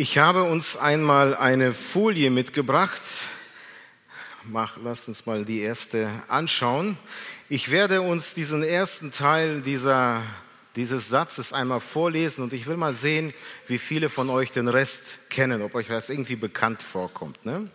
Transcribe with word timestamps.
Ich 0.00 0.16
habe 0.16 0.44
uns 0.44 0.76
einmal 0.76 1.36
eine 1.36 1.74
Folie 1.74 2.30
mitgebracht. 2.30 3.02
Mach, 4.44 4.76
lasst 4.76 5.08
uns 5.08 5.26
mal 5.26 5.44
die 5.44 5.58
erste 5.58 6.08
anschauen. 6.28 6.96
Ich 7.48 7.72
werde 7.72 8.00
uns 8.02 8.32
diesen 8.32 8.62
ersten 8.62 9.10
Teil 9.10 9.60
dieser, 9.60 10.22
dieses 10.76 11.08
Satzes 11.08 11.52
einmal 11.52 11.80
vorlesen 11.80 12.44
und 12.44 12.52
ich 12.52 12.68
will 12.68 12.76
mal 12.76 12.92
sehen, 12.92 13.34
wie 13.66 13.78
viele 13.78 14.08
von 14.08 14.30
euch 14.30 14.52
den 14.52 14.68
Rest 14.68 15.18
kennen, 15.30 15.62
ob 15.62 15.74
euch 15.74 15.88
das 15.88 16.10
irgendwie 16.10 16.36
bekannt 16.36 16.80
vorkommt. 16.80 17.44
Ne? 17.44 17.68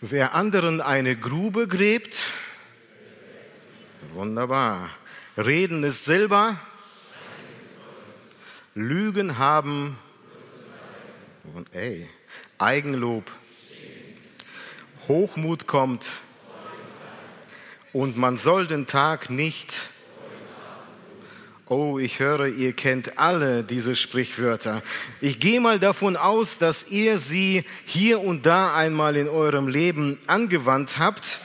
Wer 0.00 0.34
anderen 0.34 0.80
eine 0.80 1.14
Grube 1.14 1.68
gräbt, 1.68 2.18
wunderbar. 4.14 4.90
Reden 5.36 5.84
ist 5.84 6.04
Silber, 6.04 6.58
Lügen 8.74 9.38
haben 9.38 9.96
und 11.54 11.74
ey, 11.74 12.08
Eigenlob, 12.58 13.24
Hochmut 15.08 15.66
kommt 15.66 16.06
und 17.92 18.16
man 18.16 18.36
soll 18.36 18.66
den 18.66 18.86
Tag 18.86 19.30
nicht. 19.30 19.80
Oh, 21.66 21.98
ich 21.98 22.18
höre, 22.18 22.48
ihr 22.48 22.72
kennt 22.72 23.18
alle 23.18 23.62
diese 23.62 23.94
Sprichwörter. 23.94 24.82
Ich 25.20 25.38
gehe 25.38 25.60
mal 25.60 25.78
davon 25.78 26.16
aus, 26.16 26.58
dass 26.58 26.88
ihr 26.88 27.18
sie 27.18 27.64
hier 27.84 28.20
und 28.20 28.44
da 28.44 28.74
einmal 28.74 29.16
in 29.16 29.28
eurem 29.28 29.68
Leben 29.68 30.18
angewandt 30.26 30.98
habt 30.98 31.38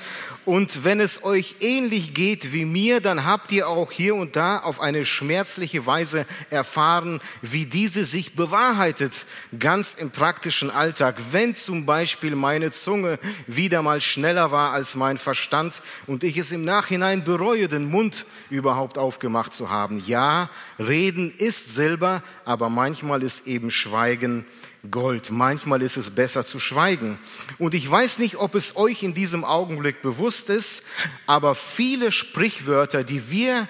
und 0.45 0.83
wenn 0.83 0.99
es 0.99 1.23
euch 1.23 1.55
ähnlich 1.59 2.13
geht 2.13 2.53
wie 2.53 2.65
mir, 2.65 3.01
dann 3.01 3.25
habt 3.25 3.51
ihr 3.51 3.67
auch 3.67 3.91
hier 3.91 4.15
und 4.15 4.35
da 4.35 4.59
auf 4.59 4.79
eine 4.79 5.03
schmerzliche 5.05 5.85
Weise 5.85 6.25
erfahren, 6.49 7.19
wie 7.41 7.65
diese 7.65 8.05
sich 8.05 8.35
bewahrheitet, 8.35 9.25
ganz 9.59 9.95
im 9.95 10.11
praktischen 10.11 10.69
Alltag. 10.69 11.19
Wenn 11.31 11.55
zum 11.55 11.85
Beispiel 11.85 12.35
meine 12.35 12.71
Zunge 12.71 13.19
wieder 13.47 13.81
mal 13.81 14.01
schneller 14.01 14.51
war 14.51 14.71
als 14.71 14.95
mein 14.95 15.17
Verstand 15.17 15.81
und 16.05 16.23
ich 16.23 16.37
es 16.37 16.51
im 16.51 16.63
Nachhinein 16.63 17.23
bereue, 17.23 17.67
den 17.67 17.89
Mund 17.89 18.25
überhaupt 18.49 18.97
aufgemacht 18.97 19.53
zu 19.53 19.69
haben. 19.69 20.03
Ja, 20.05 20.49
reden 20.77 21.33
ist 21.35 21.73
Silber, 21.73 22.21
aber 22.45 22.69
manchmal 22.69 23.23
ist 23.23 23.47
eben 23.47 23.71
Schweigen 23.71 24.45
Gold. 24.91 25.31
Manchmal 25.31 25.81
ist 25.81 25.97
es 25.97 26.09
besser 26.09 26.45
zu 26.45 26.59
schweigen. 26.59 27.19
Und 27.57 27.73
ich 27.73 27.89
weiß 27.89 28.19
nicht, 28.19 28.37
ob 28.37 28.55
es 28.55 28.75
euch 28.75 29.03
in 29.03 29.13
diesem 29.13 29.43
Augenblick 29.43 30.01
bewusst 30.01 30.49
ist, 30.49 30.83
aber 31.25 31.55
viele 31.55 32.11
Sprichwörter, 32.11 33.03
die 33.03 33.29
wir 33.29 33.67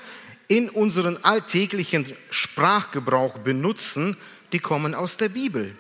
in 0.48 0.70
unseren 0.70 1.18
alltäglichen 1.24 2.06
Sprachgebrauch 2.30 3.40
benutzen, 3.40 4.18
die 4.52 4.60
kommen 4.60 4.94
aus 4.94 5.18
der 5.18 5.30
Bibel. 5.30 5.76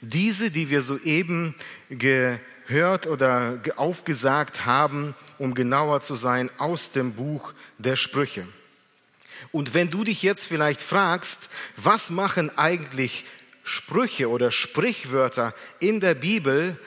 Diese, 0.00 0.50
die 0.50 0.70
wir 0.70 0.82
soeben 0.82 1.54
gehört 1.88 3.06
oder 3.06 3.60
aufgesagt 3.76 4.66
haben, 4.66 5.14
um 5.38 5.54
genauer 5.54 6.00
zu 6.00 6.14
sein, 6.14 6.50
aus 6.58 6.90
dem 6.90 7.14
Buch 7.14 7.52
der 7.78 7.96
Sprüche. 7.96 8.46
Und 9.50 9.74
wenn 9.74 9.90
du 9.90 10.04
dich 10.04 10.22
jetzt 10.22 10.46
vielleicht 10.46 10.82
fragst, 10.82 11.48
was 11.76 12.10
machen 12.10 12.56
eigentlich 12.56 13.24
Sprüche 13.64 14.30
oder 14.30 14.50
Sprichwörter 14.50 15.54
in 15.80 15.98
der 15.98 16.14
Bibel, 16.14 16.78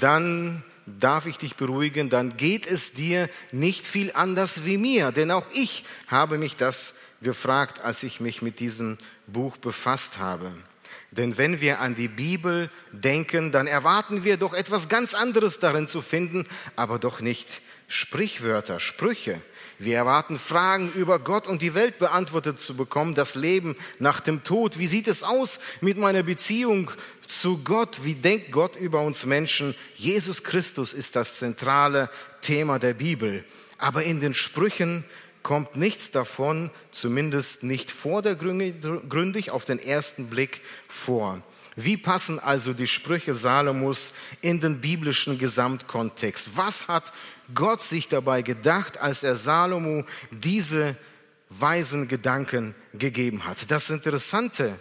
dann 0.00 0.64
darf 0.86 1.26
ich 1.26 1.38
dich 1.38 1.56
beruhigen, 1.56 2.10
dann 2.10 2.36
geht 2.36 2.66
es 2.66 2.92
dir 2.92 3.28
nicht 3.52 3.86
viel 3.86 4.10
anders 4.14 4.64
wie 4.64 4.78
mir. 4.78 5.12
Denn 5.12 5.30
auch 5.30 5.46
ich 5.52 5.84
habe 6.08 6.38
mich 6.38 6.56
das 6.56 6.94
gefragt, 7.20 7.80
als 7.80 8.02
ich 8.02 8.20
mich 8.20 8.42
mit 8.42 8.58
diesem 8.58 8.98
Buch 9.26 9.56
befasst 9.56 10.18
habe. 10.18 10.50
Denn 11.10 11.36
wenn 11.36 11.60
wir 11.60 11.80
an 11.80 11.94
die 11.94 12.08
Bibel 12.08 12.70
denken, 12.90 13.52
dann 13.52 13.66
erwarten 13.66 14.24
wir 14.24 14.38
doch 14.38 14.54
etwas 14.54 14.88
ganz 14.88 15.12
anderes 15.12 15.58
darin 15.58 15.86
zu 15.86 16.00
finden, 16.00 16.44
aber 16.74 16.98
doch 16.98 17.20
nicht 17.20 17.60
Sprichwörter, 17.86 18.80
Sprüche. 18.80 19.40
Wir 19.84 19.96
erwarten 19.96 20.38
Fragen 20.38 20.92
über 20.92 21.18
Gott 21.18 21.48
und 21.48 21.60
die 21.60 21.74
Welt 21.74 21.98
beantwortet 21.98 22.60
zu 22.60 22.76
bekommen, 22.76 23.16
das 23.16 23.34
Leben 23.34 23.74
nach 23.98 24.20
dem 24.20 24.44
Tod. 24.44 24.78
Wie 24.78 24.86
sieht 24.86 25.08
es 25.08 25.24
aus 25.24 25.58
mit 25.80 25.98
meiner 25.98 26.22
Beziehung 26.22 26.92
zu 27.26 27.58
Gott? 27.64 28.04
Wie 28.04 28.14
denkt 28.14 28.52
Gott 28.52 28.76
über 28.76 29.00
uns 29.00 29.26
Menschen? 29.26 29.74
Jesus 29.96 30.44
Christus 30.44 30.94
ist 30.94 31.16
das 31.16 31.40
zentrale 31.40 32.10
Thema 32.42 32.78
der 32.78 32.94
Bibel. 32.94 33.44
Aber 33.76 34.04
in 34.04 34.20
den 34.20 34.34
Sprüchen 34.34 35.02
kommt 35.42 35.74
nichts 35.74 36.12
davon, 36.12 36.70
zumindest 36.92 37.64
nicht 37.64 37.90
vordergründig 37.90 39.50
auf 39.50 39.64
den 39.64 39.80
ersten 39.80 40.28
Blick 40.28 40.60
vor. 40.86 41.42
Wie 41.74 41.96
passen 41.96 42.38
also 42.38 42.72
die 42.72 42.86
Sprüche 42.86 43.34
Salomos 43.34 44.12
in 44.42 44.60
den 44.60 44.80
biblischen 44.80 45.38
Gesamtkontext? 45.38 46.50
Was 46.54 46.86
hat 46.86 47.12
Gott 47.54 47.82
sich 47.82 48.08
dabei 48.08 48.42
gedacht, 48.42 48.98
als 48.98 49.22
er 49.22 49.36
Salomo 49.36 50.04
diese 50.30 50.96
weisen 51.48 52.08
Gedanken 52.08 52.74
gegeben 52.94 53.44
hat. 53.44 53.70
Das 53.70 53.90
Interessante 53.90 54.78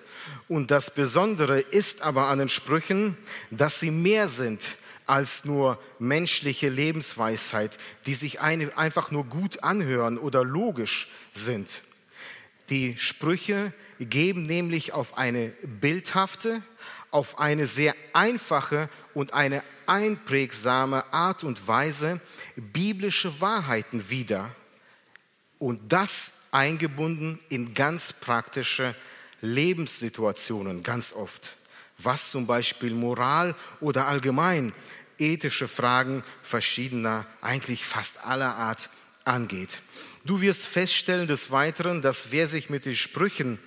und 0.48 0.72
das 0.72 0.94
Besondere 0.94 1.60
ist 1.60 2.02
aber 2.02 2.28
an 2.28 2.40
den 2.40 2.50
Sprüchen, 2.50 3.18
dass 3.50 3.80
sie 3.80 3.92
mehr 3.92 4.28
sind 4.28 4.78
als 5.06 5.44
nur 5.46 5.78
menschliche 6.00 6.70
Lebensweisheit, 6.70 7.78
die 8.06 8.14
sich 8.14 8.40
einfach 8.40 9.12
nur 9.12 9.26
gut 9.26 9.64
anhören 9.64 10.18
oder 10.18 10.44
logisch 10.46 11.10
sind. 11.34 11.84
Die 12.70 12.98
Sprüche 12.98 13.74
geben 14.00 14.46
nämlich 14.46 14.94
auf 14.94 15.18
eine 15.18 15.50
bildhafte, 15.64 16.62
auf 17.10 17.40
eine 17.40 17.66
sehr 17.66 17.94
einfache 18.14 18.90
und 19.14 19.34
eine 19.34 19.64
einprägsame 19.86 21.12
Art 21.12 21.44
und 21.44 21.68
Weise 21.68 22.22
biblische 22.56 23.42
Wahrheiten 23.42 24.10
wieder 24.10 24.56
und 25.60 25.92
das 25.92 26.34
eingebunden 26.52 27.40
in 27.50 27.74
ganz 27.74 28.14
praktische 28.14 28.96
Lebenssituationen 29.42 30.84
ganz 30.84 31.14
oft, 31.14 31.58
was 31.98 32.32
zum 32.32 32.48
Beispiel 32.48 32.94
Moral 32.94 33.56
oder 33.80 34.08
allgemein 34.08 34.74
ethische 35.18 35.68
Fragen 35.68 36.24
verschiedener, 36.42 37.26
eigentlich 37.42 37.86
fast 37.86 38.26
aller 38.26 38.56
Art 38.56 38.90
angeht. 39.24 39.80
Du 40.26 40.42
wirst 40.42 40.66
feststellen 40.66 41.28
des 41.28 41.52
Weiteren, 41.52 42.02
dass 42.02 42.32
wer 42.32 42.48
sich 42.48 42.70
mit 42.70 42.86
den 42.86 42.96
Sprüchen 42.96 43.60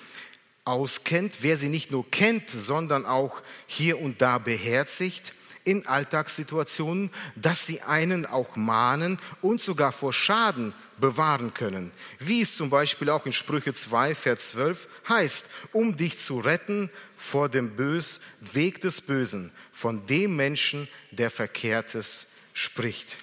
auskennt, 0.65 1.39
wer 1.43 1.57
sie 1.57 1.69
nicht 1.69 1.91
nur 1.91 2.11
kennt, 2.11 2.51
sondern 2.51 3.07
auch 3.07 3.43
hier 3.67 4.01
und 4.01 4.23
da 4.23 4.39
beherzigt, 4.39 5.33
in 5.65 5.87
Alltagssituationen, 5.87 7.11
dass 7.37 7.67
sie 7.67 7.83
einen 7.83 8.27
auch 8.27 8.57
mahnen 8.57 9.19
und 9.41 9.61
sogar 9.61 9.93
vor 9.93 10.13
Schaden 10.13 10.75
bewahren 10.99 11.55
können. 11.55 11.91
Wie 12.19 12.43
es 12.43 12.57
zum 12.57 12.71
Beispiel 12.71 13.11
auch 13.11 13.27
in 13.27 13.33
Sprüche 13.33 13.75
2, 13.75 14.15
Vers 14.15 14.49
12 14.51 14.89
heißt, 15.09 15.47
um 15.73 15.97
dich 15.97 16.19
zu 16.19 16.39
retten 16.39 16.91
vor 17.17 17.49
dem 17.49 17.77
Bös, 17.77 18.21
Weg 18.53 18.81
des 18.81 19.01
Bösen, 19.01 19.51
von 19.73 20.07
dem 20.07 20.37
Menschen, 20.37 20.89
der 21.11 21.31
Verkehrtes 21.31 22.27
spricht. 22.53 23.17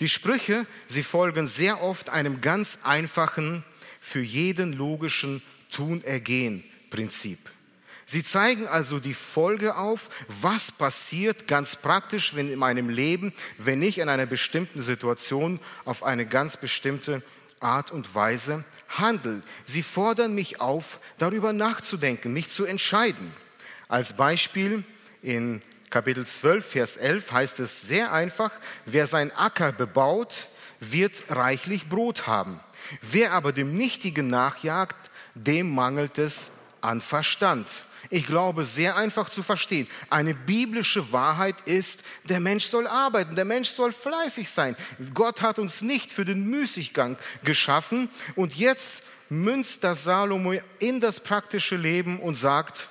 Die 0.00 0.08
Sprüche, 0.08 0.66
sie 0.86 1.02
folgen 1.02 1.46
sehr 1.46 1.82
oft 1.82 2.10
einem 2.10 2.40
ganz 2.40 2.80
einfachen, 2.84 3.64
für 4.00 4.20
jeden 4.20 4.72
logischen 4.72 5.42
Tun-Ergehen-Prinzip. 5.70 7.38
Sie 8.10 8.24
zeigen 8.24 8.66
also 8.66 9.00
die 9.00 9.12
Folge 9.12 9.76
auf, 9.76 10.08
was 10.28 10.72
passiert 10.72 11.46
ganz 11.46 11.76
praktisch 11.76 12.34
wenn 12.34 12.50
in 12.50 12.58
meinem 12.58 12.88
Leben, 12.88 13.34
wenn 13.58 13.82
ich 13.82 13.98
in 13.98 14.08
einer 14.08 14.24
bestimmten 14.24 14.80
Situation 14.80 15.60
auf 15.84 16.02
eine 16.02 16.24
ganz 16.24 16.56
bestimmte 16.56 17.22
Art 17.60 17.90
und 17.90 18.14
Weise 18.14 18.64
handle. 18.88 19.42
Sie 19.66 19.82
fordern 19.82 20.34
mich 20.34 20.58
auf, 20.58 21.00
darüber 21.18 21.52
nachzudenken, 21.52 22.32
mich 22.32 22.48
zu 22.48 22.64
entscheiden. 22.64 23.34
Als 23.88 24.14
Beispiel 24.14 24.84
in 25.20 25.60
Kapitel 25.90 26.26
12, 26.26 26.64
Vers 26.64 26.96
11 26.96 27.30
heißt 27.30 27.60
es 27.60 27.82
sehr 27.82 28.10
einfach, 28.10 28.52
wer 28.86 29.06
sein 29.06 29.36
Acker 29.36 29.70
bebaut, 29.70 30.48
wird 30.80 31.24
reichlich 31.28 31.90
Brot 31.90 32.26
haben. 32.26 32.58
Wer 33.02 33.34
aber 33.34 33.52
dem 33.52 33.76
Nichtigen 33.76 34.28
nachjagt, 34.28 35.10
dem 35.34 35.74
mangelt 35.74 36.16
es 36.16 36.52
an 36.80 37.02
Verstand. 37.02 37.68
Ich 38.10 38.26
glaube, 38.26 38.64
sehr 38.64 38.96
einfach 38.96 39.28
zu 39.28 39.42
verstehen. 39.42 39.86
Eine 40.08 40.34
biblische 40.34 41.12
Wahrheit 41.12 41.56
ist, 41.66 42.02
der 42.24 42.40
Mensch 42.40 42.66
soll 42.66 42.86
arbeiten, 42.86 43.36
der 43.36 43.44
Mensch 43.44 43.68
soll 43.68 43.92
fleißig 43.92 44.48
sein. 44.48 44.76
Gott 45.12 45.42
hat 45.42 45.58
uns 45.58 45.82
nicht 45.82 46.10
für 46.10 46.24
den 46.24 46.44
Müßiggang 46.44 47.18
geschaffen 47.44 48.08
und 48.34 48.56
jetzt 48.56 49.02
münzt 49.28 49.84
das 49.84 50.04
Salomo 50.04 50.54
in 50.78 51.00
das 51.00 51.20
praktische 51.20 51.76
Leben 51.76 52.18
und 52.18 52.36
sagt, 52.36 52.88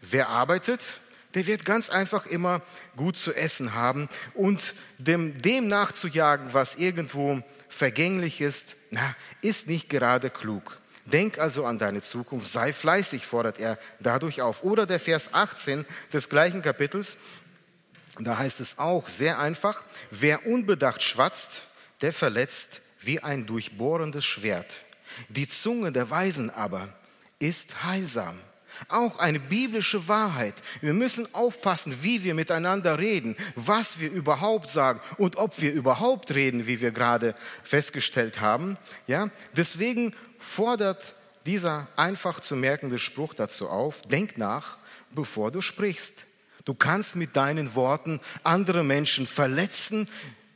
wer 0.00 0.28
arbeitet, 0.28 1.00
der 1.34 1.46
wird 1.46 1.64
ganz 1.64 1.88
einfach 1.88 2.26
immer 2.26 2.60
gut 2.96 3.16
zu 3.16 3.32
essen 3.32 3.74
haben 3.74 4.08
und 4.34 4.74
dem, 4.98 5.40
dem 5.40 5.68
nachzujagen, 5.68 6.52
was 6.52 6.74
irgendwo 6.74 7.42
vergänglich 7.68 8.40
ist, 8.40 8.74
na, 8.90 9.14
ist 9.40 9.68
nicht 9.68 9.88
gerade 9.88 10.30
klug. 10.30 10.78
Denk 11.04 11.38
also 11.38 11.66
an 11.66 11.78
deine 11.78 12.00
Zukunft, 12.00 12.50
sei 12.50 12.72
fleißig, 12.72 13.26
fordert 13.26 13.58
er 13.58 13.78
dadurch 13.98 14.40
auf. 14.40 14.62
Oder 14.62 14.86
der 14.86 15.00
Vers 15.00 15.34
18 15.34 15.84
des 16.12 16.28
gleichen 16.28 16.62
Kapitels, 16.62 17.16
da 18.18 18.38
heißt 18.38 18.60
es 18.60 18.78
auch 18.78 19.08
sehr 19.08 19.38
einfach, 19.38 19.82
wer 20.10 20.46
unbedacht 20.46 21.02
schwatzt, 21.02 21.62
der 22.02 22.12
verletzt 22.12 22.80
wie 23.00 23.20
ein 23.20 23.46
durchbohrendes 23.46 24.24
Schwert. 24.24 24.72
Die 25.28 25.48
Zunge 25.48 25.92
der 25.92 26.10
Weisen 26.10 26.50
aber 26.50 26.88
ist 27.38 27.84
heilsam. 27.84 28.38
Auch 28.88 29.18
eine 29.18 29.38
biblische 29.38 30.08
Wahrheit. 30.08 30.54
Wir 30.80 30.92
müssen 30.92 31.32
aufpassen, 31.34 31.98
wie 32.02 32.24
wir 32.24 32.34
miteinander 32.34 32.98
reden, 32.98 33.36
was 33.54 34.00
wir 34.00 34.10
überhaupt 34.10 34.68
sagen 34.68 35.00
und 35.18 35.36
ob 35.36 35.60
wir 35.60 35.72
überhaupt 35.72 36.34
reden, 36.34 36.66
wie 36.66 36.80
wir 36.80 36.90
gerade 36.90 37.34
festgestellt 37.62 38.40
haben. 38.40 38.76
Ja, 39.06 39.30
deswegen 39.56 40.14
fordert 40.42 41.14
dieser 41.46 41.88
einfach 41.96 42.40
zu 42.40 42.56
merkende 42.56 42.98
Spruch 42.98 43.34
dazu 43.34 43.68
auf, 43.68 44.02
denk 44.02 44.38
nach, 44.38 44.76
bevor 45.14 45.50
du 45.50 45.60
sprichst. 45.60 46.24
Du 46.64 46.74
kannst 46.74 47.16
mit 47.16 47.36
deinen 47.36 47.74
Worten 47.74 48.20
andere 48.44 48.84
Menschen 48.84 49.26
verletzen 49.26 50.08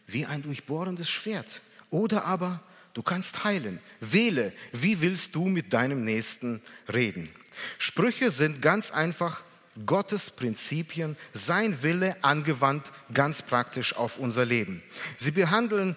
wie 0.06 0.26
ein 0.26 0.42
durchbohrendes 0.42 1.08
Schwert. 1.08 1.62
Oder 1.90 2.24
aber 2.24 2.60
du 2.94 3.02
kannst 3.02 3.44
heilen. 3.44 3.80
Wähle, 4.00 4.52
wie 4.72 5.00
willst 5.00 5.34
du 5.34 5.46
mit 5.46 5.72
deinem 5.72 6.04
Nächsten 6.04 6.62
reden. 6.92 7.30
Sprüche 7.78 8.30
sind 8.30 8.62
ganz 8.62 8.90
einfach 8.90 9.42
Gottes 9.84 10.30
Prinzipien, 10.30 11.16
sein 11.32 11.82
Wille 11.82 12.16
angewandt 12.22 12.92
ganz 13.12 13.42
praktisch 13.42 13.94
auf 13.94 14.18
unser 14.18 14.44
Leben. 14.44 14.82
Sie 15.18 15.32
behandeln 15.32 15.96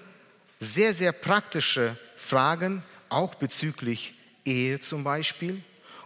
sehr, 0.59 0.93
sehr 0.93 1.13
praktische 1.13 1.97
Fragen, 2.17 2.83
auch 3.09 3.35
bezüglich 3.35 4.15
Ehe 4.45 4.79
zum 4.79 5.03
Beispiel 5.03 5.61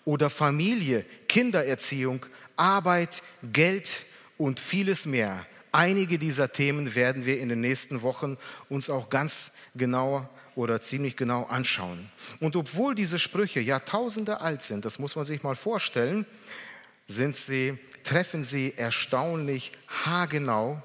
oder 0.05 0.29
Familie, 0.29 1.05
Kindererziehung, 1.27 2.25
Arbeit, 2.55 3.23
Geld 3.51 4.03
und 4.38 4.59
vieles 4.59 5.05
mehr. 5.05 5.45
Einige 5.71 6.19
dieser 6.19 6.51
Themen 6.51 6.94
werden 6.95 7.25
wir 7.25 7.39
in 7.39 7.50
den 7.50 7.61
nächsten 7.61 8.01
Wochen 8.01 8.38
uns 8.69 8.89
auch 8.89 9.09
ganz 9.09 9.53
genau 9.75 10.29
oder 10.55 10.81
ziemlich 10.81 11.15
genau 11.17 11.45
anschauen. 11.45 12.11
Und 12.39 12.55
obwohl 12.55 12.94
diese 12.94 13.17
Sprüche 13.17 13.59
Jahrtausende 13.59 14.41
alt 14.41 14.61
sind, 14.61 14.85
das 14.85 15.00
muss 15.00 15.15
man 15.15 15.25
sich 15.25 15.41
mal 15.41 15.55
vorstellen, 15.55 16.25
sind 17.07 17.35
sie, 17.35 17.77
treffen 18.03 18.44
sie 18.44 18.73
erstaunlich 18.75 19.71
haargenau 19.88 20.81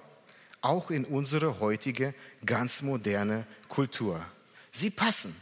auch 0.61 0.91
in 0.91 1.05
unsere 1.05 1.61
heutige 1.61 2.15
ganz 2.45 2.83
moderne 2.83 3.47
Kultur. 3.69 4.25
Sie 4.73 4.91
passen, 4.91 5.35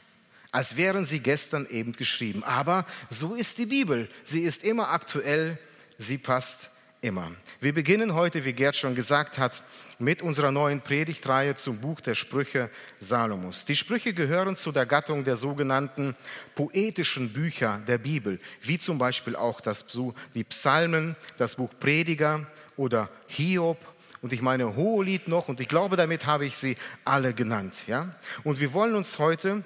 als 0.56 0.78
wären 0.78 1.04
sie 1.04 1.20
gestern 1.20 1.66
eben 1.66 1.92
geschrieben. 1.92 2.42
Aber 2.42 2.86
so 3.10 3.34
ist 3.34 3.58
die 3.58 3.66
Bibel. 3.66 4.08
Sie 4.24 4.40
ist 4.40 4.64
immer 4.64 4.88
aktuell, 4.88 5.58
sie 5.98 6.16
passt 6.16 6.70
immer. 7.02 7.30
Wir 7.60 7.74
beginnen 7.74 8.14
heute, 8.14 8.42
wie 8.46 8.54
Gerd 8.54 8.74
schon 8.74 8.94
gesagt 8.94 9.36
hat, 9.36 9.62
mit 9.98 10.22
unserer 10.22 10.50
neuen 10.50 10.80
Predigtreihe 10.80 11.56
zum 11.56 11.76
Buch 11.76 12.00
der 12.00 12.14
Sprüche 12.14 12.70
Salomos. 12.98 13.66
Die 13.66 13.76
Sprüche 13.76 14.14
gehören 14.14 14.56
zu 14.56 14.72
der 14.72 14.86
Gattung 14.86 15.24
der 15.24 15.36
sogenannten 15.36 16.16
poetischen 16.54 17.34
Bücher 17.34 17.82
der 17.86 17.98
Bibel, 17.98 18.40
wie 18.62 18.78
zum 18.78 18.96
Beispiel 18.96 19.36
auch 19.36 19.60
das, 19.60 19.84
die 20.34 20.44
Psalmen, 20.44 21.16
das 21.36 21.56
Buch 21.56 21.74
Prediger 21.78 22.46
oder 22.78 23.10
Hiob 23.26 23.76
und 24.22 24.32
ich 24.32 24.40
meine 24.40 24.74
Hohelied 24.74 25.28
noch 25.28 25.48
und 25.48 25.60
ich 25.60 25.68
glaube, 25.68 25.96
damit 25.96 26.24
habe 26.24 26.46
ich 26.46 26.56
sie 26.56 26.76
alle 27.04 27.34
genannt. 27.34 27.82
Ja? 27.86 28.08
Und 28.42 28.58
wir 28.58 28.72
wollen 28.72 28.94
uns 28.94 29.18
heute 29.18 29.62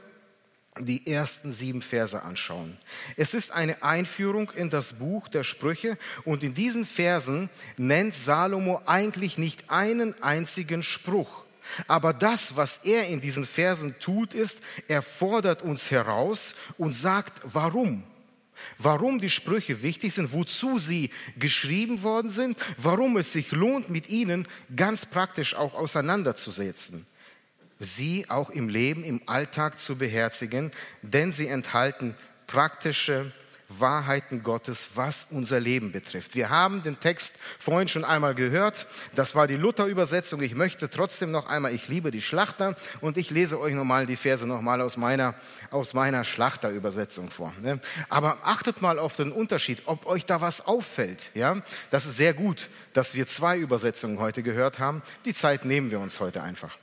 die 0.87 1.07
ersten 1.07 1.53
sieben 1.53 1.83
Verse 1.83 2.23
anschauen. 2.23 2.77
Es 3.17 3.35
ist 3.35 3.53
eine 3.53 3.83
Einführung 3.83 4.51
in 4.51 4.71
das 4.71 4.95
Buch 4.95 5.29
der 5.29 5.43
Sprüche 5.43 5.99
und 6.25 6.43
in 6.43 6.55
diesen 6.55 6.87
Versen 6.87 7.49
nennt 7.77 8.15
Salomo 8.15 8.83
eigentlich 8.87 9.39
nicht 9.39 9.71
einen 9.71 10.21
einzigen 10.23 10.83
Spruch. 10.83 11.45
Aber 11.87 12.13
das, 12.13 12.57
was 12.57 12.79
er 12.79 13.09
in 13.09 13.21
diesen 13.21 13.47
Versen 13.47 13.95
tut, 14.01 14.35
ist, 14.35 14.59
er 14.89 15.03
fordert 15.03 15.63
uns 15.63 15.91
heraus 15.91 16.55
und 16.79 16.97
sagt, 16.97 17.41
warum. 17.45 18.03
Warum 18.77 19.21
die 19.21 19.31
Sprüche 19.31 19.83
wichtig 19.83 20.13
sind, 20.13 20.33
wozu 20.33 20.79
sie 20.79 21.11
geschrieben 21.39 22.03
worden 22.03 22.31
sind, 22.31 22.59
warum 22.77 23.17
es 23.17 23.33
sich 23.33 23.53
lohnt, 23.53 23.89
mit 23.89 24.09
ihnen 24.09 24.47
ganz 24.75 25.07
praktisch 25.07 25.55
auch 25.55 25.75
auseinanderzusetzen 25.75 27.07
sie 27.81 28.27
auch 28.29 28.51
im 28.51 28.69
Leben, 28.69 29.03
im 29.03 29.23
Alltag 29.27 29.81
zu 29.81 29.97
beherzigen, 29.97 30.71
denn 31.03 31.33
sie 31.33 31.49
enthalten 31.49 32.15
praktische 32.47 33.33
Wahrheiten 33.79 34.43
Gottes, 34.43 34.91
was 34.95 35.29
unser 35.31 35.61
Leben 35.61 35.93
betrifft. 35.93 36.35
Wir 36.35 36.51
haben 36.51 36.83
den 36.83 36.99
Text 36.99 37.35
vorhin 37.59 37.87
schon 37.87 38.05
einmal 38.05 38.35
gehört. 38.35 38.87
Das 39.15 39.35
war 39.35 39.47
die 39.47 39.55
Luther-Übersetzung. 39.55 40.43
Ich 40.43 40.55
möchte 40.55 40.91
trotzdem 40.91 41.31
noch 41.31 41.47
einmal, 41.47 41.73
ich 41.73 41.87
liebe 41.87 42.11
die 42.11 42.21
Schlachter 42.21 42.75
und 43.01 43.17
ich 43.17 43.31
lese 43.31 43.61
euch 43.61 43.75
nochmal 43.75 44.07
die 44.07 44.17
Verse 44.17 44.47
nochmal 44.47 44.81
aus 44.81 44.97
meiner, 44.97 45.35
aus 45.71 45.95
meiner 45.95 46.25
Schlachter-Übersetzung 46.25 47.31
vor. 47.31 47.55
Ne? 47.63 47.81
Aber 48.09 48.39
achtet 48.43 48.83
mal 48.83 48.99
auf 48.99 49.15
den 49.17 49.31
Unterschied, 49.31 49.83
ob 49.87 50.07
euch 50.07 50.27
da 50.27 50.41
was 50.41 50.67
auffällt. 50.67 51.31
Ja? 51.35 51.57
Das 51.91 52.07
ist 52.07 52.17
sehr 52.17 52.35
gut, 52.35 52.69
dass 52.93 53.15
wir 53.15 53.27
zwei 53.29 53.57
Übersetzungen 53.57 54.19
heute 54.19 54.43
gehört 54.43 54.81
haben. 54.81 55.03
Die 55.25 55.35
Zeit 55.35 55.65
nehmen 55.65 55.93
wir 55.93 56.01
uns 56.01 56.19
heute 56.19 56.43
einfach. 56.43 56.77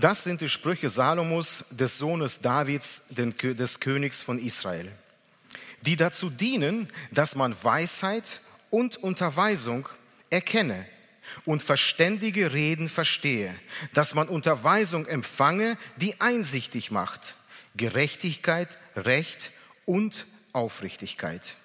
Das 0.00 0.22
sind 0.22 0.40
die 0.40 0.48
Sprüche 0.48 0.90
Salomos, 0.90 1.64
des 1.70 1.98
Sohnes 1.98 2.38
Davids, 2.38 3.02
des 3.10 3.80
Königs 3.80 4.22
von 4.22 4.38
Israel, 4.38 4.92
die 5.80 5.96
dazu 5.96 6.30
dienen, 6.30 6.86
dass 7.10 7.34
man 7.34 7.56
Weisheit 7.62 8.40
und 8.70 8.98
Unterweisung 8.98 9.88
erkenne 10.30 10.86
und 11.44 11.64
verständige 11.64 12.52
Reden 12.52 12.88
verstehe, 12.88 13.52
dass 13.92 14.14
man 14.14 14.28
Unterweisung 14.28 15.04
empfange, 15.06 15.76
die 15.96 16.20
einsichtig 16.20 16.92
macht, 16.92 17.34
Gerechtigkeit, 17.76 18.78
Recht 18.94 19.50
und 19.84 20.26
Aufrichtigkeit, 20.52 21.56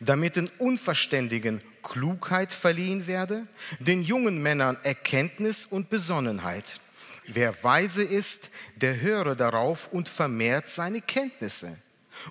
damit 0.00 0.34
den 0.34 0.50
Unverständigen 0.58 1.62
Klugheit 1.84 2.50
verliehen 2.50 3.06
werde, 3.06 3.46
den 3.78 4.02
jungen 4.02 4.42
Männern 4.42 4.76
Erkenntnis 4.82 5.66
und 5.66 5.88
Besonnenheit 5.88 6.80
Wer 7.28 7.62
weise 7.62 8.02
ist, 8.02 8.50
der 8.76 9.00
höre 9.00 9.34
darauf 9.34 9.88
und 9.92 10.08
vermehrt 10.08 10.68
seine 10.68 11.00
Kenntnisse. 11.00 11.76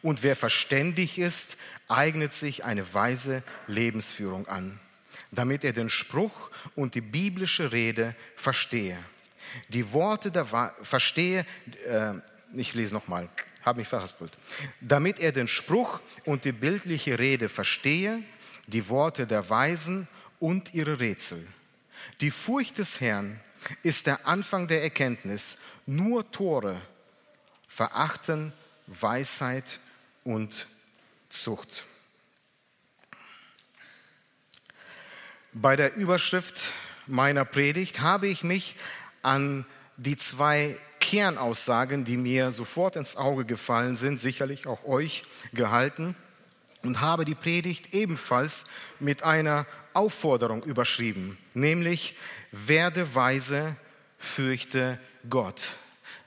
Und 0.01 0.24
wer 0.24 0.36
verständig 0.36 1.19
ist, 1.19 1.57
eignet 1.88 2.34
sich 2.34 2.65
eine 2.65 2.93
weise 2.93 3.43
Lebensführung 3.67 4.48
an, 4.48 4.79
damit 5.31 5.63
er 5.63 5.74
den 5.74 5.89
Spruch 5.89 6.50
und 6.75 6.96
die 6.96 7.01
biblische 7.01 7.72
Rede 7.72 8.15
verstehe. 8.36 8.98
Die 9.70 9.93
Worte 9.93 10.31
der 10.31 10.51
Wa 10.51 10.74
verstehe, 10.81 11.46
äh, 11.88 12.13
ich 12.53 12.74
lese 12.74 12.93
nochmal, 12.93 13.29
habe 13.63 13.79
mich 13.79 13.88
verhaspelt. 13.88 14.38
Damit 14.81 15.20
er 15.20 15.31
den 15.31 15.48
Spruch 15.48 16.01
und 16.25 16.46
die 16.46 16.51
bildliche 16.51 17.20
Rede 17.20 17.48
verstehe, 17.48 18.22
die 18.67 18.89
Worte 18.89 19.27
der 19.27 19.50
Weisen 19.50 20.08
und 20.39 20.74
ihre 20.74 21.00
Rätsel. 21.00 21.46
Die 22.22 22.31
Furcht 22.31 22.77
des 22.77 23.01
Herrn 23.01 23.39
ist 23.84 24.07
der 24.07 24.27
Anfang 24.27 24.67
der 24.67 24.84
Erkenntnis. 24.84 25.57
Nur 25.86 26.31
Tore 26.31 26.81
verachten 27.67 28.53
Weisheit 28.88 29.79
und 30.24 30.67
Zucht. 31.29 31.86
Bei 35.53 35.75
der 35.75 35.95
Überschrift 35.95 36.74
meiner 37.07 37.45
Predigt 37.45 38.01
habe 38.01 38.27
ich 38.27 38.43
mich 38.43 38.75
an 39.22 39.65
die 39.98 40.17
zwei 40.17 40.77
Kernaussagen, 41.00 42.03
die 42.03 42.17
mir 42.17 42.51
sofort 42.51 42.95
ins 42.95 43.15
Auge 43.15 43.45
gefallen 43.45 43.95
sind, 43.95 44.19
sicherlich 44.19 44.67
auch 44.67 44.86
euch 44.86 45.24
gehalten 45.53 46.15
und 46.81 47.01
habe 47.01 47.25
die 47.25 47.36
Predigt 47.36 47.93
ebenfalls 47.93 48.65
mit 49.00 49.24
einer 49.24 49.65
Aufforderung 49.93 50.63
überschrieben, 50.63 51.38
nämlich 51.53 52.15
werde 52.55 53.15
weise, 53.15 53.75
fürchte 54.17 55.00
Gott. 55.29 55.69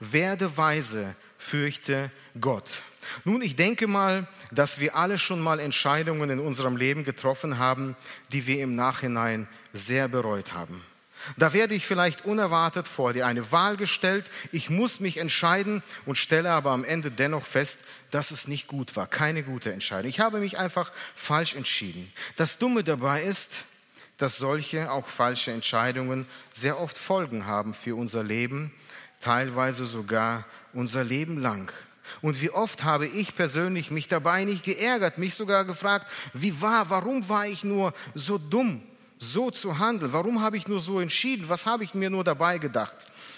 Werde 0.01 0.57
weise, 0.57 1.17
fürchte 1.39 2.11
Gott. 2.41 2.83
Nun, 3.25 3.43
ich 3.43 3.57
denke 3.57 3.87
mal, 3.87 4.29
dass 4.53 4.81
wir 4.81 4.95
alle 4.95 5.19
schon 5.19 5.41
mal 5.41 5.61
Entscheidungen 5.61 6.31
in 6.31 6.39
unserem 6.39 6.77
Leben 6.77 7.05
getroffen 7.05 7.59
haben, 7.59 7.97
die 8.33 8.47
wir 8.47 8.63
im 8.63 8.75
Nachhinein 8.75 9.49
sehr 9.73 10.09
bereut 10.09 10.53
haben. 10.53 10.85
Da 11.37 11.53
werde 11.53 11.75
ich 11.75 11.87
vielleicht 11.87 12.25
unerwartet 12.25 12.87
vor 12.87 13.13
dir 13.13 13.27
eine 13.27 13.51
Wahl 13.51 13.77
gestellt. 13.77 14.31
Ich 14.53 14.71
muss 14.71 15.01
mich 15.01 15.17
entscheiden 15.17 15.83
und 16.07 16.17
stelle 16.17 16.51
aber 16.51 16.71
am 16.71 16.85
Ende 16.85 17.11
dennoch 17.11 17.45
fest, 17.45 17.81
dass 18.11 18.31
es 18.31 18.47
nicht 18.47 18.69
gut 18.69 18.95
war. 18.95 19.07
Keine 19.07 19.43
gute 19.43 19.73
Entscheidung. 19.73 20.09
Ich 20.09 20.21
habe 20.21 20.39
mich 20.39 20.59
einfach 20.59 20.93
falsch 21.15 21.55
entschieden. 21.55 22.11
Das 22.37 22.59
Dumme 22.59 22.85
dabei 22.85 23.23
ist, 23.23 23.65
dass 24.19 24.39
solche 24.39 24.91
auch 24.91 25.09
falsche 25.09 25.53
Entscheidungen 25.53 26.27
sehr 26.53 26.81
oft 26.81 26.99
Folgen 26.99 27.47
haben 27.47 27.73
für 27.73 27.97
unser 27.97 28.23
Leben, 28.23 28.73
teilweise 29.21 29.87
sogar 29.87 30.45
unser 30.73 31.05
Leben 31.05 31.39
lang. 31.39 31.73
Und 32.21 32.41
wie 32.41 32.51
oft 32.51 32.85
habe 32.85 33.07
ich 33.07 33.35
persönlich 33.35 33.91
mich 33.91 34.09
dabei 34.09 34.45
nicht 34.45 34.65
geärgert, 34.65 35.19
mich 35.19 35.35
sogar 35.35 35.65
gefragt, 35.65 36.09
wie 36.33 36.61
war, 36.61 36.91
warum 36.91 37.29
war 37.29 37.47
ich 37.47 37.65
nur 37.65 37.93
so 38.15 38.39
dumm, 38.39 38.83
so 39.19 39.51
zu 39.51 39.79
handeln? 39.79 40.13
Warum 40.13 40.43
habe 40.43 40.57
ich 40.57 40.69
nur 40.69 40.81
so 40.81 41.01
entschieden? 41.01 41.49
Was 41.49 41.67
habe 41.67 41.85
ich 41.85 41.95
mir 41.95 42.11
nur 42.11 42.25
dabei 42.25 42.59
gedacht? 42.59 42.97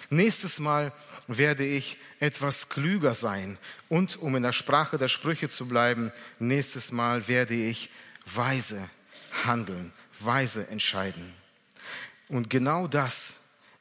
Nächstes 0.08 0.60
Mal 0.60 0.92
werde 1.26 1.64
ich 1.64 1.98
etwas 2.20 2.68
klüger 2.68 3.14
sein. 3.14 3.58
Und 3.88 4.16
um 4.20 4.36
in 4.36 4.42
der 4.42 4.52
Sprache 4.52 4.98
der 4.98 5.08
Sprüche 5.08 5.48
zu 5.48 5.66
bleiben, 5.66 6.12
nächstes 6.38 6.92
Mal 6.92 7.28
werde 7.28 7.54
ich 7.54 7.90
weise 8.26 8.88
handeln, 9.44 9.92
weise 10.24 10.68
entscheiden. 10.68 11.32
Und 12.28 12.50
genau 12.50 12.86
das 12.86 13.36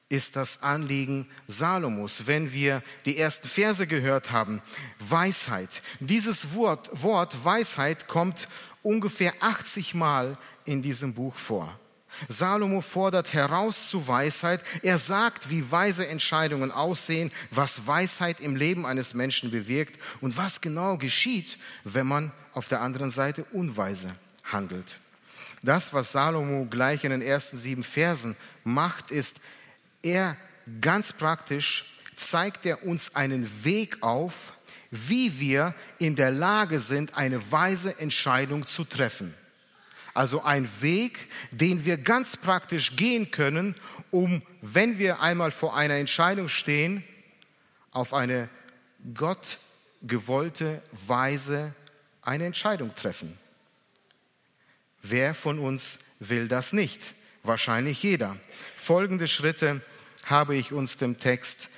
ist 0.09 0.35
das 0.35 0.63
Anliegen 0.63 1.27
Salomos, 1.47 2.25
wenn 2.25 2.51
wir 2.51 2.81
die 3.05 3.17
ersten 3.17 3.47
Verse 3.47 3.85
gehört 3.85 4.31
haben. 4.31 4.61
Weisheit. 4.99 5.69
Dieses 5.99 6.55
Wort, 6.55 6.89
Wort 7.03 7.45
Weisheit 7.45 8.07
kommt 8.07 8.47
ungefähr 8.81 9.33
80 9.39 9.93
Mal 9.93 10.37
in 10.65 10.81
diesem 10.81 11.13
Buch 11.13 11.35
vor. 11.35 11.79
Salomo 12.27 12.81
fordert 12.81 13.33
heraus 13.33 13.89
zu 13.89 14.07
Weisheit. 14.07 14.61
Er 14.81 14.97
sagt, 14.97 15.49
wie 15.51 15.71
weise 15.71 16.07
Entscheidungen 16.07 16.71
aussehen, 16.71 17.31
was 17.51 17.85
Weisheit 17.85 18.39
im 18.39 18.55
Leben 18.55 18.85
eines 18.85 19.13
Menschen 19.13 19.51
bewirkt 19.51 20.01
und 20.19 20.35
was 20.35 20.59
genau 20.59 20.97
geschieht, 20.97 21.57
wenn 21.83 22.07
man 22.07 22.31
auf 22.53 22.67
der 22.67 22.81
anderen 22.81 23.11
Seite 23.11 23.45
unweise 23.53 24.09
handelt. 24.43 24.99
Das, 25.61 25.93
was 25.93 26.11
Salomo 26.11 26.65
gleich 26.65 27.03
in 27.03 27.11
den 27.11 27.21
ersten 27.21 27.57
sieben 27.57 27.83
Versen 27.83 28.35
macht, 28.63 29.11
ist, 29.11 29.41
er 30.01 30.37
ganz 30.81 31.13
praktisch 31.13 31.85
zeigt 32.15 32.65
er 32.65 32.83
uns 32.83 33.15
einen 33.15 33.63
Weg 33.63 34.01
auf, 34.01 34.53
wie 34.91 35.39
wir 35.39 35.73
in 35.97 36.15
der 36.15 36.31
Lage 36.31 36.79
sind, 36.79 37.15
eine 37.15 37.51
weise 37.51 37.99
Entscheidung 37.99 38.65
zu 38.65 38.83
treffen. 38.83 39.33
Also 40.13 40.43
ein 40.43 40.67
Weg, 40.81 41.27
den 41.51 41.85
wir 41.85 41.97
ganz 41.97 42.35
praktisch 42.35 42.95
gehen 42.95 43.31
können, 43.31 43.75
um, 44.11 44.41
wenn 44.61 44.97
wir 44.97 45.21
einmal 45.21 45.51
vor 45.51 45.75
einer 45.75 45.95
Entscheidung 45.95 46.49
stehen, 46.49 47.03
auf 47.91 48.13
eine 48.13 48.49
Gott 49.13 49.59
gewollte 50.01 50.81
Weise 51.07 51.73
eine 52.21 52.45
Entscheidung 52.45 52.93
treffen. 52.95 53.37
Wer 55.01 55.33
von 55.33 55.59
uns 55.59 55.99
will 56.19 56.47
das 56.47 56.73
nicht? 56.73 57.15
Wahrscheinlich 57.43 58.03
jeder. 58.03 58.37
Folgende 58.75 59.27
Schritte 59.27 59.81
habe 60.25 60.55
ich 60.55 60.71
uns 60.71 60.97
dem 60.97 61.19
Text 61.19 61.69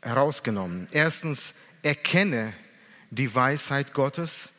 herausgenommen. 0.00 0.88
Erstens, 0.92 1.54
erkenne 1.82 2.54
die 3.10 3.34
Weisheit 3.34 3.92
Gottes. 3.92 4.50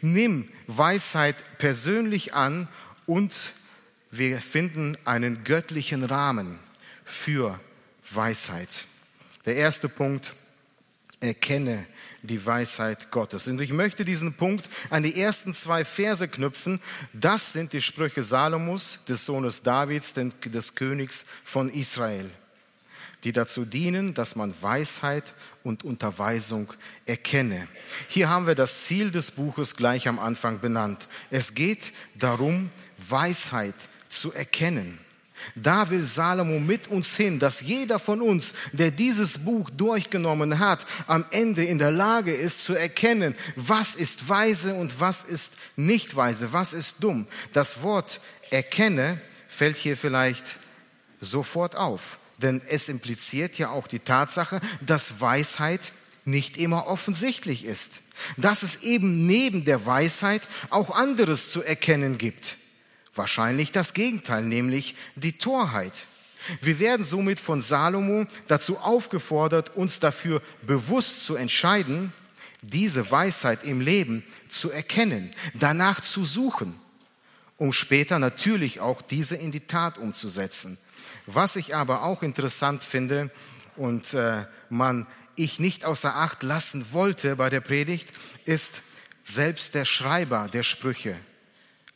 Nimm 0.00 0.48
Weisheit 0.66 1.36
persönlich 1.58 2.34
an 2.34 2.68
und 3.06 3.52
wir 4.10 4.40
finden 4.40 4.98
einen 5.04 5.44
göttlichen 5.44 6.04
Rahmen 6.04 6.58
für 7.04 7.58
Weisheit. 8.10 8.86
Der 9.46 9.56
erste 9.56 9.88
Punkt, 9.88 10.34
erkenne 11.22 11.86
die 12.22 12.44
Weisheit 12.44 13.10
Gottes. 13.10 13.48
Und 13.48 13.60
ich 13.60 13.72
möchte 13.72 14.04
diesen 14.04 14.34
Punkt 14.34 14.68
an 14.90 15.02
die 15.02 15.20
ersten 15.20 15.54
zwei 15.54 15.84
Verse 15.84 16.26
knüpfen. 16.28 16.80
Das 17.12 17.52
sind 17.52 17.72
die 17.72 17.80
Sprüche 17.80 18.22
Salomos, 18.22 19.00
des 19.08 19.24
Sohnes 19.26 19.62
Davids, 19.62 20.14
des 20.14 20.74
Königs 20.74 21.26
von 21.44 21.68
Israel, 21.68 22.30
die 23.24 23.32
dazu 23.32 23.64
dienen, 23.64 24.14
dass 24.14 24.36
man 24.36 24.54
Weisheit 24.60 25.34
und 25.64 25.84
Unterweisung 25.84 26.72
erkenne. 27.06 27.68
Hier 28.08 28.28
haben 28.28 28.46
wir 28.46 28.54
das 28.54 28.84
Ziel 28.84 29.10
des 29.10 29.32
Buches 29.32 29.76
gleich 29.76 30.08
am 30.08 30.18
Anfang 30.18 30.60
benannt. 30.60 31.08
Es 31.30 31.54
geht 31.54 31.92
darum, 32.14 32.70
Weisheit 32.98 33.74
zu 34.08 34.32
erkennen. 34.32 34.98
Da 35.54 35.90
will 35.90 36.04
Salomo 36.04 36.58
mit 36.58 36.88
uns 36.88 37.16
hin, 37.16 37.38
dass 37.38 37.60
jeder 37.60 37.98
von 37.98 38.20
uns, 38.20 38.54
der 38.72 38.90
dieses 38.90 39.38
Buch 39.38 39.70
durchgenommen 39.70 40.58
hat, 40.58 40.86
am 41.06 41.24
Ende 41.30 41.64
in 41.64 41.78
der 41.78 41.90
Lage 41.90 42.32
ist 42.34 42.64
zu 42.64 42.74
erkennen, 42.74 43.34
was 43.56 43.94
ist 43.94 44.28
weise 44.28 44.74
und 44.74 45.00
was 45.00 45.22
ist 45.22 45.54
nicht 45.76 46.16
weise, 46.16 46.52
was 46.52 46.72
ist 46.72 47.02
dumm. 47.02 47.26
Das 47.52 47.82
Wort 47.82 48.20
erkenne 48.50 49.20
fällt 49.48 49.76
hier 49.76 49.96
vielleicht 49.96 50.58
sofort 51.20 51.76
auf, 51.76 52.18
denn 52.38 52.60
es 52.68 52.88
impliziert 52.88 53.58
ja 53.58 53.70
auch 53.70 53.86
die 53.86 54.00
Tatsache, 54.00 54.60
dass 54.80 55.20
Weisheit 55.20 55.92
nicht 56.24 56.56
immer 56.56 56.86
offensichtlich 56.86 57.64
ist, 57.64 58.00
dass 58.36 58.62
es 58.62 58.82
eben 58.82 59.26
neben 59.26 59.64
der 59.64 59.84
Weisheit 59.86 60.42
auch 60.70 60.90
anderes 60.90 61.50
zu 61.50 61.62
erkennen 61.62 62.18
gibt. 62.18 62.58
Wahrscheinlich 63.14 63.72
das 63.72 63.94
Gegenteil, 63.94 64.44
nämlich 64.44 64.94
die 65.16 65.36
Torheit. 65.36 65.92
Wir 66.60 66.78
werden 66.78 67.04
somit 67.04 67.38
von 67.38 67.60
Salomo 67.60 68.26
dazu 68.46 68.78
aufgefordert, 68.78 69.76
uns 69.76 70.00
dafür 70.00 70.42
bewusst 70.62 71.24
zu 71.24 71.36
entscheiden, 71.36 72.12
diese 72.62 73.10
Weisheit 73.10 73.64
im 73.64 73.80
Leben 73.80 74.24
zu 74.48 74.70
erkennen, 74.70 75.30
danach 75.54 76.00
zu 76.00 76.24
suchen, 76.24 76.74
um 77.58 77.72
später 77.72 78.18
natürlich 78.18 78.80
auch 78.80 79.02
diese 79.02 79.36
in 79.36 79.52
die 79.52 79.66
Tat 79.66 79.98
umzusetzen. 79.98 80.78
Was 81.26 81.56
ich 81.56 81.74
aber 81.74 82.02
auch 82.04 82.22
interessant 82.22 82.82
finde 82.82 83.30
und 83.76 84.14
äh, 84.14 84.46
man 84.68 85.06
ich 85.34 85.58
nicht 85.58 85.84
außer 85.84 86.14
Acht 86.16 86.42
lassen 86.42 86.86
wollte 86.92 87.36
bei 87.36 87.50
der 87.50 87.60
Predigt, 87.60 88.08
ist 88.44 88.82
selbst 89.22 89.74
der 89.74 89.84
Schreiber 89.84 90.48
der 90.52 90.62
Sprüche, 90.62 91.16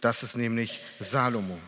das 0.07 0.23
ist 0.23 0.37
nämlich 0.37 0.81
Salomo. 1.01 1.59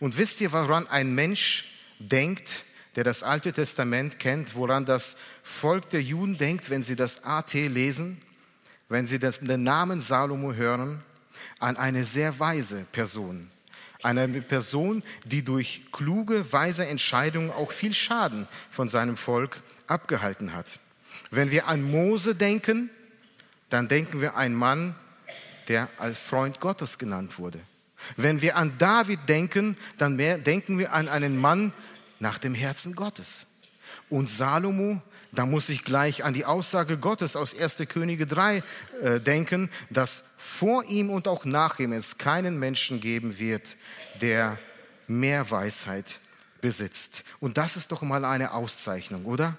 Und 0.00 0.18
wisst 0.18 0.40
ihr, 0.40 0.50
woran 0.50 0.88
ein 0.88 1.14
Mensch 1.14 1.64
denkt, 2.00 2.64
der 2.96 3.04
das 3.04 3.22
Alte 3.22 3.52
Testament 3.52 4.18
kennt, 4.18 4.56
woran 4.56 4.84
das 4.84 5.16
Volk 5.44 5.88
der 5.90 6.02
Juden 6.02 6.36
denkt, 6.38 6.70
wenn 6.70 6.82
sie 6.82 6.96
das 6.96 7.22
AT 7.22 7.54
lesen, 7.54 8.20
wenn 8.88 9.06
sie 9.06 9.20
den 9.20 9.62
Namen 9.62 10.00
Salomo 10.00 10.54
hören? 10.54 11.04
An 11.60 11.76
eine 11.76 12.04
sehr 12.04 12.40
weise 12.40 12.84
Person. 12.90 13.48
Eine 14.02 14.26
Person, 14.42 15.04
die 15.24 15.42
durch 15.42 15.82
kluge, 15.92 16.52
weise 16.52 16.84
Entscheidungen 16.84 17.52
auch 17.52 17.70
viel 17.70 17.94
Schaden 17.94 18.48
von 18.72 18.88
seinem 18.88 19.16
Volk 19.16 19.60
abgehalten 19.86 20.52
hat. 20.52 20.80
Wenn 21.30 21.52
wir 21.52 21.68
an 21.68 21.82
Mose 21.82 22.34
denken, 22.34 22.90
dann 23.68 23.86
denken 23.86 24.20
wir 24.20 24.34
an 24.34 24.40
einen 24.40 24.54
Mann, 24.56 24.96
der 25.68 25.88
als 25.98 26.18
Freund 26.18 26.60
Gottes 26.60 26.98
genannt 26.98 27.38
wurde. 27.38 27.60
Wenn 28.16 28.42
wir 28.42 28.56
an 28.56 28.74
David 28.78 29.20
denken, 29.28 29.76
dann 29.96 30.16
denken 30.16 30.78
wir 30.78 30.92
an 30.92 31.08
einen 31.08 31.36
Mann 31.36 31.72
nach 32.20 32.38
dem 32.38 32.54
Herzen 32.54 32.94
Gottes. 32.94 33.46
Und 34.08 34.30
Salomo, 34.30 35.02
da 35.32 35.44
muss 35.44 35.68
ich 35.68 35.84
gleich 35.84 36.24
an 36.24 36.32
die 36.32 36.44
Aussage 36.44 36.96
Gottes 36.96 37.36
aus 37.36 37.58
1. 37.58 37.76
Könige 37.88 38.26
3 38.26 38.62
äh, 39.02 39.20
denken, 39.20 39.68
dass 39.90 40.24
vor 40.38 40.84
ihm 40.84 41.10
und 41.10 41.28
auch 41.28 41.44
nach 41.44 41.78
ihm 41.78 41.92
es 41.92 42.18
keinen 42.18 42.58
Menschen 42.58 43.00
geben 43.00 43.38
wird, 43.38 43.76
der 44.20 44.58
mehr 45.06 45.50
Weisheit 45.50 46.20
besitzt. 46.60 47.24
Und 47.40 47.58
das 47.58 47.76
ist 47.76 47.92
doch 47.92 48.02
mal 48.02 48.24
eine 48.24 48.52
Auszeichnung, 48.54 49.26
oder? 49.26 49.56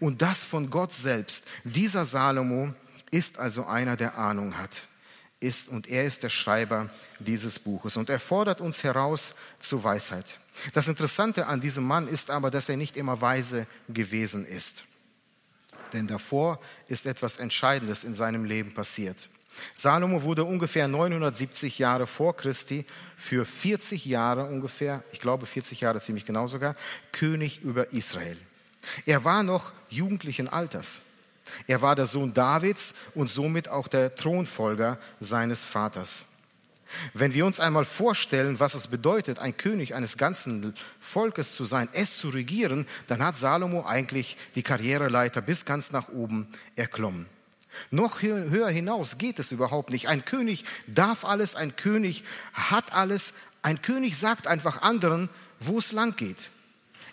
Und 0.00 0.22
das 0.22 0.42
von 0.42 0.70
Gott 0.70 0.92
selbst. 0.92 1.44
Dieser 1.62 2.04
Salomo 2.04 2.74
ist 3.10 3.38
also 3.38 3.66
einer, 3.66 3.96
der 3.96 4.18
Ahnung 4.18 4.58
hat 4.58 4.82
ist 5.44 5.68
und 5.68 5.88
er 5.88 6.04
ist 6.04 6.22
der 6.22 6.30
Schreiber 6.30 6.90
dieses 7.18 7.58
Buches 7.58 7.96
und 7.96 8.08
er 8.08 8.18
fordert 8.18 8.60
uns 8.60 8.82
heraus 8.82 9.34
zu 9.58 9.84
Weisheit. 9.84 10.38
Das 10.72 10.88
Interessante 10.88 11.46
an 11.46 11.60
diesem 11.60 11.84
Mann 11.84 12.08
ist 12.08 12.30
aber, 12.30 12.50
dass 12.50 12.68
er 12.68 12.76
nicht 12.76 12.96
immer 12.96 13.20
weise 13.20 13.66
gewesen 13.88 14.46
ist. 14.46 14.84
Denn 15.92 16.06
davor 16.06 16.60
ist 16.88 17.06
etwas 17.06 17.36
Entscheidendes 17.36 18.04
in 18.04 18.14
seinem 18.14 18.44
Leben 18.44 18.72
passiert. 18.72 19.28
Salomo 19.74 20.22
wurde 20.22 20.44
ungefähr 20.44 20.88
970 20.88 21.78
Jahre 21.78 22.06
vor 22.06 22.36
Christi 22.36 22.84
für 23.16 23.44
40 23.44 24.04
Jahre 24.06 24.46
ungefähr, 24.46 25.04
ich 25.12 25.20
glaube 25.20 25.46
40 25.46 25.80
Jahre 25.80 26.00
ziemlich 26.00 26.24
genau 26.24 26.46
sogar, 26.46 26.74
König 27.12 27.62
über 27.62 27.92
Israel. 27.92 28.36
Er 29.06 29.24
war 29.24 29.42
noch 29.42 29.72
jugendlichen 29.88 30.48
Alters. 30.48 31.02
Er 31.66 31.82
war 31.82 31.94
der 31.94 32.06
Sohn 32.06 32.34
Davids 32.34 32.94
und 33.14 33.28
somit 33.28 33.68
auch 33.68 33.88
der 33.88 34.14
Thronfolger 34.14 34.98
seines 35.20 35.64
Vaters. 35.64 36.26
Wenn 37.12 37.34
wir 37.34 37.46
uns 37.46 37.60
einmal 37.60 37.84
vorstellen, 37.84 38.60
was 38.60 38.74
es 38.74 38.88
bedeutet, 38.88 39.38
ein 39.38 39.56
König 39.56 39.94
eines 39.94 40.16
ganzen 40.16 40.74
Volkes 41.00 41.52
zu 41.52 41.64
sein, 41.64 41.88
es 41.92 42.18
zu 42.18 42.28
regieren, 42.28 42.86
dann 43.06 43.22
hat 43.22 43.36
Salomo 43.36 43.84
eigentlich 43.84 44.36
die 44.54 44.62
Karriereleiter 44.62 45.40
bis 45.40 45.64
ganz 45.64 45.92
nach 45.92 46.08
oben 46.08 46.48
erklommen. 46.76 47.26
Noch 47.90 48.22
höher 48.22 48.68
hinaus 48.68 49.18
geht 49.18 49.38
es 49.40 49.50
überhaupt 49.50 49.90
nicht. 49.90 50.08
Ein 50.08 50.24
König 50.24 50.64
darf 50.86 51.24
alles, 51.24 51.56
ein 51.56 51.74
König 51.74 52.22
hat 52.52 52.92
alles. 52.92 53.34
Ein 53.62 53.82
König 53.82 54.16
sagt 54.16 54.46
einfach 54.46 54.82
anderen, 54.82 55.28
wo 55.58 55.78
es 55.78 55.90
lang 55.90 56.14
geht. 56.16 56.50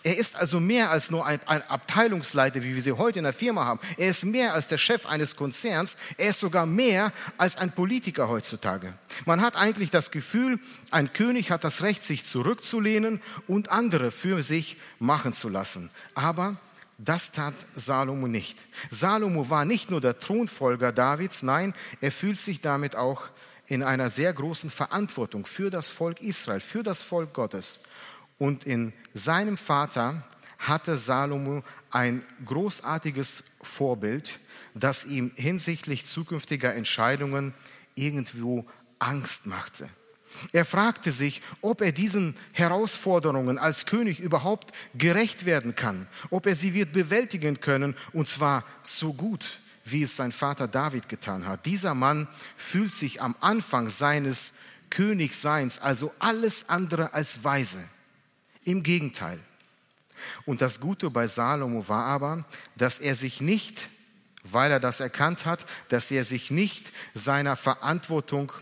Er 0.02 0.16
ist 0.16 0.36
also 0.36 0.58
mehr 0.58 0.90
als 0.90 1.10
nur 1.10 1.24
ein, 1.24 1.40
ein, 1.46 1.62
Abteilungsleiter, 1.62 2.62
wie 2.62 2.74
wir 2.74 2.82
sie 2.82 2.92
heute 2.92 3.20
in 3.20 3.24
der 3.24 3.32
Firma 3.32 3.64
haben. 3.64 3.80
Er 3.96 4.10
ist 4.10 4.24
mehr 4.24 4.54
als 4.54 4.68
der 4.68 4.78
Chef 4.78 5.06
eines 5.06 5.36
Konzerns. 5.36 5.96
Er 6.16 6.30
ist 6.30 6.40
sogar 6.40 6.66
mehr 6.66 7.12
als 7.38 7.56
ein 7.56 7.72
Politiker 7.72 8.28
heutzutage. 8.28 8.94
Man 9.26 9.40
hat 9.40 9.56
eigentlich 9.56 9.90
das 9.90 10.10
Gefühl, 10.10 10.58
ein 10.90 11.12
König 11.12 11.50
hat 11.50 11.64
das 11.64 11.82
Recht, 11.82 12.02
sich 12.02 12.24
zurückzulehnen 12.24 13.20
und 13.46 13.70
andere 13.70 14.10
für 14.10 14.42
sich 14.42 14.76
machen 14.98 15.32
zu 15.32 15.48
lassen. 15.48 15.90
Aber 16.14 16.56
das 16.98 17.32
tat 17.32 17.54
Salomo 17.74 18.26
nicht. 18.26 18.58
Salomo 18.90 19.50
war 19.50 19.64
nicht 19.64 19.90
nur 19.90 20.00
der 20.00 20.18
Thronfolger 20.18 20.92
Davids, 20.92 21.42
nein, 21.42 21.74
er 22.00 22.12
fühlt 22.12 22.38
sich 22.38 22.60
damit 22.60 22.96
auch 22.96 23.28
in 23.66 23.82
einer 23.82 24.10
sehr 24.10 24.32
großen 24.32 24.70
Verantwortung 24.70 25.46
für 25.46 25.70
das 25.70 25.88
Volk 25.88 26.20
Israel, 26.20 26.60
für 26.60 26.82
das 26.82 27.02
Volk 27.02 27.32
Gottes. 27.32 27.80
Und 28.38 28.64
in 28.64 28.92
seinem 29.14 29.56
Vater 29.56 30.24
hatte 30.58 30.96
Salomo 30.96 31.62
ein 31.90 32.24
großartiges 32.44 33.44
Vorbild, 33.62 34.38
das 34.74 35.04
ihm 35.04 35.32
hinsichtlich 35.34 36.06
zukünftiger 36.06 36.74
Entscheidungen 36.74 37.54
irgendwo 37.94 38.64
Angst 38.98 39.46
machte. 39.46 39.88
Er 40.52 40.64
fragte 40.64 41.12
sich, 41.12 41.42
ob 41.60 41.82
er 41.82 41.92
diesen 41.92 42.34
Herausforderungen 42.52 43.58
als 43.58 43.84
König 43.86 44.20
überhaupt 44.20 44.72
gerecht 44.94 45.44
werden 45.44 45.74
kann, 45.74 46.06
ob 46.30 46.46
er 46.46 46.54
sie 46.54 46.74
wird 46.74 46.92
bewältigen 46.92 47.60
können, 47.60 47.94
und 48.12 48.28
zwar 48.28 48.64
so 48.82 49.12
gut, 49.12 49.60
wie 49.84 50.04
es 50.04 50.16
sein 50.16 50.32
Vater 50.32 50.68
David 50.68 51.08
getan 51.08 51.46
hat. 51.46 51.66
Dieser 51.66 51.94
Mann 51.94 52.28
fühlt 52.56 52.92
sich 52.92 53.20
am 53.20 53.36
Anfang 53.40 53.90
seines 53.90 54.54
Königseins 54.90 55.80
also 55.80 56.12
alles 56.18 56.68
andere 56.68 57.12
als 57.12 57.44
weise. 57.44 57.84
Im 58.64 58.82
Gegenteil. 58.82 59.38
Und 60.44 60.62
das 60.62 60.80
Gute 60.80 61.10
bei 61.10 61.26
Salomo 61.26 61.88
war 61.88 62.04
aber, 62.04 62.44
dass 62.76 62.98
er 62.98 63.14
sich 63.14 63.40
nicht, 63.40 63.88
weil 64.44 64.70
er 64.70 64.80
das 64.80 65.00
erkannt 65.00 65.46
hat, 65.46 65.66
dass 65.88 66.10
er 66.10 66.24
sich 66.24 66.50
nicht 66.50 66.92
seiner 67.14 67.56
Verantwortung 67.56 68.52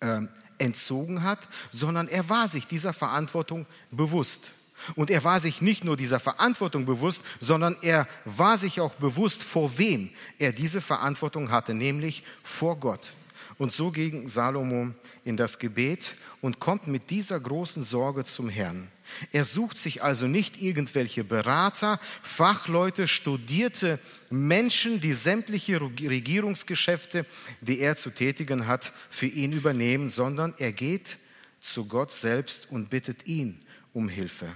äh, 0.00 0.20
entzogen 0.58 1.22
hat, 1.22 1.40
sondern 1.70 2.08
er 2.08 2.28
war 2.28 2.48
sich 2.48 2.66
dieser 2.66 2.92
Verantwortung 2.92 3.66
bewusst. 3.90 4.52
Und 4.96 5.10
er 5.10 5.24
war 5.24 5.40
sich 5.40 5.62
nicht 5.62 5.84
nur 5.84 5.96
dieser 5.96 6.20
Verantwortung 6.20 6.84
bewusst, 6.84 7.22
sondern 7.38 7.76
er 7.80 8.06
war 8.24 8.58
sich 8.58 8.80
auch 8.80 8.94
bewusst, 8.94 9.42
vor 9.42 9.78
wem 9.78 10.10
er 10.38 10.52
diese 10.52 10.80
Verantwortung 10.80 11.50
hatte, 11.50 11.74
nämlich 11.74 12.22
vor 12.42 12.78
Gott. 12.78 13.14
Und 13.56 13.72
so 13.72 13.90
ging 13.90 14.28
Salomo 14.28 14.92
in 15.24 15.36
das 15.36 15.58
Gebet 15.58 16.16
und 16.44 16.60
kommt 16.60 16.88
mit 16.88 17.08
dieser 17.08 17.40
großen 17.40 17.82
Sorge 17.82 18.22
zum 18.22 18.50
Herrn. 18.50 18.88
Er 19.32 19.44
sucht 19.44 19.78
sich 19.78 20.02
also 20.02 20.26
nicht 20.26 20.60
irgendwelche 20.60 21.24
Berater, 21.24 21.98
Fachleute, 22.22 23.08
studierte 23.08 23.98
Menschen, 24.28 25.00
die 25.00 25.14
sämtliche 25.14 25.80
Regierungsgeschäfte, 25.80 27.24
die 27.62 27.78
er 27.78 27.96
zu 27.96 28.10
tätigen 28.10 28.66
hat, 28.66 28.92
für 29.08 29.24
ihn 29.24 29.52
übernehmen, 29.52 30.10
sondern 30.10 30.52
er 30.58 30.72
geht 30.72 31.16
zu 31.62 31.86
Gott 31.86 32.12
selbst 32.12 32.70
und 32.70 32.90
bittet 32.90 33.26
ihn 33.26 33.64
um 33.94 34.10
Hilfe. 34.10 34.54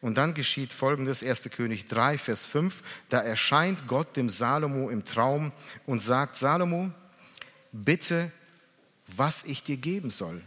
Und 0.00 0.18
dann 0.18 0.32
geschieht 0.32 0.72
folgendes, 0.72 1.24
1. 1.24 1.50
König 1.50 1.88
3, 1.88 2.18
Vers 2.18 2.46
5, 2.46 2.84
da 3.08 3.18
erscheint 3.18 3.88
Gott 3.88 4.16
dem 4.16 4.30
Salomo 4.30 4.90
im 4.90 5.04
Traum 5.04 5.50
und 5.86 6.04
sagt, 6.04 6.36
Salomo, 6.36 6.92
bitte, 7.72 8.30
was 9.08 9.42
ich 9.42 9.64
dir 9.64 9.76
geben 9.76 10.10
soll. 10.10 10.40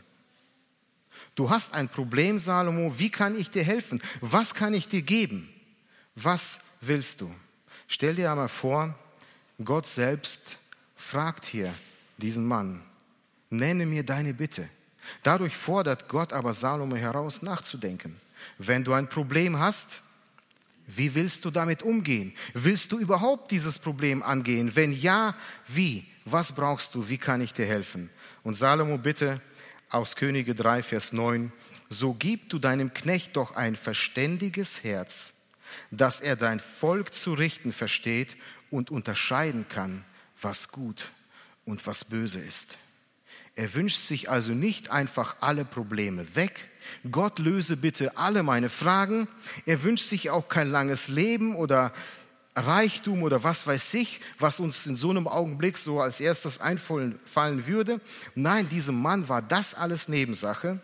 Du 1.39 1.49
hast 1.49 1.73
ein 1.73 1.87
Problem, 1.87 2.37
Salomo, 2.37 2.93
wie 2.97 3.09
kann 3.09 3.39
ich 3.39 3.49
dir 3.49 3.63
helfen? 3.63 4.01
Was 4.19 4.53
kann 4.53 4.73
ich 4.73 4.89
dir 4.89 5.01
geben? 5.01 5.47
Was 6.15 6.59
willst 6.81 7.21
du? 7.21 7.33
Stell 7.87 8.15
dir 8.15 8.29
einmal 8.29 8.49
vor, 8.49 8.93
Gott 9.63 9.87
selbst 9.87 10.57
fragt 10.97 11.45
hier 11.45 11.73
diesen 12.17 12.45
Mann, 12.45 12.83
nenne 13.49 13.85
mir 13.85 14.03
deine 14.03 14.33
Bitte. 14.33 14.67
Dadurch 15.23 15.55
fordert 15.55 16.09
Gott 16.09 16.33
aber 16.33 16.51
Salomo 16.51 16.97
heraus, 16.97 17.41
nachzudenken. 17.41 18.19
Wenn 18.57 18.83
du 18.83 18.91
ein 18.91 19.07
Problem 19.07 19.57
hast, 19.59 20.01
wie 20.87 21.15
willst 21.15 21.45
du 21.45 21.51
damit 21.51 21.83
umgehen? 21.83 22.33
Willst 22.53 22.91
du 22.91 22.99
überhaupt 22.99 23.51
dieses 23.51 23.79
Problem 23.79 24.23
angehen? 24.23 24.75
Wenn 24.75 24.91
ja, 24.91 25.33
wie? 25.67 26.05
Was 26.25 26.51
brauchst 26.51 26.95
du? 26.95 27.07
Wie 27.07 27.17
kann 27.17 27.39
ich 27.39 27.53
dir 27.53 27.65
helfen? 27.65 28.09
Und 28.43 28.55
Salomo 28.55 28.97
bitte 28.97 29.39
aus 29.89 30.15
Könige 30.15 30.53
3, 30.53 30.83
Vers 30.83 31.13
9, 31.13 31.51
so 31.89 32.13
gib 32.13 32.49
du 32.49 32.59
deinem 32.59 32.93
Knecht 32.93 33.35
doch 33.35 33.55
ein 33.55 33.75
verständiges 33.75 34.83
Herz, 34.83 35.33
dass 35.91 36.21
er 36.21 36.35
dein 36.35 36.59
Volk 36.59 37.13
zu 37.13 37.33
richten 37.33 37.73
versteht 37.73 38.37
und 38.69 38.91
unterscheiden 38.91 39.67
kann, 39.67 40.05
was 40.39 40.69
gut 40.69 41.11
und 41.65 41.85
was 41.87 42.05
böse 42.05 42.39
ist. 42.39 42.77
Er 43.55 43.73
wünscht 43.73 43.97
sich 43.97 44.29
also 44.29 44.53
nicht 44.53 44.91
einfach 44.91 45.37
alle 45.41 45.65
Probleme 45.65 46.35
weg. 46.35 46.69
Gott 47.11 47.39
löse 47.39 47.75
bitte 47.75 48.15
alle 48.15 48.41
meine 48.41 48.69
Fragen. 48.69 49.27
Er 49.65 49.83
wünscht 49.83 50.05
sich 50.05 50.29
auch 50.29 50.47
kein 50.47 50.69
langes 50.69 51.09
Leben 51.09 51.55
oder 51.55 51.91
Reichtum 52.59 53.23
oder 53.23 53.43
was 53.43 53.65
weiß 53.67 53.93
ich, 53.95 54.21
was 54.37 54.59
uns 54.59 54.85
in 54.85 54.95
so 54.95 55.09
einem 55.09 55.27
Augenblick 55.27 55.77
so 55.77 56.01
als 56.01 56.19
erstes 56.19 56.59
einfallen 56.59 57.67
würde. 57.67 58.01
Nein, 58.35 58.69
diesem 58.69 59.01
Mann 59.01 59.27
war 59.29 59.41
das 59.41 59.73
alles 59.73 60.07
Nebensache. 60.07 60.79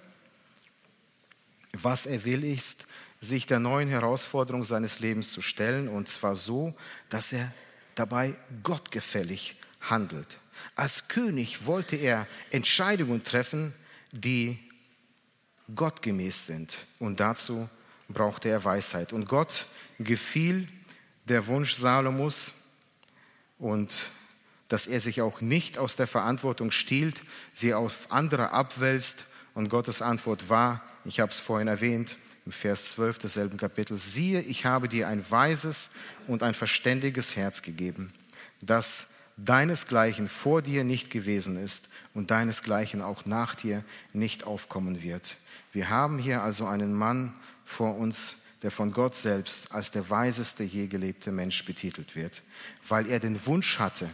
Was 1.73 2.05
er 2.05 2.23
will, 2.23 2.43
ist, 2.43 2.85
sich 3.19 3.45
der 3.45 3.59
neuen 3.59 3.89
Herausforderung 3.89 4.63
seines 4.63 4.99
Lebens 4.99 5.31
zu 5.31 5.41
stellen 5.41 5.87
und 5.87 6.09
zwar 6.09 6.35
so, 6.35 6.75
dass 7.09 7.33
er 7.33 7.53
dabei 7.95 8.35
gottgefällig 8.63 9.55
handelt. 9.81 10.37
Als 10.75 11.07
König 11.07 11.65
wollte 11.65 11.95
er 11.95 12.27
Entscheidungen 12.51 13.23
treffen, 13.23 13.73
die 14.11 14.59
gottgemäß 15.73 16.45
sind. 16.45 16.77
Und 16.99 17.19
dazu 17.19 17.69
brauchte 18.09 18.49
er 18.49 18.63
Weisheit. 18.63 19.13
Und 19.13 19.27
Gott 19.27 19.65
gefiel 19.99 20.67
der 21.25 21.47
Wunsch 21.47 21.73
Salomos 21.73 22.53
und 23.57 24.11
dass 24.67 24.87
er 24.87 24.99
sich 24.99 25.21
auch 25.21 25.41
nicht 25.41 25.77
aus 25.77 25.95
der 25.95 26.07
Verantwortung 26.07 26.71
stiehlt, 26.71 27.21
sie 27.53 27.73
auf 27.73 28.11
andere 28.11 28.51
abwälzt. 28.51 29.25
Und 29.53 29.69
Gottes 29.69 30.01
Antwort 30.01 30.49
war, 30.49 30.83
ich 31.05 31.19
habe 31.19 31.31
es 31.31 31.39
vorhin 31.39 31.67
erwähnt, 31.67 32.17
im 32.45 32.51
Vers 32.51 32.89
12 32.91 33.19
desselben 33.19 33.57
Kapitels, 33.57 34.13
siehe, 34.13 34.41
ich 34.41 34.65
habe 34.65 34.87
dir 34.87 35.07
ein 35.07 35.25
weises 35.31 35.91
und 36.27 36.43
ein 36.43 36.53
verständiges 36.53 37.35
Herz 37.35 37.61
gegeben, 37.61 38.13
das 38.61 39.11
deinesgleichen 39.37 40.29
vor 40.29 40.61
dir 40.61 40.83
nicht 40.83 41.09
gewesen 41.09 41.57
ist 41.57 41.89
und 42.13 42.31
deinesgleichen 42.31 43.01
auch 43.01 43.25
nach 43.25 43.55
dir 43.55 43.83
nicht 44.13 44.45
aufkommen 44.45 45.01
wird. 45.01 45.37
Wir 45.73 45.89
haben 45.89 46.19
hier 46.19 46.41
also 46.41 46.67
einen 46.67 46.93
Mann 46.93 47.33
vor 47.65 47.97
uns, 47.97 48.37
der 48.65 48.71
von 48.71 48.91
Gott 48.91 49.15
selbst 49.15 49.73
als 49.73 49.91
der 49.91 50.09
weiseste 50.09 50.63
je 50.63 50.87
gelebte 50.87 51.31
Mensch 51.31 51.63
betitelt 51.65 52.15
wird, 52.15 52.41
weil 52.87 53.07
er 53.07 53.19
den 53.19 53.45
Wunsch 53.45 53.77
hatte, 53.77 54.09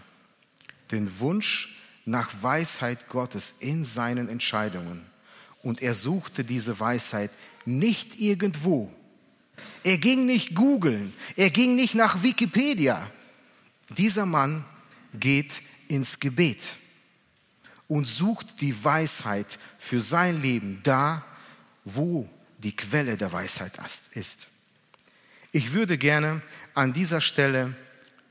den 0.91 1.21
Wunsch 1.21 1.79
nach 2.03 2.29
Weisheit 2.41 3.07
Gottes 3.07 3.55
in 3.59 3.85
seinen 3.85 4.27
Entscheidungen. 4.27 5.05
Und 5.63 5.81
er 5.81 5.93
suchte 5.93 6.43
diese 6.43 6.81
Weisheit 6.81 7.31
nicht 7.63 8.19
irgendwo. 8.19 8.91
Er 9.85 9.97
ging 9.97 10.25
nicht 10.25 10.53
googeln, 10.53 11.13
er 11.37 11.49
ging 11.49 11.77
nicht 11.77 11.95
nach 11.95 12.21
Wikipedia. 12.21 13.09
Dieser 13.97 14.25
Mann 14.25 14.65
geht 15.13 15.53
ins 15.87 16.19
Gebet 16.19 16.67
und 17.87 18.05
sucht 18.05 18.59
die 18.59 18.83
Weisheit 18.83 19.57
für 19.79 20.01
sein 20.01 20.41
Leben 20.41 20.81
da, 20.83 21.23
wo 21.85 22.27
die 22.63 22.75
Quelle 22.75 23.17
der 23.17 23.31
Weisheit 23.33 23.73
ist. 24.13 24.47
Ich 25.51 25.73
würde 25.73 25.97
gerne 25.97 26.41
an 26.73 26.93
dieser 26.93 27.21
Stelle 27.21 27.75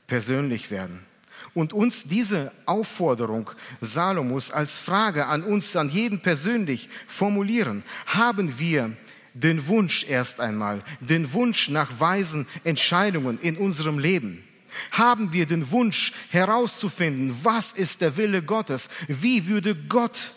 persönlich 0.07 0.71
werden 0.71 1.05
und 1.53 1.73
uns 1.73 2.05
diese 2.05 2.51
Aufforderung 2.65 3.51
Salomos 3.81 4.51
als 4.51 4.77
Frage 4.77 5.27
an 5.27 5.43
uns, 5.43 5.75
an 5.75 5.89
jeden 5.89 6.21
persönlich 6.21 6.89
formulieren. 7.07 7.83
Haben 8.07 8.57
wir 8.57 8.91
den 9.33 9.67
Wunsch 9.67 10.05
erst 10.07 10.39
einmal, 10.39 10.83
den 10.99 11.31
Wunsch 11.33 11.69
nach 11.69 11.99
weisen 11.99 12.47
Entscheidungen 12.63 13.39
in 13.39 13.57
unserem 13.57 13.99
Leben? 13.99 14.43
Haben 14.91 15.33
wir 15.33 15.45
den 15.45 15.69
Wunsch 15.71 16.13
herauszufinden, 16.29 17.37
was 17.43 17.73
ist 17.73 18.01
der 18.01 18.15
Wille 18.17 18.41
Gottes? 18.41 18.89
Wie 19.07 19.47
würde 19.47 19.75
Gott 19.75 20.33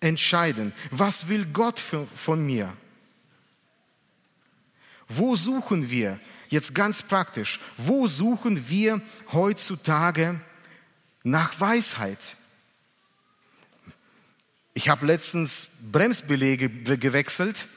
entscheiden? 0.00 0.72
Was 0.90 1.28
will 1.28 1.46
Gott 1.46 1.78
für, 1.78 2.06
von 2.14 2.44
mir? 2.44 2.74
Wo 5.08 5.36
suchen 5.36 5.90
wir, 5.90 6.20
jetzt 6.48 6.74
ganz 6.74 7.02
praktisch, 7.02 7.60
wo 7.76 8.06
suchen 8.06 8.68
wir 8.68 9.00
heutzutage 9.32 10.40
nach 11.22 11.58
Weisheit? 11.60 12.36
Ich 14.72 14.88
habe 14.88 15.06
letztens 15.06 15.70
Bremsbelege 15.90 16.70
gewechselt 16.70 17.68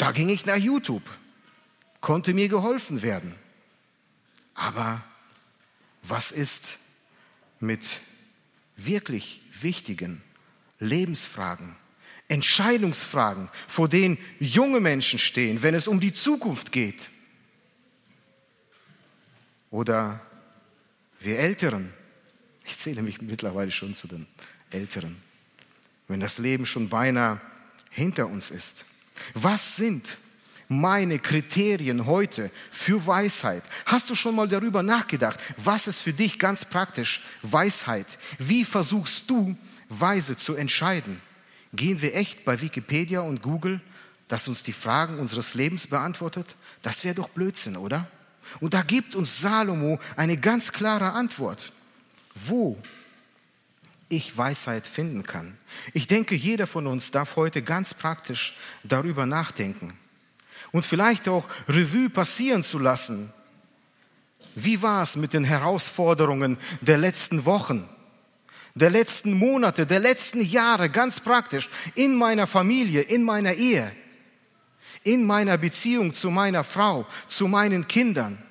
Da 0.00 0.12
ging 0.12 0.30
ich 0.30 0.46
nach 0.46 0.56
YouTube, 0.56 1.02
konnte 2.00 2.32
mir 2.32 2.48
geholfen 2.48 3.02
werden. 3.02 3.34
Aber 4.54 5.04
was 6.02 6.30
ist 6.30 6.78
mit 7.58 8.00
wirklich 8.76 9.42
wichtigen 9.60 10.22
Lebensfragen, 10.80 11.76
Entscheidungsfragen, 12.28 13.48
vor 13.68 13.88
denen 13.88 14.18
junge 14.38 14.80
Menschen 14.80 15.18
stehen, 15.18 15.62
wenn 15.62 15.74
es 15.74 15.86
um 15.86 16.00
die 16.00 16.12
Zukunft 16.12 16.72
geht? 16.72 17.10
Oder 19.70 20.20
wir 21.20 21.38
Älteren, 21.38 21.92
ich 22.64 22.76
zähle 22.76 23.02
mich 23.02 23.20
mittlerweile 23.20 23.70
schon 23.70 23.94
zu 23.94 24.08
den 24.08 24.26
Älteren, 24.70 25.16
wenn 26.08 26.20
das 26.20 26.38
Leben 26.38 26.66
schon 26.66 26.88
beinahe 26.88 27.40
hinter 27.90 28.26
uns 28.26 28.50
ist. 28.50 28.84
Was 29.34 29.76
sind 29.76 30.16
meine 30.68 31.18
Kriterien 31.18 32.06
heute 32.06 32.50
für 32.70 33.04
Weisheit? 33.06 33.62
Hast 33.86 34.08
du 34.08 34.14
schon 34.14 34.36
mal 34.36 34.48
darüber 34.48 34.82
nachgedacht, 34.82 35.38
was 35.56 35.88
ist 35.88 36.00
für 36.00 36.12
dich 36.12 36.38
ganz 36.38 36.64
praktisch 36.64 37.22
Weisheit? 37.42 38.18
Wie 38.38 38.64
versuchst 38.64 39.28
du, 39.28 39.56
weise 39.90 40.36
zu 40.36 40.54
entscheiden? 40.54 41.20
Gehen 41.74 42.00
wir 42.00 42.16
echt 42.16 42.44
bei 42.44 42.60
Wikipedia 42.60 43.20
und 43.20 43.42
Google, 43.42 43.80
das 44.28 44.48
uns 44.48 44.62
die 44.62 44.72
Fragen 44.72 45.18
unseres 45.18 45.54
Lebens 45.54 45.86
beantwortet? 45.86 46.56
Das 46.82 47.04
wäre 47.04 47.14
doch 47.14 47.28
Blödsinn, 47.28 47.76
oder? 47.76 48.08
Und 48.60 48.74
da 48.74 48.82
gibt 48.82 49.14
uns 49.14 49.40
Salomo 49.40 50.00
eine 50.16 50.36
ganz 50.36 50.72
klare 50.72 51.12
Antwort. 51.12 51.72
Wo 52.34 52.78
ich 54.08 54.36
Weisheit 54.36 54.86
finden 54.86 55.22
kann. 55.22 55.56
Ich 55.94 56.06
denke, 56.06 56.34
jeder 56.34 56.66
von 56.66 56.86
uns 56.86 57.10
darf 57.10 57.36
heute 57.36 57.62
ganz 57.62 57.94
praktisch 57.94 58.56
darüber 58.82 59.24
nachdenken 59.24 59.96
und 60.72 60.84
vielleicht 60.84 61.28
auch 61.28 61.46
Revue 61.68 62.10
passieren 62.10 62.62
zu 62.62 62.78
lassen. 62.78 63.32
Wie 64.56 64.82
war 64.82 65.02
es 65.02 65.16
mit 65.16 65.32
den 65.32 65.44
Herausforderungen 65.44 66.58
der 66.80 66.98
letzten 66.98 67.44
Wochen, 67.44 67.88
der 68.80 68.90
letzten 68.90 69.34
Monate, 69.34 69.86
der 69.86 70.00
letzten 70.00 70.40
Jahre, 70.40 70.88
ganz 70.88 71.20
praktisch, 71.20 71.68
in 71.94 72.14
meiner 72.16 72.46
Familie, 72.46 73.02
in 73.02 73.22
meiner 73.22 73.54
Ehe, 73.54 73.92
in 75.04 75.24
meiner 75.24 75.58
Beziehung 75.58 76.14
zu 76.14 76.30
meiner 76.30 76.64
Frau, 76.64 77.06
zu 77.28 77.46
meinen 77.46 77.86
Kindern? 77.86 78.42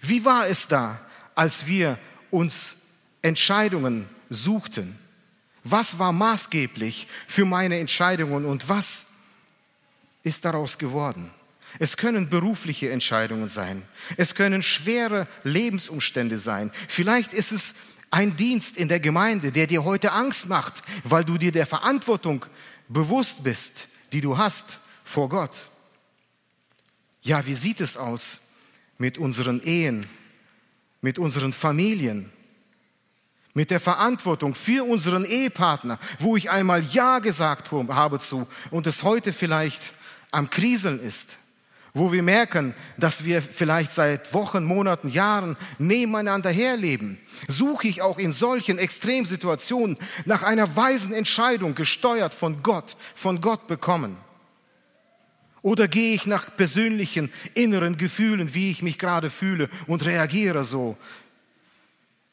Wie 0.00 0.24
war 0.24 0.46
es 0.46 0.68
da, 0.68 1.00
als 1.34 1.66
wir 1.66 1.98
uns 2.30 2.76
Entscheidungen 3.22 4.08
suchten? 4.30 4.98
Was 5.64 5.98
war 5.98 6.12
maßgeblich 6.12 7.08
für 7.26 7.44
meine 7.44 7.78
Entscheidungen 7.78 8.44
und 8.44 8.68
was 8.68 9.06
ist 10.22 10.44
daraus 10.44 10.78
geworden? 10.78 11.30
Es 11.78 11.96
können 11.96 12.28
berufliche 12.28 12.90
Entscheidungen 12.90 13.48
sein. 13.48 13.82
Es 14.16 14.34
können 14.34 14.62
schwere 14.62 15.26
Lebensumstände 15.42 16.38
sein. 16.38 16.70
Vielleicht 16.88 17.34
ist 17.34 17.52
es 17.52 17.74
ein 18.10 18.36
Dienst 18.36 18.76
in 18.76 18.88
der 18.88 19.00
Gemeinde, 19.00 19.52
der 19.52 19.66
dir 19.66 19.84
heute 19.84 20.12
Angst 20.12 20.48
macht, 20.48 20.82
weil 21.04 21.24
du 21.24 21.38
dir 21.38 21.52
der 21.52 21.66
Verantwortung 21.66 22.46
bewusst 22.88 23.42
bist, 23.42 23.88
die 24.12 24.20
du 24.20 24.38
hast 24.38 24.78
vor 25.04 25.28
Gott. 25.28 25.66
Ja, 27.22 27.44
wie 27.46 27.54
sieht 27.54 27.80
es 27.80 27.96
aus 27.96 28.40
mit 28.98 29.18
unseren 29.18 29.60
Ehen, 29.60 30.06
mit 31.00 31.18
unseren 31.18 31.52
Familien, 31.52 32.30
mit 33.54 33.70
der 33.70 33.80
Verantwortung 33.80 34.54
für 34.54 34.84
unseren 34.84 35.24
Ehepartner, 35.24 35.98
wo 36.18 36.36
ich 36.36 36.50
einmal 36.50 36.82
Ja 36.82 37.18
gesagt 37.18 37.72
habe 37.72 38.18
zu 38.18 38.46
und 38.70 38.86
es 38.86 39.02
heute 39.02 39.32
vielleicht 39.32 39.92
am 40.30 40.50
Kriseln 40.50 41.00
ist, 41.00 41.38
wo 41.96 42.12
wir 42.12 42.22
merken, 42.22 42.74
dass 42.98 43.24
wir 43.24 43.40
vielleicht 43.40 43.90
seit 43.90 44.34
Wochen, 44.34 44.64
Monaten, 44.64 45.08
Jahren 45.08 45.56
nebeneinander 45.78 46.50
herleben, 46.50 47.18
suche 47.48 47.88
ich 47.88 48.02
auch 48.02 48.18
in 48.18 48.32
solchen 48.32 48.76
Extremsituationen 48.76 49.96
nach 50.26 50.42
einer 50.42 50.76
weisen 50.76 51.14
Entscheidung, 51.14 51.74
gesteuert 51.74 52.34
von 52.34 52.62
Gott, 52.62 52.98
von 53.14 53.40
Gott 53.40 53.66
bekommen. 53.66 54.18
Oder 55.62 55.88
gehe 55.88 56.14
ich 56.14 56.26
nach 56.26 56.54
persönlichen 56.54 57.32
inneren 57.54 57.96
Gefühlen, 57.96 58.54
wie 58.54 58.70
ich 58.70 58.82
mich 58.82 58.98
gerade 58.98 59.30
fühle 59.30 59.70
und 59.86 60.04
reagiere 60.04 60.64
so 60.64 60.98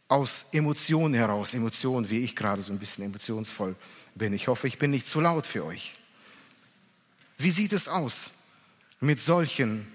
aus 0.10 0.48
Emotionen 0.52 1.14
heraus, 1.14 1.54
Emotionen, 1.54 2.10
wie 2.10 2.20
ich 2.20 2.36
gerade 2.36 2.62
so 2.62 2.74
ein 2.74 2.80
bisschen 2.80 3.06
emotionsvoll 3.06 3.76
bin. 4.14 4.34
Ich 4.34 4.50
hoffe, 4.50 4.68
ich 4.68 4.78
bin 4.78 4.92
nicht 4.92 5.08
zu 5.08 5.22
laut 5.22 5.48
für 5.48 5.64
euch. 5.64 5.96
Wie 7.38 7.50
sieht 7.50 7.72
es 7.72 7.88
aus 7.88 8.34
mit 9.04 9.20
solchen 9.20 9.88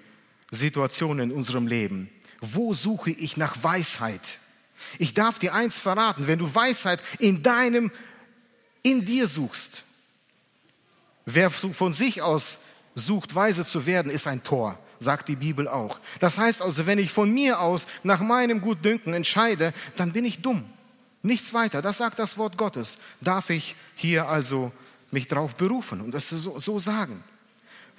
Situationen 0.50 1.30
in 1.30 1.36
unserem 1.36 1.66
Leben? 1.66 2.10
Wo 2.40 2.74
suche 2.74 3.10
ich 3.10 3.36
nach 3.36 3.62
Weisheit? 3.62 4.38
Ich 4.98 5.14
darf 5.14 5.38
dir 5.38 5.54
eins 5.54 5.78
verraten, 5.78 6.26
wenn 6.26 6.38
du 6.38 6.54
Weisheit 6.54 7.00
in 7.18 7.42
deinem, 7.42 7.90
in 8.82 9.04
dir 9.04 9.26
suchst, 9.26 9.82
wer 11.24 11.50
von 11.50 11.92
sich 11.92 12.22
aus 12.22 12.60
sucht, 12.94 13.34
weise 13.34 13.64
zu 13.66 13.86
werden, 13.86 14.10
ist 14.10 14.26
ein 14.26 14.42
Tor 14.42 14.78
sagt 15.00 15.28
die 15.28 15.36
Bibel 15.36 15.68
auch. 15.68 16.00
Das 16.18 16.38
heißt 16.38 16.60
also, 16.60 16.86
wenn 16.86 16.98
ich 16.98 17.12
von 17.12 17.32
mir 17.32 17.60
aus 17.60 17.86
nach 18.02 18.18
meinem 18.18 18.60
Gutdünken 18.60 19.14
entscheide, 19.14 19.72
dann 19.94 20.12
bin 20.12 20.24
ich 20.24 20.42
dumm. 20.42 20.64
Nichts 21.22 21.54
weiter. 21.54 21.82
Das 21.82 21.98
sagt 21.98 22.18
das 22.18 22.36
Wort 22.36 22.56
Gottes. 22.56 22.98
Darf 23.20 23.50
ich 23.50 23.76
hier 23.94 24.26
also 24.26 24.72
mich 25.12 25.28
darauf 25.28 25.54
berufen 25.54 26.00
und 26.00 26.10
das 26.10 26.28
so, 26.30 26.58
so 26.58 26.80
sagen? 26.80 27.22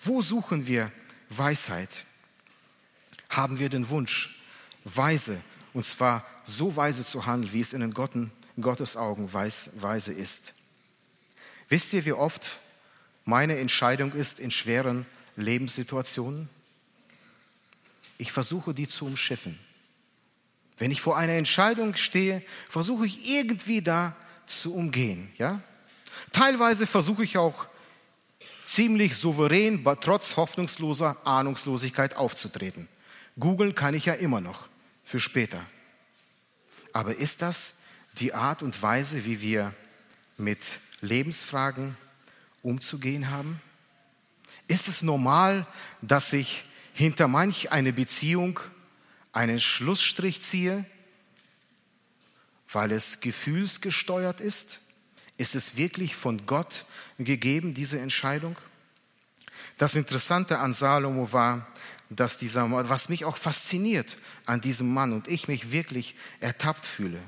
Wo 0.03 0.21
suchen 0.21 0.67
wir 0.67 0.91
Weisheit? 1.29 2.05
Haben 3.29 3.59
wir 3.59 3.69
den 3.69 3.89
Wunsch, 3.89 4.35
weise, 4.83 5.39
und 5.73 5.85
zwar 5.85 6.25
so 6.43 6.75
weise 6.75 7.05
zu 7.05 7.25
handeln, 7.25 7.53
wie 7.53 7.61
es 7.61 7.73
in 7.73 7.81
den 7.81 7.93
Gotten, 7.93 8.31
in 8.55 8.63
Gottes 8.63 8.97
Augen 8.97 9.31
weise 9.33 10.11
ist? 10.11 10.53
Wisst 11.67 11.93
ihr, 11.93 12.05
wie 12.05 12.13
oft 12.13 12.59
meine 13.25 13.59
Entscheidung 13.59 14.13
ist 14.13 14.39
in 14.39 14.49
schweren 14.49 15.05
Lebenssituationen? 15.35 16.49
ich 18.19 18.31
versuche 18.31 18.75
die 18.75 18.87
zu 18.87 19.05
umschiffen. 19.05 19.57
Wenn 20.77 20.91
ich 20.91 21.01
vor 21.01 21.17
einer 21.17 21.33
Entscheidung 21.33 21.95
stehe, 21.95 22.43
versuche 22.69 23.07
ich 23.07 23.33
irgendwie 23.33 23.81
da 23.81 24.15
zu 24.45 24.75
umgehen. 24.75 25.31
Ja? 25.37 25.61
Teilweise 26.31 26.85
versuche 26.85 27.23
ich 27.23 27.37
auch 27.37 27.67
ziemlich 28.69 29.15
souverän, 29.15 29.83
trotz 29.99 30.35
hoffnungsloser 30.35 31.17
Ahnungslosigkeit 31.25 32.15
aufzutreten. 32.15 32.87
Googeln 33.39 33.73
kann 33.73 33.95
ich 33.95 34.05
ja 34.05 34.13
immer 34.13 34.41
noch 34.41 34.67
für 35.03 35.19
später. 35.19 35.65
Aber 36.93 37.15
ist 37.15 37.41
das 37.41 37.77
die 38.19 38.33
Art 38.33 38.61
und 38.61 38.81
Weise, 38.81 39.25
wie 39.25 39.41
wir 39.41 39.73
mit 40.37 40.79
Lebensfragen 41.01 41.97
umzugehen 42.61 43.29
haben? 43.29 43.61
Ist 44.67 44.87
es 44.87 45.01
normal, 45.01 45.65
dass 46.01 46.31
ich 46.33 46.63
hinter 46.93 47.27
manch 47.27 47.71
eine 47.71 47.93
Beziehung 47.93 48.59
einen 49.31 49.59
Schlussstrich 49.59 50.41
ziehe, 50.43 50.85
weil 52.71 52.91
es 52.91 53.19
gefühlsgesteuert 53.19 54.41
ist? 54.41 54.79
Ist 55.37 55.55
es 55.55 55.75
wirklich 55.75 56.15
von 56.15 56.45
Gott 56.45 56.85
gegeben, 57.25 57.73
diese 57.73 57.99
Entscheidung? 57.99 58.57
Das 59.77 59.95
Interessante 59.95 60.59
an 60.59 60.73
Salomo 60.73 61.31
war, 61.31 61.67
dass 62.09 62.37
dieser, 62.37 62.69
was 62.89 63.09
mich 63.09 63.23
auch 63.25 63.37
fasziniert 63.37 64.17
an 64.45 64.61
diesem 64.61 64.93
Mann 64.93 65.13
und 65.13 65.27
ich 65.27 65.47
mich 65.47 65.71
wirklich 65.71 66.15
ertappt 66.39 66.85
fühle, 66.85 67.19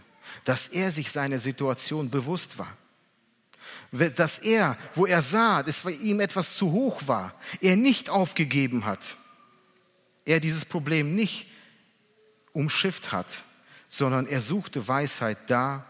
dass 0.44 0.68
er 0.68 0.92
sich 0.92 1.12
seiner 1.12 1.40
Situation 1.40 2.10
bewusst 2.10 2.58
war. 2.58 2.76
Dass 3.92 4.40
er, 4.40 4.78
wo 4.96 5.06
er 5.06 5.22
sah, 5.22 5.64
dass 5.64 5.86
ihm 5.86 6.20
etwas 6.20 6.56
zu 6.56 6.72
hoch 6.72 7.02
war, 7.06 7.36
er 7.60 7.76
nicht 7.76 8.10
aufgegeben 8.10 8.86
hat, 8.86 9.18
er 10.26 10.40
dieses 10.40 10.66
Problem 10.66 11.16
nicht 11.16 11.48
umschifft 12.54 13.12
hat, 13.12 13.44
sondern 13.88 14.26
er 14.28 14.42
suchte 14.42 14.88
Weisheit 14.88 15.38
da, 15.48 15.86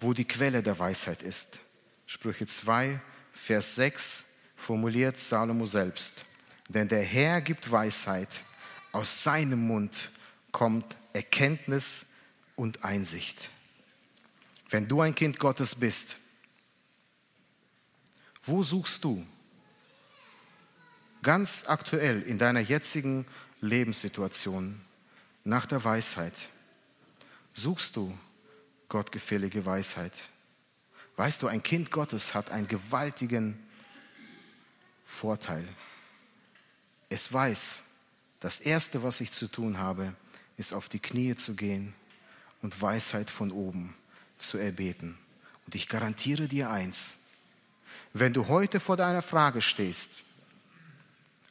wo 0.00 0.12
die 0.12 0.24
Quelle 0.24 0.62
der 0.62 0.78
Weisheit 0.78 1.22
ist. 1.22 1.58
Sprüche 2.12 2.46
2, 2.46 3.00
Vers 3.32 3.74
6 3.76 4.26
formuliert 4.54 5.18
Salomo 5.18 5.64
selbst. 5.64 6.26
Denn 6.68 6.86
der 6.86 7.02
Herr 7.02 7.40
gibt 7.40 7.70
Weisheit, 7.70 8.28
aus 8.92 9.24
seinem 9.24 9.66
Mund 9.66 10.10
kommt 10.50 10.84
Erkenntnis 11.14 12.08
und 12.54 12.84
Einsicht. 12.84 13.48
Wenn 14.68 14.88
du 14.88 15.00
ein 15.00 15.14
Kind 15.14 15.38
Gottes 15.38 15.74
bist, 15.74 16.18
wo 18.42 18.62
suchst 18.62 19.02
du 19.04 19.26
ganz 21.22 21.64
aktuell 21.66 22.20
in 22.20 22.36
deiner 22.36 22.60
jetzigen 22.60 23.26
Lebenssituation 23.62 24.78
nach 25.44 25.64
der 25.64 25.82
Weisheit? 25.82 26.50
Suchst 27.54 27.96
du 27.96 28.14
gottgefällige 28.90 29.64
Weisheit? 29.64 30.12
Weißt 31.16 31.42
du, 31.42 31.48
ein 31.48 31.62
Kind 31.62 31.90
Gottes 31.90 32.34
hat 32.34 32.50
einen 32.50 32.68
gewaltigen 32.68 33.58
Vorteil. 35.04 35.68
es 37.10 37.30
weiß, 37.30 37.82
das 38.40 38.58
Erste, 38.58 39.02
was 39.02 39.20
ich 39.20 39.30
zu 39.30 39.46
tun 39.46 39.78
habe, 39.78 40.14
ist 40.56 40.72
auf 40.72 40.88
die 40.88 40.98
Knie 40.98 41.34
zu 41.34 41.54
gehen 41.54 41.94
und 42.62 42.80
Weisheit 42.80 43.28
von 43.28 43.52
oben 43.52 43.94
zu 44.38 44.58
erbeten. 44.58 45.18
Und 45.66 45.74
ich 45.74 45.88
garantiere 45.88 46.48
dir 46.48 46.70
eins, 46.70 47.20
wenn 48.14 48.32
du 48.32 48.48
heute 48.48 48.80
vor 48.80 48.96
deiner 48.96 49.22
Frage 49.22 49.62
stehst, 49.62 50.22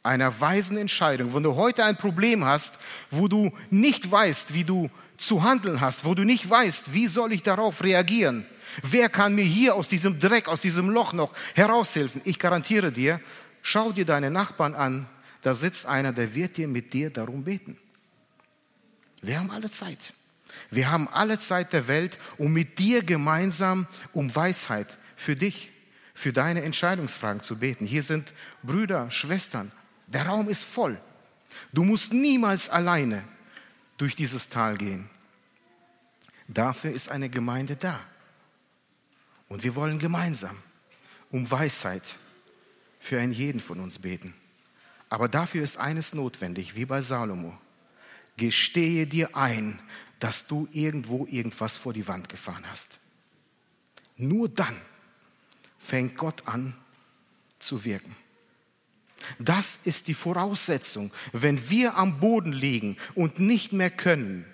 einer 0.02 0.40
weisen 0.40 0.76
Entscheidung, 0.76 1.34
wenn 1.34 1.44
du 1.44 1.54
heute 1.54 1.84
ein 1.84 1.96
Problem 1.96 2.44
hast, 2.44 2.78
wo 3.10 3.28
du 3.28 3.52
nicht 3.70 4.10
weißt, 4.10 4.52
wie 4.52 4.64
du 4.64 4.90
zu 5.16 5.44
handeln 5.44 5.80
hast, 5.80 6.04
wo 6.04 6.14
du 6.14 6.24
nicht 6.24 6.48
weißt, 6.48 6.92
wie 6.92 7.06
soll 7.06 7.32
ich 7.32 7.42
darauf 7.42 7.84
reagieren, 7.84 8.44
wer 8.82 9.08
kann 9.08 9.34
mir 9.34 9.44
hier 9.44 9.74
aus 9.74 9.88
diesem 9.88 10.18
Dreck, 10.18 10.48
aus 10.48 10.60
diesem 10.60 10.88
Loch 10.90 11.12
noch 11.12 11.32
heraushelfen, 11.54 12.22
ich 12.24 12.38
garantiere 12.38 12.92
dir, 12.92 13.20
schau 13.62 13.92
dir 13.92 14.04
deine 14.04 14.30
Nachbarn 14.30 14.74
an, 14.74 15.06
da 15.42 15.54
sitzt 15.54 15.86
einer, 15.86 16.12
der 16.12 16.34
wird 16.34 16.56
dir 16.56 16.68
mit 16.68 16.92
dir 16.92 17.10
darum 17.10 17.44
beten. 17.44 17.76
Wir 19.22 19.38
haben 19.38 19.50
alle 19.50 19.70
Zeit. 19.70 19.98
Wir 20.70 20.90
haben 20.90 21.08
alle 21.08 21.38
Zeit 21.38 21.72
der 21.72 21.88
Welt, 21.88 22.18
um 22.38 22.52
mit 22.52 22.78
dir 22.78 23.02
gemeinsam 23.02 23.86
um 24.12 24.34
Weisheit 24.34 24.98
für 25.16 25.36
dich, 25.36 25.70
für 26.14 26.32
deine 26.32 26.62
Entscheidungsfragen 26.62 27.42
zu 27.42 27.58
beten. 27.58 27.86
Hier 27.86 28.02
sind 28.02 28.32
Brüder, 28.62 29.10
Schwestern. 29.10 29.72
Der 30.06 30.26
Raum 30.26 30.48
ist 30.48 30.64
voll. 30.64 31.00
Du 31.72 31.84
musst 31.84 32.12
niemals 32.12 32.68
alleine 32.68 33.24
durch 33.96 34.16
dieses 34.16 34.48
Tal 34.48 34.76
gehen. 34.76 35.08
Dafür 36.48 36.90
ist 36.90 37.10
eine 37.10 37.30
Gemeinde 37.30 37.76
da. 37.76 38.00
Und 39.52 39.64
wir 39.64 39.74
wollen 39.74 39.98
gemeinsam 39.98 40.56
um 41.30 41.50
Weisheit 41.50 42.02
für 42.98 43.20
einen 43.20 43.34
jeden 43.34 43.60
von 43.60 43.80
uns 43.80 43.98
beten. 43.98 44.32
Aber 45.10 45.28
dafür 45.28 45.62
ist 45.62 45.76
eines 45.76 46.14
notwendig, 46.14 46.74
wie 46.74 46.86
bei 46.86 47.02
Salomo. 47.02 47.58
Gestehe 48.38 49.06
dir 49.06 49.36
ein, 49.36 49.78
dass 50.20 50.46
du 50.46 50.68
irgendwo 50.72 51.26
irgendwas 51.26 51.76
vor 51.76 51.92
die 51.92 52.08
Wand 52.08 52.30
gefahren 52.30 52.64
hast. 52.70 52.98
Nur 54.16 54.48
dann 54.48 54.80
fängt 55.78 56.16
Gott 56.16 56.48
an 56.48 56.74
zu 57.58 57.84
wirken. 57.84 58.16
Das 59.38 59.80
ist 59.84 60.08
die 60.08 60.14
Voraussetzung, 60.14 61.12
wenn 61.32 61.68
wir 61.68 61.98
am 61.98 62.20
Boden 62.20 62.54
liegen 62.54 62.96
und 63.14 63.38
nicht 63.38 63.74
mehr 63.74 63.90
können. 63.90 64.46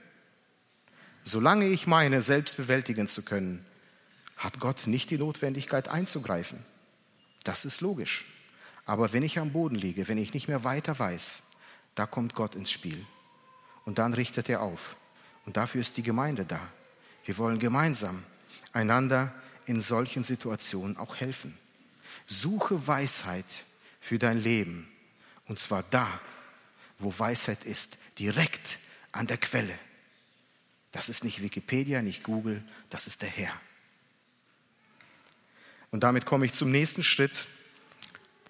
Solange 1.23 1.69
ich 1.69 1.87
meine, 1.87 2.21
selbst 2.21 2.57
bewältigen 2.57 3.07
zu 3.07 3.23
können, 3.23 3.65
hat 4.39 4.61
Gott 4.61 4.87
nicht 4.87 5.11
die 5.11 5.19
Notwendigkeit 5.19 5.89
einzugreifen. 5.89 6.65
Das 7.45 7.65
ist 7.65 7.81
logisch. 7.81 8.25
Aber 8.87 9.13
wenn 9.13 9.23
ich 9.23 9.39
am 9.39 9.53
Boden 9.53 9.75
liege, 9.75 10.09
wenn 10.09 10.17
ich 10.17 10.33
nicht 10.33 10.49
mehr 10.49 10.65
weiter 10.65 10.99
weiß, 10.99 11.43
da 11.95 12.07
kommt 12.07 12.35
Gott 12.35 12.55
ins 12.55 12.71
Spiel. 12.71 13.05
Und 13.85 13.99
dann 13.99 14.15
richtet 14.15 14.49
er 14.49 14.63
auf. 14.63 14.97
Und 15.45 15.57
dafür 15.57 15.81
ist 15.81 15.97
die 15.97 16.03
Gemeinde 16.03 16.45
da. 16.45 16.61
Wir 17.25 17.37
wollen 17.37 17.59
gemeinsam 17.59 18.23
einander 18.73 19.35
in 19.67 19.81
solchen 19.81 20.25
Situationen 20.25 20.97
auch 20.97 21.17
helfen. 21.17 21.59
Suche 22.27 22.87
Weisheit 22.87 23.45
für 24.01 24.19
dein 24.19 24.43
Leben. 24.43 24.89
Und 25.47 25.59
zwar 25.59 25.83
da, 25.91 26.21
wo 26.99 27.13
Weisheit 27.19 27.65
ist, 27.65 27.99
direkt 28.19 28.79
an 29.13 29.27
der 29.27 29.39
Quelle. 29.39 29.79
Das 30.93 31.09
ist 31.09 31.25
nicht 31.25 31.43
Wikipedia, 31.43 32.03
nicht 32.03 32.23
Google, 32.23 32.63
das 32.91 33.07
ist 33.07 33.23
der 33.23 33.29
Herr. 33.29 33.53
Und 35.91 36.03
damit 36.05 36.27
komme 36.27 36.47
ich 36.47 36.53
zum 36.53 36.71
nächsten 36.71 37.03
Schritt, 37.03 37.47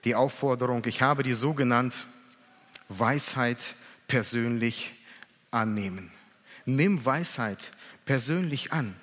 die 0.04 0.14
Aufforderung, 0.14 0.84
ich 0.86 1.02
habe 1.02 1.22
die 1.22 1.34
so 1.34 1.54
genannt, 1.54 2.06
Weisheit 2.88 3.58
persönlich 4.06 4.92
annehmen. 5.50 6.10
Nimm 6.64 7.04
Weisheit 7.04 7.58
persönlich 8.04 8.72
an. 8.72 8.96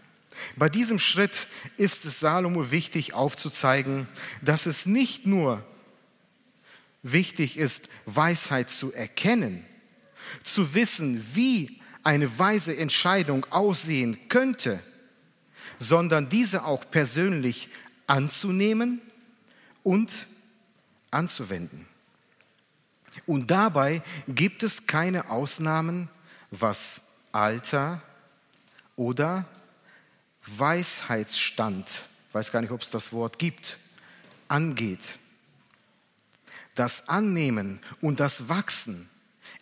Bei 0.56 0.70
diesem 0.70 1.00
Schritt 1.00 1.48
ist 1.78 2.06
es 2.06 2.20
Salomo 2.20 2.72
wichtig 2.72 3.14
aufzuzeigen, 3.14 4.08
dass 4.42 4.66
es 4.66 4.86
nicht 4.86 5.26
nur 5.26 5.64
wichtig 7.04 7.58
ist, 7.58 7.90
Weisheit 8.06 8.70
zu 8.70 8.92
erkennen, 8.94 9.66
zu 10.44 10.74
wissen, 10.74 11.26
wie 11.34 11.82
eine 12.04 12.38
weise 12.38 12.76
Entscheidung 12.76 13.46
aussehen 13.52 14.28
könnte, 14.28 14.82
sondern 15.80 16.30
diese 16.30 16.66
auch 16.66 16.90
persönlich 16.90 17.70
anzunehmen 18.08 19.02
und 19.84 20.28
anzuwenden. 21.12 21.88
Und 23.26 23.50
dabei 23.52 24.02
gibt 24.28 24.64
es 24.64 24.88
keine 24.88 25.30
Ausnahmen, 25.30 26.10
was 26.52 27.14
Alter 27.32 28.02
oder 28.96 29.46
Weisheitsstand, 30.46 32.08
weiß 32.34 32.52
gar 32.52 32.62
nicht, 32.62 32.72
ob 32.72 32.82
es 32.82 32.90
das 32.90 33.12
Wort 33.14 33.40
gibt, 33.40 33.80
angeht. 34.48 35.20
Das 36.76 37.10
Annehmen 37.10 37.80
und 38.02 38.20
das 38.20 38.50
Wachsen 38.50 39.10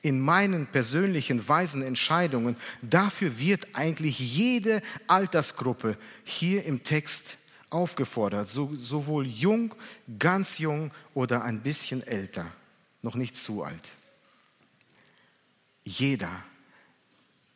in 0.01 0.19
meinen 0.19 0.67
persönlichen 0.67 1.47
weisen 1.47 1.81
Entscheidungen, 1.81 2.57
dafür 2.81 3.39
wird 3.39 3.67
eigentlich 3.73 4.19
jede 4.19 4.81
Altersgruppe 5.07 5.97
hier 6.25 6.65
im 6.65 6.83
Text 6.83 7.37
aufgefordert, 7.73 8.49
so, 8.49 8.71
sowohl 8.75 9.25
jung, 9.25 9.73
ganz 10.19 10.57
jung 10.57 10.91
oder 11.13 11.43
ein 11.43 11.61
bisschen 11.61 12.05
älter, 12.05 12.45
noch 13.01 13.15
nicht 13.15 13.35
zu 13.35 13.63
alt. 13.63 13.97
Jeder 15.83 16.31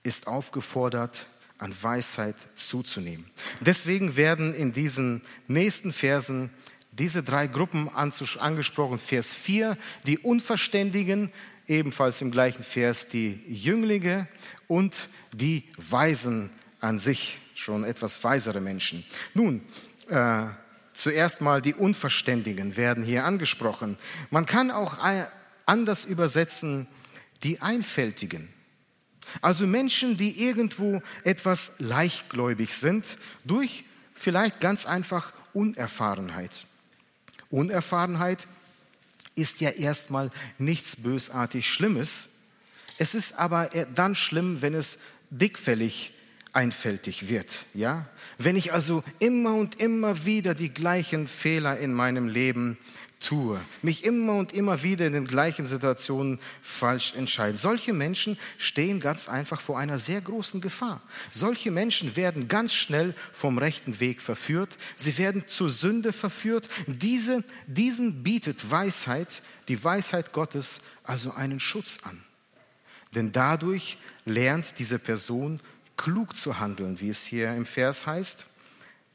ist 0.03 0.27
aufgefordert, 0.27 1.27
an 1.57 1.75
Weisheit 1.81 2.35
zuzunehmen. 2.55 3.25
Deswegen 3.61 4.15
werden 4.15 4.53
in 4.53 4.73
diesen 4.73 5.21
nächsten 5.47 5.91
Versen 5.91 6.51
diese 6.91 7.23
drei 7.23 7.47
Gruppen 7.47 7.89
angesprochen. 7.89 8.99
Vers 8.99 9.33
4, 9.33 9.77
die 10.05 10.19
Unverständigen, 10.19 11.31
ebenfalls 11.67 12.21
im 12.21 12.31
gleichen 12.31 12.63
Vers 12.63 13.07
die 13.07 13.41
Jünglinge 13.47 14.27
und 14.67 15.09
die 15.33 15.63
Weisen 15.77 16.49
an 16.79 16.99
sich, 16.99 17.39
schon 17.55 17.83
etwas 17.83 18.23
weisere 18.23 18.61
Menschen. 18.61 19.03
Nun, 19.33 19.61
äh, 20.09 20.47
zuerst 20.93 21.41
mal 21.41 21.61
die 21.61 21.73
Unverständigen 21.73 22.75
werden 22.77 23.03
hier 23.03 23.25
angesprochen. 23.25 23.97
Man 24.31 24.45
kann 24.45 24.71
auch 24.71 24.97
anders 25.65 26.05
übersetzen, 26.05 26.87
die 27.43 27.61
Einfältigen. 27.61 28.49
Also 29.41 29.67
Menschen, 29.67 30.17
die 30.17 30.43
irgendwo 30.43 31.01
etwas 31.23 31.73
leichtgläubig 31.79 32.75
sind, 32.75 33.17
durch 33.43 33.83
vielleicht 34.13 34.59
ganz 34.59 34.85
einfach 34.85 35.33
Unerfahrenheit. 35.53 36.65
Unerfahrenheit 37.49 38.47
ist 39.35 39.61
ja 39.61 39.69
erstmal 39.69 40.31
nichts 40.57 40.95
bösartig 40.95 41.69
Schlimmes. 41.69 42.29
Es 42.97 43.13
ist 43.13 43.37
aber 43.37 43.69
dann 43.93 44.15
schlimm, 44.15 44.61
wenn 44.61 44.73
es 44.73 44.97
dickfällig 45.29 46.13
einfältig 46.57 47.29
wird, 47.29 47.65
ja? 47.75 48.07
Wenn 48.39 48.55
ich 48.55 48.73
also 48.73 49.03
immer 49.19 49.53
und 49.53 49.79
immer 49.79 50.25
wieder 50.25 50.55
die 50.55 50.73
gleichen 50.73 51.27
Fehler 51.27 51.77
in 51.77 51.93
meinem 51.93 52.27
Leben 52.27 52.79
tue, 53.19 53.61
mich 53.83 54.03
immer 54.03 54.33
und 54.37 54.53
immer 54.53 54.81
wieder 54.81 55.05
in 55.05 55.13
den 55.13 55.27
gleichen 55.27 55.67
Situationen 55.67 56.39
falsch 56.63 57.13
entscheide. 57.15 57.59
Solche 57.59 57.93
Menschen 57.93 58.39
stehen 58.57 58.99
ganz 58.99 59.29
einfach 59.29 59.61
vor 59.61 59.77
einer 59.77 59.99
sehr 59.99 60.19
großen 60.19 60.59
Gefahr. 60.59 61.01
Solche 61.31 61.69
Menschen 61.69 62.15
werden 62.15 62.47
ganz 62.47 62.73
schnell 62.73 63.13
vom 63.33 63.59
rechten 63.59 63.99
Weg 63.99 64.19
verführt. 64.19 64.77
Sie 64.95 65.19
werden 65.19 65.43
zur 65.45 65.69
Sünde 65.69 66.11
verführt. 66.11 66.69
Diese, 66.87 67.43
diesen 67.67 68.23
bietet 68.23 68.71
Weisheit, 68.71 69.43
die 69.67 69.83
Weisheit 69.83 70.31
Gottes, 70.31 70.81
also 71.03 71.33
einen 71.33 71.59
Schutz 71.59 71.99
an. 72.01 72.23
Denn 73.13 73.31
dadurch 73.31 73.97
lernt 74.25 74.79
diese 74.79 74.97
Person 74.99 75.59
klug 75.97 76.35
zu 76.35 76.59
handeln, 76.59 76.99
wie 77.01 77.09
es 77.09 77.25
hier 77.25 77.53
im 77.55 77.65
Vers 77.65 78.05
heißt. 78.05 78.45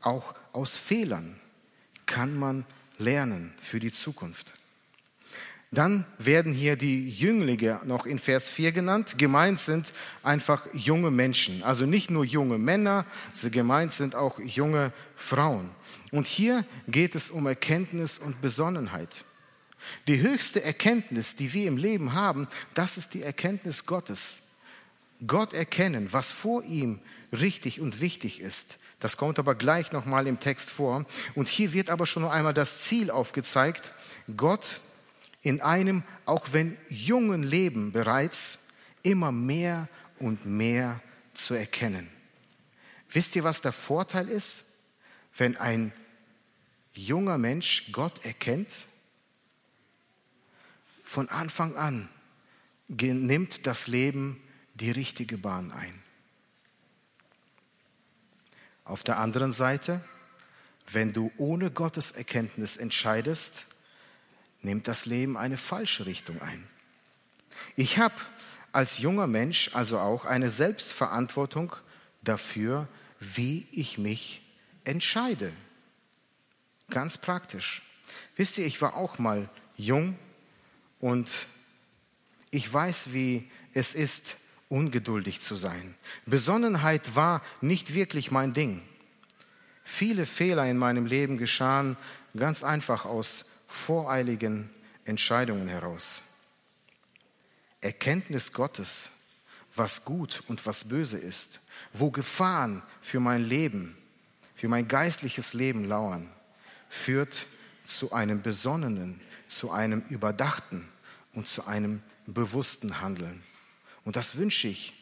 Auch 0.01 0.35
aus 0.53 0.77
Fehlern 0.77 1.40
kann 2.07 2.38
man 2.38 2.66
lernen 2.99 3.55
für 3.61 3.81
die 3.81 3.92
Zukunft. 3.92 4.55
Dann 5.75 6.05
werden 6.18 6.53
hier 6.53 6.77
die 6.77 7.09
Jünglinge 7.09 7.81
noch 7.85 8.05
in 8.05 8.18
Vers 8.18 8.51
4 8.51 8.73
genannt. 8.73 9.16
Gemeint 9.16 9.59
sind 9.59 9.90
einfach 10.23 10.66
junge 10.75 11.11
Menschen. 11.11 11.62
Also 11.62 11.87
nicht 11.87 12.11
nur 12.11 12.27
junge 12.27 12.59
Männer, 12.59 13.07
gemeint 13.51 13.95
sind 13.95 14.14
auch 14.14 14.38
junge 14.38 14.92
Frauen. 15.16 15.71
Und 16.11 16.27
hier 16.27 16.66
geht 16.88 17.14
es 17.14 17.31
um 17.31 17.47
Erkenntnis 17.47 18.18
und 18.18 18.42
Besonnenheit. 18.42 19.25
Die 20.09 20.21
höchste 20.21 20.62
Erkenntnis, 20.62 21.37
die 21.37 21.55
wir 21.55 21.66
im 21.68 21.79
Leben 21.79 22.12
haben, 22.12 22.49
das 22.75 22.99
ist 22.99 23.14
die 23.14 23.23
Erkenntnis 23.23 23.87
Gottes. 23.87 24.52
Gott 25.27 25.53
erkennen, 25.53 26.13
was 26.13 26.33
vor 26.33 26.65
ihm 26.65 27.01
richtig 27.33 27.81
und 27.81 28.01
wichtig 28.01 28.41
ist. 28.41 28.79
Das 29.01 29.17
kommt 29.17 29.39
aber 29.39 29.55
gleich 29.55 29.93
nochmal 29.93 30.27
im 30.27 30.39
Text 30.39 30.71
vor. 30.71 31.05
Und 31.35 31.49
hier 31.49 31.73
wird 31.73 31.91
aber 31.91 32.07
schon 32.07 32.23
noch 32.23 32.31
einmal 32.31 32.55
das 32.55 32.83
Ziel 32.83 33.11
aufgezeigt. 33.11 33.93
Gott 34.37 34.81
in 35.43 35.61
einem, 35.61 36.05
auch 36.25 36.53
wenn 36.53 36.77
jungen 36.89 37.43
Leben 37.43 37.93
bereits, 37.93 38.69
immer 39.03 39.33
mehr 39.33 39.89
und 40.19 40.47
mehr 40.47 41.01
zu 41.35 41.55
erkennen. 41.55 42.09
Wisst 43.11 43.35
ihr, 43.35 43.45
was 43.45 43.61
der 43.61 43.73
Vorteil 43.73 44.29
ist, 44.29 44.67
wenn 45.37 45.57
ein 45.57 45.93
junger 46.95 47.39
Mensch 47.39 47.91
Gott 47.91 48.25
erkennt? 48.25 48.87
Von 51.05 51.29
Anfang 51.29 51.77
an 51.77 52.09
nimmt 52.89 53.67
das 53.67 53.89
Leben 53.89 54.41
die 54.83 54.90
richtige 54.90 55.38
Bahn 55.38 55.71
ein. 55.71 56.03
Auf 58.85 59.05
der 59.05 59.18
anderen 59.18 59.53
Seite, 59.53 60.05
wenn 60.90 61.12
du 61.12 61.31
ohne 61.37 61.71
Gottes 61.71 62.11
Erkenntnis 62.11 62.77
entscheidest, 62.77 63.66
nimmt 64.61 64.88
das 64.88 65.07
Leben 65.07 65.37
eine 65.37 65.57
falsche 65.57 66.07
Richtung 66.07 66.42
ein. 66.42 66.66
Ich 67.77 67.99
habe 67.99 68.16
als 68.73 68.99
junger 68.99 69.29
Mensch 69.29 69.71
also 69.73 70.01
auch 70.01 70.25
eine 70.25 70.51
Selbstverantwortung 70.51 71.77
dafür, 72.23 72.88
wie 73.21 73.68
ich 73.71 73.99
mich 73.99 74.42
entscheide. 74.83 75.53
Ganz 76.90 77.18
praktisch. 77.18 77.83
Wisst 78.35 78.59
ihr, 78.59 78.66
ich 78.66 78.83
war 78.83 78.97
auch 78.97 79.21
mal 79.21 79.49
jung 79.77 80.18
und 80.99 81.47
ich 82.51 82.71
weiß, 82.73 83.12
wie 83.12 83.49
es 83.75 83.95
ist, 83.95 84.38
ungeduldig 84.73 85.43
zu 85.43 85.55
sein. 85.55 85.95
Besonnenheit 86.25 87.15
war 87.15 87.43
nicht 87.61 87.93
wirklich 87.93 88.31
mein 88.31 88.55
Ding. 88.55 88.83
Viele 89.85 90.25
Fehler 90.25 90.67
in 90.67 90.79
meinem 90.79 91.05
Leben 91.05 91.37
geschahen 91.37 91.99
ganz 92.35 92.65
einfach 92.65 93.05
aus 93.05 93.51
voreiligen 93.69 94.71
Entscheidungen 95.05 95.69
heraus. 95.69 96.23
Erkenntnis 97.83 98.55
Gottes, 98.55 99.11
was 99.75 100.07
gut 100.07 100.43
und 100.47 100.65
was 100.65 100.89
böse 100.89 101.19
ist, 101.19 101.61
wo 101.93 102.11
Gefahren 102.11 102.83
für 103.03 103.21
mein 103.21 103.45
Leben, 103.45 103.95
für 104.55 104.69
mein 104.69 104.89
geistliches 104.89 105.53
Leben 105.53 105.85
lauern, 105.85 106.31
führt 106.89 107.47
zu 107.85 108.13
einem 108.13 108.41
besonnenen, 108.41 109.21
zu 109.47 109.71
einem 109.71 110.01
überdachten 110.09 110.89
und 111.35 111.47
zu 111.47 111.67
einem 111.67 112.03
bewussten 112.27 113.03
Handeln. 113.03 113.43
Und 114.05 114.17
das 114.17 114.37
wünsche 114.37 114.69
ich 114.69 114.93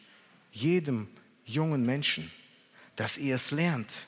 jedem 0.51 1.07
jungen 1.45 1.85
Menschen, 1.85 2.31
dass 2.95 3.17
ihr 3.17 3.35
es 3.35 3.51
lernt, 3.51 4.07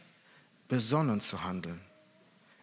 besonnen 0.68 1.22
zu 1.22 1.44
handeln. 1.44 1.80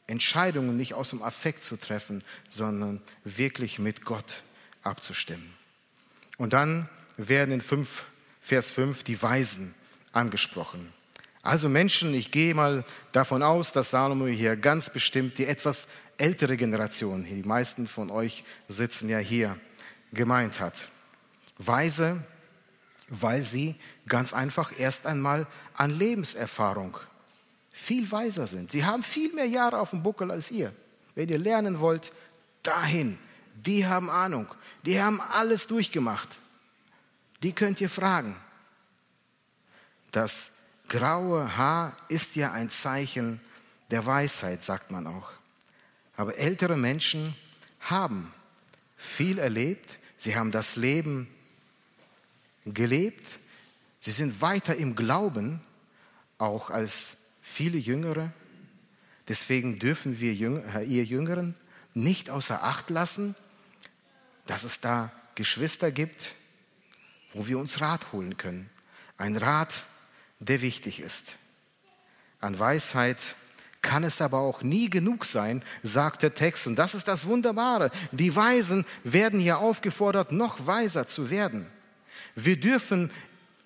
Entscheidungen 0.06 0.76
nicht 0.76 0.94
aus 0.94 1.10
dem 1.10 1.22
Affekt 1.22 1.62
zu 1.62 1.76
treffen, 1.76 2.24
sondern 2.48 3.00
wirklich 3.24 3.78
mit 3.78 4.04
Gott 4.04 4.42
abzustimmen. 4.82 5.54
Und 6.36 6.52
dann 6.52 6.88
werden 7.16 7.52
in 7.52 7.60
5, 7.60 8.06
Vers 8.40 8.70
5 8.70 9.04
die 9.04 9.22
Weisen 9.22 9.74
angesprochen. 10.12 10.92
Also 11.42 11.68
Menschen, 11.68 12.12
ich 12.12 12.30
gehe 12.30 12.54
mal 12.54 12.84
davon 13.12 13.42
aus, 13.42 13.72
dass 13.72 13.90
Salomo 13.90 14.26
hier 14.26 14.56
ganz 14.56 14.90
bestimmt 14.90 15.38
die 15.38 15.46
etwas 15.46 15.88
ältere 16.18 16.56
Generation, 16.56 17.24
die 17.24 17.42
meisten 17.42 17.86
von 17.86 18.10
euch 18.10 18.44
sitzen 18.68 19.08
ja 19.08 19.18
hier, 19.18 19.58
gemeint 20.12 20.60
hat. 20.60 20.88
Weise, 21.66 22.24
weil 23.08 23.42
sie 23.42 23.76
ganz 24.08 24.32
einfach 24.32 24.72
erst 24.78 25.06
einmal 25.06 25.46
an 25.74 25.90
Lebenserfahrung 25.90 26.96
viel 27.70 28.10
weiser 28.10 28.46
sind. 28.46 28.72
Sie 28.72 28.84
haben 28.84 29.02
viel 29.02 29.32
mehr 29.34 29.46
Jahre 29.46 29.78
auf 29.78 29.90
dem 29.90 30.02
Buckel 30.02 30.30
als 30.30 30.50
ihr. 30.50 30.72
Wenn 31.14 31.28
ihr 31.28 31.38
lernen 31.38 31.80
wollt, 31.80 32.12
dahin. 32.62 33.18
Die 33.54 33.86
haben 33.86 34.10
Ahnung. 34.10 34.46
Die 34.84 35.00
haben 35.00 35.20
alles 35.20 35.66
durchgemacht. 35.66 36.38
Die 37.42 37.52
könnt 37.52 37.80
ihr 37.80 37.90
fragen. 37.90 38.36
Das 40.12 40.52
graue 40.88 41.56
Haar 41.56 41.96
ist 42.08 42.36
ja 42.36 42.52
ein 42.52 42.70
Zeichen 42.70 43.40
der 43.90 44.06
Weisheit, 44.06 44.62
sagt 44.62 44.90
man 44.90 45.06
auch. 45.06 45.32
Aber 46.16 46.36
ältere 46.36 46.76
Menschen 46.76 47.34
haben 47.80 48.32
viel 48.96 49.38
erlebt. 49.38 49.98
Sie 50.16 50.36
haben 50.36 50.50
das 50.50 50.76
Leben 50.76 51.28
gelebt. 52.64 53.26
Sie 53.98 54.12
sind 54.12 54.40
weiter 54.40 54.76
im 54.76 54.94
Glauben, 54.94 55.60
auch 56.38 56.70
als 56.70 57.18
viele 57.42 57.78
Jüngere. 57.78 58.32
Deswegen 59.28 59.78
dürfen 59.78 60.20
wir 60.20 60.32
äh, 60.74 60.84
ihr 60.84 61.04
Jüngeren 61.04 61.54
nicht 61.94 62.30
außer 62.30 62.62
Acht 62.64 62.90
lassen, 62.90 63.34
dass 64.46 64.64
es 64.64 64.80
da 64.80 65.12
Geschwister 65.34 65.90
gibt, 65.90 66.34
wo 67.32 67.46
wir 67.46 67.58
uns 67.58 67.80
Rat 67.80 68.12
holen 68.12 68.36
können. 68.36 68.68
Ein 69.16 69.36
Rat, 69.36 69.86
der 70.38 70.60
wichtig 70.60 71.00
ist. 71.00 71.36
An 72.40 72.58
Weisheit 72.58 73.36
kann 73.82 74.04
es 74.04 74.20
aber 74.20 74.38
auch 74.38 74.62
nie 74.62 74.90
genug 74.90 75.24
sein, 75.24 75.62
sagt 75.82 76.22
der 76.22 76.34
Text. 76.34 76.66
Und 76.66 76.76
das 76.76 76.94
ist 76.94 77.08
das 77.08 77.26
Wunderbare. 77.26 77.90
Die 78.12 78.34
Weisen 78.34 78.84
werden 79.04 79.40
hier 79.40 79.58
aufgefordert, 79.58 80.32
noch 80.32 80.66
weiser 80.66 81.06
zu 81.06 81.30
werden. 81.30 81.66
Wir 82.34 82.58
dürfen 82.58 83.10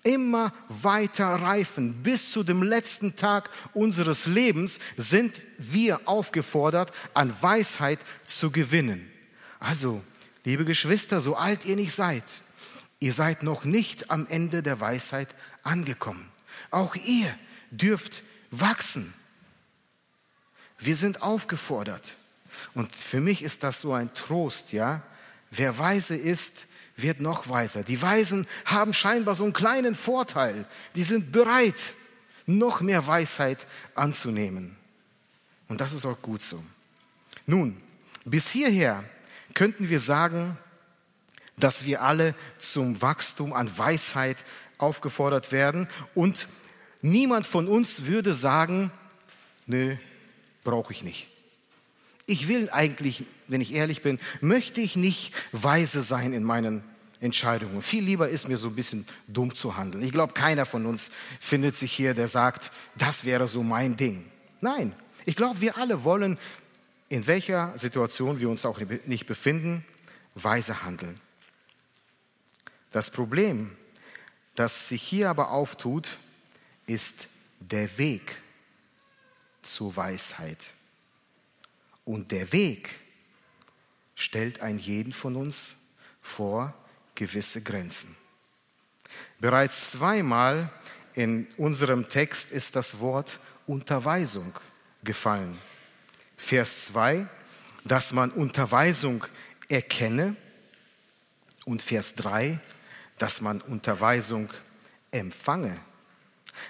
immer 0.05 0.53
weiter 0.69 1.25
reifen. 1.25 2.03
Bis 2.03 2.31
zu 2.31 2.43
dem 2.43 2.61
letzten 2.63 3.15
Tag 3.15 3.49
unseres 3.73 4.27
Lebens 4.27 4.79
sind 4.95 5.33
wir 5.57 6.07
aufgefordert, 6.07 6.91
an 7.13 7.33
Weisheit 7.41 7.99
zu 8.25 8.51
gewinnen. 8.51 9.11
Also, 9.59 10.03
liebe 10.43 10.63
Geschwister, 10.63 11.19
so 11.19 11.35
alt 11.35 11.65
ihr 11.65 11.75
nicht 11.75 11.93
seid, 11.93 12.23
ihr 12.99 13.13
seid 13.13 13.41
noch 13.41 13.65
nicht 13.65 14.11
am 14.11 14.27
Ende 14.27 14.61
der 14.61 14.79
Weisheit 14.79 15.29
angekommen. 15.63 16.29
Auch 16.69 16.95
ihr 16.95 17.33
dürft 17.71 18.23
wachsen. 18.51 19.13
Wir 20.77 20.95
sind 20.95 21.23
aufgefordert. 21.23 22.15
Und 22.73 22.95
für 22.95 23.21
mich 23.21 23.41
ist 23.41 23.63
das 23.63 23.81
so 23.81 23.93
ein 23.93 24.13
Trost, 24.13 24.71
ja. 24.71 25.01
Wer 25.49 25.79
weise 25.79 26.15
ist, 26.15 26.67
wird 26.97 27.19
noch 27.19 27.49
weiser. 27.49 27.83
Die 27.83 28.01
Weisen 28.01 28.47
haben 28.65 28.93
scheinbar 28.93 29.35
so 29.35 29.43
einen 29.43 29.53
kleinen 29.53 29.95
Vorteil. 29.95 30.65
Die 30.95 31.03
sind 31.03 31.31
bereit, 31.31 31.93
noch 32.45 32.81
mehr 32.81 33.05
Weisheit 33.05 33.65
anzunehmen. 33.95 34.77
Und 35.67 35.81
das 35.81 35.93
ist 35.93 36.05
auch 36.05 36.21
gut 36.21 36.41
so. 36.41 36.63
Nun, 37.45 37.81
bis 38.23 38.49
hierher 38.49 39.03
könnten 39.53 39.89
wir 39.89 39.99
sagen, 39.99 40.57
dass 41.57 41.85
wir 41.85 42.01
alle 42.01 42.35
zum 42.59 43.01
Wachstum 43.01 43.53
an 43.53 43.77
Weisheit 43.77 44.37
aufgefordert 44.77 45.51
werden 45.51 45.87
und 46.13 46.47
niemand 47.01 47.47
von 47.47 47.67
uns 47.67 48.05
würde 48.05 48.33
sagen, 48.33 48.91
nö, 49.65 49.95
brauche 50.63 50.91
ich 50.91 51.03
nicht. 51.03 51.29
Ich 52.25 52.47
will 52.47 52.69
eigentlich, 52.71 53.25
wenn 53.47 53.61
ich 53.61 53.73
ehrlich 53.73 54.01
bin, 54.01 54.19
möchte 54.41 54.81
ich 54.81 54.95
nicht 54.95 55.33
weise 55.51 56.01
sein 56.01 56.33
in 56.33 56.43
meinen 56.43 56.83
Entscheidungen. 57.19 57.81
Viel 57.81 58.03
lieber 58.03 58.29
ist 58.29 58.47
mir 58.47 58.57
so 58.57 58.69
ein 58.69 58.75
bisschen 58.75 59.07
dumm 59.27 59.53
zu 59.53 59.77
handeln. 59.77 60.03
Ich 60.03 60.11
glaube, 60.11 60.33
keiner 60.33 60.65
von 60.65 60.85
uns 60.85 61.11
findet 61.39 61.75
sich 61.75 61.91
hier, 61.91 62.13
der 62.13 62.27
sagt, 62.27 62.71
das 62.97 63.25
wäre 63.25 63.47
so 63.47 63.63
mein 63.63 63.95
Ding. 63.95 64.25
Nein, 64.61 64.95
ich 65.25 65.35
glaube, 65.35 65.61
wir 65.61 65.77
alle 65.77 66.03
wollen, 66.03 66.37
in 67.09 67.27
welcher 67.27 67.77
Situation 67.77 68.39
wir 68.39 68.49
uns 68.49 68.65
auch 68.65 68.79
nicht 69.05 69.27
befinden, 69.27 69.85
weise 70.33 70.83
handeln. 70.83 71.19
Das 72.91 73.11
Problem, 73.11 73.75
das 74.55 74.89
sich 74.89 75.03
hier 75.03 75.29
aber 75.29 75.51
auftut, 75.51 76.17
ist 76.87 77.27
der 77.59 77.97
Weg 77.97 78.41
zur 79.61 79.95
Weisheit. 79.95 80.57
Und 82.05 82.31
der 82.31 82.51
Weg 82.51 82.89
stellt 84.15 84.61
einen 84.61 84.79
jeden 84.79 85.11
von 85.11 85.35
uns 85.35 85.89
vor 86.21 86.73
gewisse 87.15 87.61
Grenzen. 87.61 88.15
Bereits 89.39 89.91
zweimal 89.91 90.71
in 91.13 91.47
unserem 91.57 92.07
Text 92.09 92.51
ist 92.51 92.75
das 92.75 92.99
Wort 92.99 93.39
Unterweisung 93.67 94.53
gefallen. 95.03 95.57
Vers 96.37 96.85
2, 96.85 97.27
dass 97.83 98.13
man 98.13 98.31
Unterweisung 98.31 99.25
erkenne 99.69 100.35
und 101.65 101.81
Vers 101.81 102.15
3, 102.15 102.59
dass 103.17 103.41
man 103.41 103.61
Unterweisung 103.61 104.51
empfange. 105.11 105.79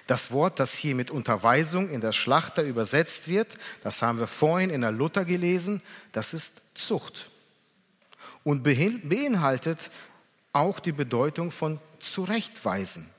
Das 0.07 0.31
Wort, 0.31 0.59
das 0.59 0.73
hier 0.73 0.95
mit 0.95 1.11
Unterweisung 1.11 1.89
in 1.89 2.01
der 2.01 2.11
Schlachter 2.11 2.63
übersetzt 2.63 3.27
wird, 3.27 3.57
das 3.81 4.01
haben 4.01 4.19
wir 4.19 4.27
vorhin 4.27 4.69
in 4.69 4.81
der 4.81 4.91
Luther 4.91 5.25
gelesen, 5.25 5.81
das 6.11 6.33
ist 6.33 6.77
Zucht 6.77 7.29
und 8.43 8.63
beinhaltet 8.63 9.91
auch 10.53 10.79
die 10.79 10.91
Bedeutung 10.91 11.51
von 11.51 11.79
zurechtweisen. 11.99 13.09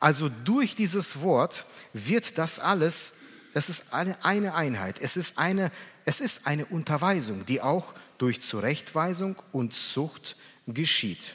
Also 0.00 0.28
durch 0.28 0.74
dieses 0.74 1.20
Wort 1.20 1.64
wird 1.92 2.38
das 2.38 2.58
alles, 2.58 3.14
das 3.52 3.68
ist 3.68 3.92
eine, 3.92 4.16
Einheit, 4.54 4.98
es 5.00 5.16
ist 5.16 5.38
eine, 5.38 5.70
es 6.04 6.20
ist 6.20 6.46
eine 6.46 6.66
Unterweisung, 6.66 7.44
die 7.46 7.60
auch 7.60 7.94
durch 8.18 8.40
Zurechtweisung 8.42 9.36
und 9.52 9.74
Zucht 9.74 10.36
geschieht. 10.66 11.34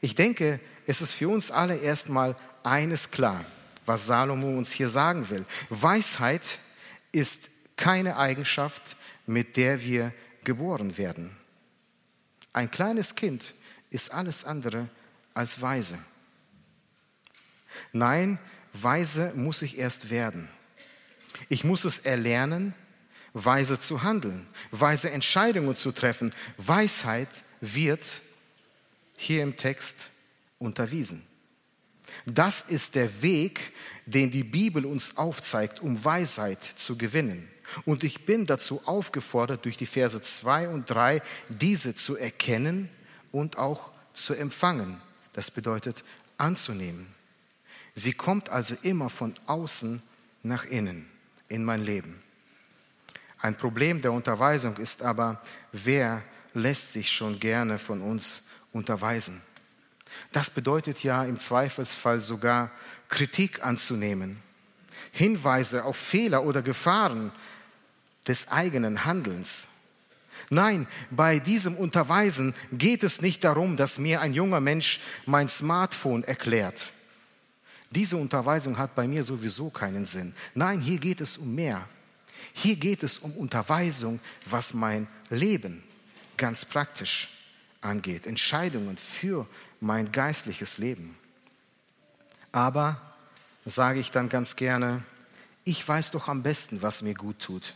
Ich 0.00 0.14
denke, 0.14 0.60
es 0.86 1.00
ist 1.00 1.12
für 1.12 1.28
uns 1.28 1.50
alle 1.50 1.76
erstmal 1.76 2.36
eines 2.62 3.10
klar, 3.10 3.44
was 3.84 4.06
Salomo 4.06 4.56
uns 4.56 4.72
hier 4.72 4.88
sagen 4.88 5.28
will. 5.30 5.44
Weisheit 5.68 6.58
ist 7.12 7.50
keine 7.76 8.16
Eigenschaft, 8.16 8.96
mit 9.26 9.56
der 9.56 9.82
wir 9.82 10.12
geboren 10.44 10.96
werden. 10.96 11.36
Ein 12.52 12.70
kleines 12.70 13.16
Kind 13.16 13.54
ist 13.90 14.12
alles 14.12 14.44
andere 14.44 14.88
als 15.34 15.60
weise. 15.60 15.98
Nein, 17.92 18.38
weise 18.72 19.32
muss 19.34 19.62
ich 19.62 19.78
erst 19.78 20.10
werden. 20.10 20.48
Ich 21.48 21.64
muss 21.64 21.84
es 21.84 21.98
erlernen, 21.98 22.74
weise 23.34 23.78
zu 23.78 24.02
handeln, 24.02 24.46
weise 24.70 25.10
Entscheidungen 25.10 25.76
zu 25.76 25.92
treffen. 25.92 26.34
Weisheit 26.56 27.28
wird 27.60 28.22
hier 29.18 29.42
im 29.42 29.56
Text 29.56 30.08
unterwiesen. 30.58 31.22
Das 32.24 32.62
ist 32.62 32.94
der 32.94 33.22
Weg, 33.22 33.72
den 34.06 34.30
die 34.30 34.44
Bibel 34.44 34.86
uns 34.86 35.16
aufzeigt, 35.16 35.80
um 35.80 36.04
Weisheit 36.04 36.62
zu 36.76 36.96
gewinnen. 36.96 37.48
Und 37.84 38.04
ich 38.04 38.24
bin 38.24 38.46
dazu 38.46 38.82
aufgefordert, 38.86 39.64
durch 39.64 39.76
die 39.76 39.86
Verse 39.86 40.20
2 40.20 40.68
und 40.68 40.88
3 40.88 41.20
diese 41.48 41.94
zu 41.94 42.16
erkennen 42.16 42.88
und 43.32 43.58
auch 43.58 43.90
zu 44.12 44.34
empfangen. 44.34 45.00
Das 45.32 45.50
bedeutet 45.50 46.04
anzunehmen. 46.38 47.06
Sie 47.94 48.12
kommt 48.12 48.50
also 48.50 48.76
immer 48.82 49.10
von 49.10 49.34
außen 49.46 50.02
nach 50.42 50.64
innen 50.64 51.08
in 51.48 51.64
mein 51.64 51.84
Leben. 51.84 52.22
Ein 53.38 53.56
Problem 53.56 54.00
der 54.00 54.12
Unterweisung 54.12 54.76
ist 54.76 55.02
aber, 55.02 55.42
wer 55.72 56.22
lässt 56.54 56.92
sich 56.92 57.10
schon 57.10 57.38
gerne 57.38 57.78
von 57.78 58.00
uns 58.00 58.44
unterweisen? 58.72 59.40
Das 60.32 60.50
bedeutet 60.50 61.02
ja 61.02 61.24
im 61.24 61.38
Zweifelsfall 61.38 62.20
sogar 62.20 62.70
Kritik 63.08 63.64
anzunehmen, 63.64 64.42
Hinweise 65.12 65.84
auf 65.84 65.96
Fehler 65.96 66.44
oder 66.44 66.62
Gefahren 66.62 67.32
des 68.26 68.48
eigenen 68.48 69.04
Handelns. 69.04 69.68
Nein, 70.50 70.86
bei 71.10 71.38
diesem 71.38 71.76
Unterweisen 71.76 72.54
geht 72.72 73.02
es 73.02 73.20
nicht 73.20 73.42
darum, 73.44 73.76
dass 73.76 73.98
mir 73.98 74.20
ein 74.20 74.32
junger 74.32 74.60
Mensch 74.60 75.00
mein 75.24 75.48
Smartphone 75.48 76.22
erklärt. 76.22 76.92
Diese 77.90 78.16
Unterweisung 78.16 78.78
hat 78.78 78.94
bei 78.94 79.06
mir 79.06 79.24
sowieso 79.24 79.70
keinen 79.70 80.06
Sinn. 80.06 80.34
Nein, 80.54 80.80
hier 80.80 80.98
geht 80.98 81.20
es 81.20 81.38
um 81.38 81.54
mehr. 81.54 81.88
Hier 82.52 82.76
geht 82.76 83.02
es 83.02 83.18
um 83.18 83.32
Unterweisung, 83.36 84.20
was 84.44 84.74
mein 84.74 85.06
Leben 85.30 85.82
ganz 86.36 86.64
praktisch 86.64 87.28
angeht. 87.80 88.26
Entscheidungen 88.26 88.96
für 88.96 89.46
mein 89.80 90.12
geistliches 90.12 90.78
Leben. 90.78 91.16
Aber, 92.52 93.00
sage 93.64 94.00
ich 94.00 94.10
dann 94.10 94.28
ganz 94.28 94.56
gerne, 94.56 95.02
ich 95.64 95.86
weiß 95.86 96.12
doch 96.12 96.28
am 96.28 96.42
besten, 96.42 96.82
was 96.82 97.02
mir 97.02 97.14
gut 97.14 97.40
tut. 97.40 97.74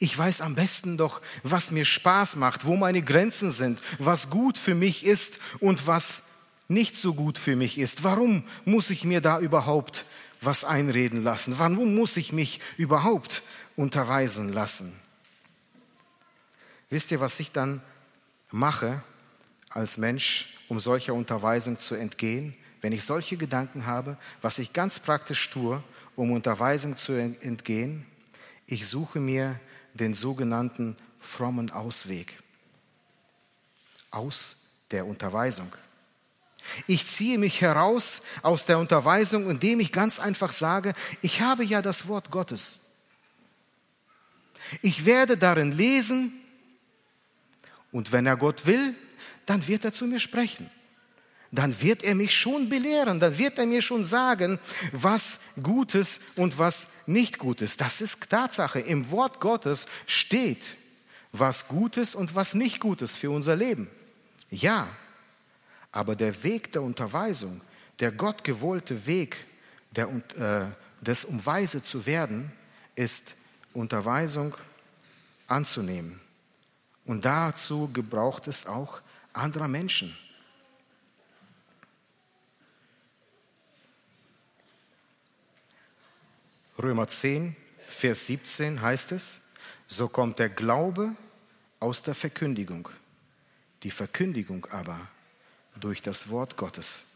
Ich 0.00 0.16
weiß 0.16 0.42
am 0.42 0.54
besten 0.54 0.96
doch, 0.96 1.20
was 1.42 1.70
mir 1.70 1.84
Spaß 1.84 2.36
macht, 2.36 2.64
wo 2.64 2.76
meine 2.76 3.02
Grenzen 3.02 3.50
sind, 3.50 3.80
was 3.98 4.30
gut 4.30 4.58
für 4.58 4.74
mich 4.74 5.04
ist 5.04 5.38
und 5.60 5.86
was 5.86 6.24
nicht 6.68 6.96
so 6.96 7.14
gut 7.14 7.38
für 7.38 7.56
mich 7.56 7.78
ist. 7.78 8.04
Warum 8.04 8.44
muss 8.64 8.90
ich 8.90 9.04
mir 9.04 9.20
da 9.20 9.40
überhaupt 9.40 10.04
was 10.40 10.64
einreden 10.64 11.24
lassen? 11.24 11.58
Warum 11.58 11.94
muss 11.94 12.16
ich 12.16 12.32
mich 12.32 12.60
überhaupt 12.76 13.42
unterweisen 13.74 14.52
lassen? 14.52 14.92
Wisst 16.90 17.10
ihr, 17.10 17.20
was 17.20 17.40
ich 17.40 17.52
dann 17.52 17.82
mache 18.50 19.02
als 19.70 19.96
Mensch, 19.96 20.57
um 20.68 20.80
solcher 20.80 21.14
Unterweisung 21.14 21.78
zu 21.78 21.94
entgehen? 21.94 22.54
Wenn 22.80 22.92
ich 22.92 23.04
solche 23.04 23.36
Gedanken 23.36 23.86
habe, 23.86 24.16
was 24.40 24.58
ich 24.58 24.72
ganz 24.72 25.00
praktisch 25.00 25.50
tue, 25.50 25.82
um 26.14 26.32
Unterweisung 26.32 26.96
zu 26.96 27.12
entgehen, 27.12 28.06
ich 28.66 28.86
suche 28.86 29.18
mir 29.18 29.58
den 29.94 30.14
sogenannten 30.14 30.96
frommen 31.18 31.70
Ausweg 31.70 32.40
aus 34.10 34.56
der 34.90 35.06
Unterweisung. 35.06 35.72
Ich 36.86 37.06
ziehe 37.06 37.38
mich 37.38 37.60
heraus 37.60 38.22
aus 38.42 38.64
der 38.66 38.78
Unterweisung, 38.78 39.48
indem 39.48 39.80
ich 39.80 39.92
ganz 39.92 40.20
einfach 40.20 40.52
sage, 40.52 40.92
ich 41.22 41.40
habe 41.40 41.64
ja 41.64 41.82
das 41.82 42.08
Wort 42.08 42.30
Gottes. 42.30 42.80
Ich 44.82 45.06
werde 45.06 45.36
darin 45.36 45.72
lesen 45.72 46.32
und 47.90 48.12
wenn 48.12 48.26
er 48.26 48.36
Gott 48.36 48.66
will, 48.66 48.94
dann 49.48 49.66
wird 49.66 49.84
er 49.84 49.92
zu 49.92 50.06
mir 50.06 50.20
sprechen. 50.20 50.70
Dann 51.50 51.80
wird 51.80 52.02
er 52.02 52.14
mich 52.14 52.36
schon 52.36 52.68
belehren, 52.68 53.20
dann 53.20 53.38
wird 53.38 53.58
er 53.58 53.64
mir 53.64 53.80
schon 53.80 54.04
sagen, 54.04 54.58
was 54.92 55.40
Gutes 55.62 56.20
und 56.36 56.58
was 56.58 56.88
nicht 57.06 57.38
Gutes. 57.38 57.78
Das 57.78 58.02
ist 58.02 58.28
Tatsache. 58.28 58.80
Im 58.80 59.10
Wort 59.10 59.40
Gottes 59.40 59.86
steht, 60.06 60.76
was 61.32 61.68
Gutes 61.68 62.14
und 62.14 62.34
was 62.34 62.52
nicht 62.52 62.80
Gutes 62.80 63.16
für 63.16 63.30
unser 63.30 63.56
Leben. 63.56 63.88
Ja, 64.50 64.88
aber 65.90 66.14
der 66.14 66.42
Weg 66.44 66.72
der 66.72 66.82
Unterweisung, 66.82 67.62
der 68.00 68.12
gottgewollte 68.12 69.06
Weg 69.06 69.46
der, 69.92 70.08
äh, 70.08 70.66
des 71.02 71.24
um 71.24 71.44
weise 71.46 71.82
zu 71.82 72.04
werden, 72.04 72.52
ist 72.94 73.32
Unterweisung 73.72 74.54
anzunehmen. 75.46 76.20
Und 77.06 77.24
dazu 77.24 77.88
gebraucht 77.90 78.48
es 78.48 78.66
auch 78.66 79.00
anderer 79.38 79.68
Menschen. 79.68 80.16
Römer 86.78 87.08
10, 87.08 87.56
Vers 87.78 88.26
17 88.26 88.80
heißt 88.80 89.12
es, 89.12 89.42
so 89.88 90.08
kommt 90.08 90.38
der 90.38 90.48
Glaube 90.48 91.16
aus 91.80 92.02
der 92.02 92.14
Verkündigung, 92.14 92.88
die 93.82 93.90
Verkündigung 93.90 94.66
aber 94.66 95.00
durch 95.74 96.02
das 96.02 96.28
Wort 96.28 96.56
Gottes. 96.56 97.06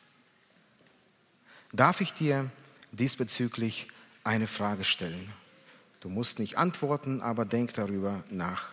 Darf 1.73 2.01
ich 2.01 2.13
dir 2.13 2.51
diesbezüglich 2.91 3.89
eine 4.25 4.47
Frage 4.47 4.85
stellen? 4.85 5.33
Du 6.01 6.09
musst 6.09 6.39
nicht 6.39 6.59
antworten, 6.59 7.21
aber 7.21 7.45
denk 7.45 7.73
darüber 7.75 8.25
nach. 8.29 8.71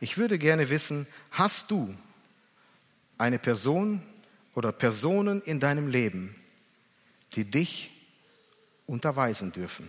Ich 0.00 0.18
würde 0.18 0.38
gerne 0.38 0.68
wissen, 0.68 1.06
hast 1.30 1.70
du 1.70 1.96
eine 3.22 3.38
Person 3.38 4.02
oder 4.54 4.72
Personen 4.72 5.40
in 5.42 5.60
deinem 5.60 5.86
Leben, 5.86 6.34
die 7.34 7.44
dich 7.44 7.90
unterweisen 8.86 9.52
dürfen? 9.52 9.88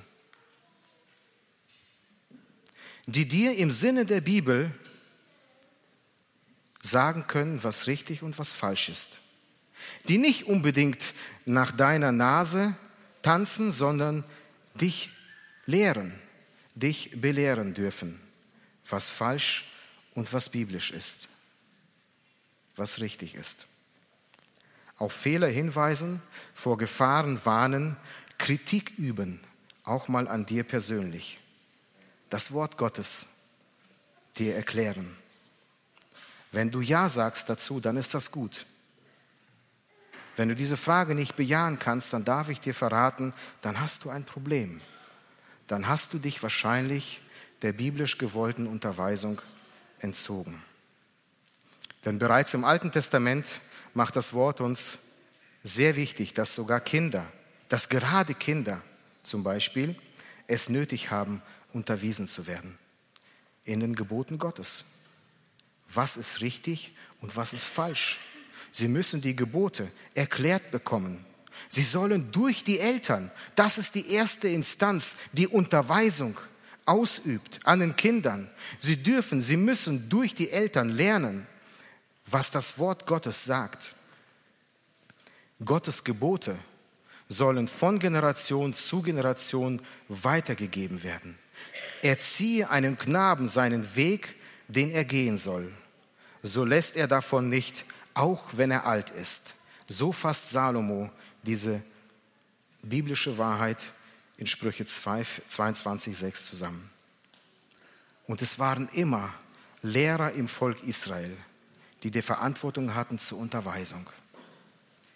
Die 3.08 3.28
dir 3.28 3.58
im 3.58 3.72
Sinne 3.72 4.06
der 4.06 4.22
Bibel 4.22 4.72
sagen 6.82 7.26
können, 7.28 7.64
was 7.64 7.88
richtig 7.88 8.22
und 8.22 8.38
was 8.38 8.54
falsch 8.54 8.90
ist. 8.90 9.10
Die 10.08 10.20
nicht 10.20 10.46
unbedingt 10.46 11.14
nach 11.46 11.72
deiner 11.72 12.12
Nase 12.12 12.76
tanzen, 13.24 13.72
sondern 13.72 14.24
dich 14.76 15.10
lehren, 15.66 16.14
dich 16.76 17.20
belehren 17.20 17.74
dürfen, 17.74 18.22
was 18.88 19.10
falsch 19.10 19.66
und 20.14 20.32
was 20.34 20.50
biblisch 20.50 20.92
ist, 20.92 21.30
was 22.76 23.00
richtig 23.00 23.36
ist. 23.36 23.68
Auf 24.98 25.14
Fehler 25.14 25.48
hinweisen, 25.48 26.22
vor 26.54 26.78
Gefahren 26.78 27.44
warnen, 27.46 27.98
Kritik 28.38 28.98
üben, 28.98 29.40
auch 29.84 30.08
mal 30.08 30.28
an 30.28 30.46
dir 30.46 30.64
persönlich. 30.64 31.40
Das 32.30 32.52
Wort 32.52 32.78
Gottes 32.78 33.28
dir 34.38 34.56
erklären 34.56 35.16
wenn 36.54 36.70
du 36.70 36.82
Ja 36.82 37.10
sagst 37.10 37.50
dazu, 37.50 37.80
dann 37.80 37.98
ist 37.98 38.14
das 38.14 38.32
gut. 38.32 38.68
Wenn 40.36 40.50
du 40.50 40.56
diese 40.56 40.78
Frage 40.78 41.16
nicht 41.16 41.36
bejahen 41.36 41.80
kannst, 41.80 42.14
dann 42.14 42.26
darf 42.26 42.50
ich 42.50 42.60
dir 42.60 42.76
verraten, 42.76 43.34
dann 43.62 43.80
hast 43.80 44.06
du 44.06 44.12
ein 44.12 44.24
Problem. 44.24 44.80
Dann 45.68 45.88
hast 45.88 46.14
du 46.14 46.20
dich 46.20 46.42
wahrscheinlich 46.44 47.22
der 47.64 47.74
biblisch 47.74 48.20
gewollten 48.20 48.68
Unterweisung 48.68 49.42
entzogen. 50.00 50.62
Denn 52.06 52.20
bereits 52.20 52.54
im 52.54 52.66
Alten 52.66 52.92
Testament 52.92 53.62
macht 53.94 54.16
das 54.16 54.34
Wort 54.34 54.62
uns 54.62 55.00
sehr 55.64 55.96
wichtig, 55.96 56.34
dass 56.34 56.56
sogar 56.56 56.80
Kinder, 56.80 57.26
dass 57.70 57.90
gerade 57.90 58.34
Kinder 58.34 58.82
zum 59.24 59.44
Beispiel 59.44 59.96
es 60.48 60.70
nötig 60.70 61.12
haben, 61.12 61.42
unterwiesen 61.72 62.28
zu 62.28 62.48
werden 62.48 62.78
in 63.66 63.80
den 63.80 63.96
Geboten 63.96 64.38
Gottes 64.38 64.86
was 65.96 66.18
ist 66.18 66.42
richtig 66.42 66.94
und 67.22 67.36
was 67.36 67.54
ist 67.54 67.66
falsch. 67.66 68.20
Sie 68.72 68.88
müssen 68.88 69.22
die 69.22 69.36
Gebote 69.36 69.92
erklärt 70.16 70.72
bekommen. 70.72 71.26
Sie 71.70 71.84
sollen 71.84 72.32
durch 72.32 72.64
die 72.64 72.80
Eltern, 72.80 73.32
das 73.56 73.78
ist 73.78 73.96
die 73.96 74.12
erste 74.12 74.48
Instanz, 74.48 75.16
die 75.34 75.48
Unterweisung 75.48 76.38
ausübt 76.86 77.60
an 77.64 77.80
den 77.80 77.96
Kindern. 77.96 78.50
Sie 78.80 78.98
dürfen, 78.98 79.42
sie 79.42 79.58
müssen 79.58 80.10
durch 80.10 80.36
die 80.36 80.50
Eltern 80.50 80.90
lernen, 80.90 81.48
was 82.26 82.52
das 82.52 82.78
Wort 82.78 83.06
Gottes 83.06 83.46
sagt. 83.46 83.96
Gottes 85.64 86.04
Gebote 86.04 86.58
sollen 87.28 87.68
von 87.68 88.00
Generation 88.00 88.74
zu 88.74 89.02
Generation 89.02 89.82
weitergegeben 90.08 91.04
werden. 91.04 91.38
Erziehe 92.02 92.70
einem 92.70 92.98
Knaben 92.98 93.48
seinen 93.48 93.96
Weg, 93.96 94.36
den 94.68 94.92
er 94.92 95.06
gehen 95.06 95.38
soll. 95.38 95.72
So 96.42 96.66
lässt 96.66 96.96
er 96.96 97.08
davon 97.08 97.50
nicht, 97.50 97.86
auch 98.14 98.50
wenn 98.54 98.72
er 98.72 98.86
alt 98.86 99.10
ist. 99.10 99.56
So 99.88 100.12
fasst 100.12 100.50
Salomo 100.50 101.10
diese 101.44 101.82
biblische 102.82 103.38
Wahrheit 103.38 103.82
in 104.38 104.48
Sprüche 104.48 104.86
22, 104.86 106.18
6 106.18 106.46
zusammen. 106.46 106.90
Und 108.28 108.42
es 108.42 108.60
waren 108.60 108.90
immer 108.90 109.34
Lehrer 109.82 110.32
im 110.34 110.48
Volk 110.48 110.84
Israel, 110.84 111.36
die 112.04 112.12
die 112.12 112.22
Verantwortung 112.22 112.94
hatten 112.94 113.18
zur 113.18 113.40
Unterweisung. 113.40 114.10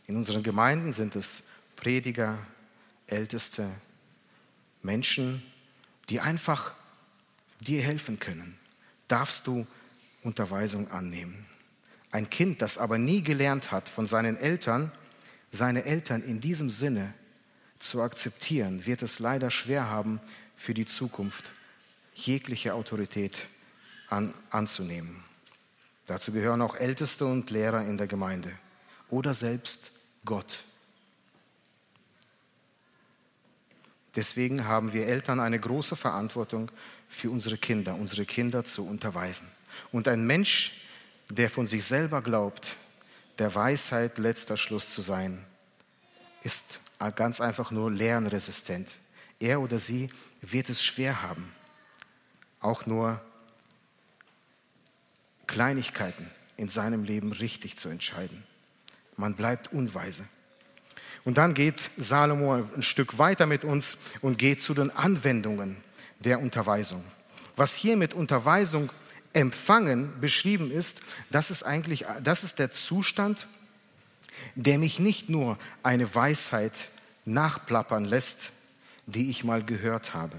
In 0.08 0.16
unseren 0.16 0.42
Gemeinden 0.42 0.94
sind 0.94 1.16
es 1.16 1.44
Prediger, 1.76 2.38
Älteste, 3.08 3.70
Menschen, 4.82 5.44
die 6.10 6.22
einfach 6.22 6.74
dir 7.60 7.82
helfen 7.82 8.20
können. 8.20 8.58
Darfst 9.08 9.48
du 9.48 9.68
Unterweisung 10.24 10.90
annehmen. 10.92 11.46
Ein 12.12 12.30
Kind, 12.30 12.62
das 12.62 12.78
aber 12.78 12.98
nie 12.98 13.22
gelernt 13.22 13.72
hat 13.72 13.90
von 13.90 14.08
seinen 14.08 14.38
Eltern, 14.38 14.92
seine 15.50 15.84
Eltern 15.84 16.24
in 16.24 16.42
diesem 16.42 16.70
Sinne 16.70 17.14
zu 17.80 18.02
akzeptieren, 18.02 18.86
wird 18.86 19.02
es 19.02 19.20
leider 19.20 19.52
schwer 19.52 19.90
haben, 19.90 20.20
für 20.56 20.74
die 20.74 20.86
Zukunft 20.86 21.52
jegliche 22.16 22.74
Autorität 22.74 23.38
an, 24.10 24.34
anzunehmen. 24.50 25.24
Dazu 26.08 26.32
gehören 26.32 26.62
auch 26.62 26.76
Älteste 26.76 27.26
und 27.26 27.50
Lehrer 27.50 27.84
in 27.84 27.98
der 27.98 28.08
Gemeinde 28.08 28.52
oder 29.10 29.34
selbst 29.34 29.92
Gott. 30.26 30.64
Deswegen 34.16 34.66
haben 34.66 34.94
wir 34.94 35.06
Eltern 35.06 35.40
eine 35.40 35.60
große 35.60 35.96
Verantwortung 35.96 36.72
für 37.08 37.30
unsere 37.30 37.58
Kinder, 37.58 37.94
unsere 37.94 38.26
Kinder 38.26 38.64
zu 38.64 38.88
unterweisen. 38.88 39.48
Und 39.92 40.08
ein 40.08 40.26
Mensch, 40.26 40.82
der 41.30 41.50
von 41.50 41.68
sich 41.68 41.86
selber 41.86 42.22
glaubt, 42.22 42.78
der 43.38 43.54
Weisheit 43.54 44.18
letzter 44.18 44.58
Schluss 44.58 44.90
zu 44.90 45.02
sein, 45.02 45.46
ist 46.42 46.80
ganz 47.16 47.42
einfach 47.42 47.70
nur 47.70 47.92
lernresistent. 47.92 48.96
Er 49.40 49.62
oder 49.62 49.78
sie 49.78 50.10
wird 50.42 50.70
es 50.70 50.84
schwer 50.84 51.22
haben, 51.22 51.54
auch 52.60 52.88
nur 52.88 53.22
Kleinigkeiten 55.48 56.30
in 56.58 56.70
seinem 56.70 57.04
Leben 57.04 57.32
richtig 57.32 57.78
zu 57.78 57.90
entscheiden. 57.90 58.44
Man 59.16 59.36
bleibt 59.36 59.74
unweise. 59.74 60.26
Und 61.24 61.38
dann 61.38 61.54
geht 61.54 61.90
Salomo 61.98 62.54
ein 62.54 62.84
Stück 62.84 63.18
weiter 63.18 63.46
mit 63.46 63.64
uns 63.64 63.98
und 64.22 64.38
geht 64.38 64.62
zu 64.62 64.74
den 64.74 64.92
Anwendungen 64.92 65.78
der 66.20 66.40
Unterweisung. 66.40 67.04
Was 67.56 67.76
hier 67.76 67.98
mit 67.98 68.14
Unterweisung 68.14 68.92
empfangen 69.34 70.20
beschrieben 70.22 70.72
ist, 70.72 71.02
das 71.30 71.52
ist 71.52 71.64
eigentlich, 71.64 72.06
das 72.24 72.44
ist 72.44 72.60
der 72.60 72.72
Zustand, 72.72 73.48
der 74.56 74.78
mich 74.78 75.00
nicht 75.00 75.30
nur 75.30 75.58
eine 75.84 76.14
Weisheit 76.14 76.74
nachplappern 77.26 78.06
lässt, 78.06 78.52
die 79.06 79.30
ich 79.30 79.44
mal 79.44 79.64
gehört 79.64 80.14
habe. 80.14 80.38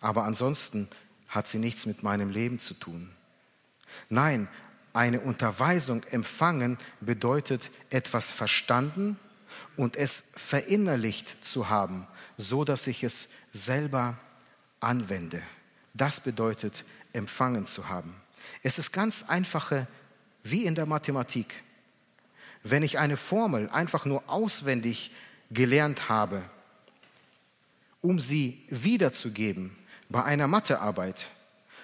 Aber 0.00 0.24
ansonsten 0.24 0.88
hat 1.32 1.48
sie 1.48 1.58
nichts 1.58 1.86
mit 1.86 2.02
meinem 2.02 2.28
Leben 2.28 2.58
zu 2.58 2.74
tun. 2.74 3.10
Nein, 4.10 4.48
eine 4.92 5.20
Unterweisung 5.20 6.04
empfangen 6.10 6.76
bedeutet 7.00 7.70
etwas 7.88 8.30
verstanden 8.30 9.18
und 9.76 9.96
es 9.96 10.24
verinnerlicht 10.36 11.42
zu 11.42 11.70
haben, 11.70 12.06
so 12.36 12.64
dass 12.64 12.86
ich 12.86 13.02
es 13.02 13.30
selber 13.50 14.18
anwende. 14.80 15.42
Das 15.94 16.20
bedeutet 16.20 16.84
empfangen 17.14 17.64
zu 17.64 17.88
haben. 17.88 18.14
Es 18.62 18.78
ist 18.78 18.92
ganz 18.92 19.22
einfache, 19.22 19.88
wie 20.42 20.66
in 20.66 20.74
der 20.74 20.86
Mathematik. 20.86 21.62
Wenn 22.62 22.82
ich 22.82 22.98
eine 22.98 23.16
Formel 23.16 23.70
einfach 23.70 24.04
nur 24.04 24.22
auswendig 24.28 25.12
gelernt 25.50 26.10
habe, 26.10 26.42
um 28.02 28.20
sie 28.20 28.66
wiederzugeben 28.68 29.76
bei 30.12 30.24
einer 30.24 30.46
Mathearbeit, 30.46 31.32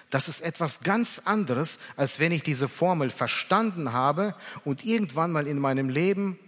das 0.09 0.27
ist 0.27 0.41
etwas 0.41 0.81
ganz 0.81 1.21
anderes, 1.25 1.77
als 1.95 2.19
wenn 2.19 2.31
ich 2.31 2.41
diese 2.41 2.67
Formel 2.67 3.09
verstanden 3.11 3.93
habe 3.93 4.33
und 4.65 4.85
irgendwann 4.85 5.31
mal 5.31 5.45
in 5.45 5.59
meinem 5.59 5.89
Leben 5.89 6.39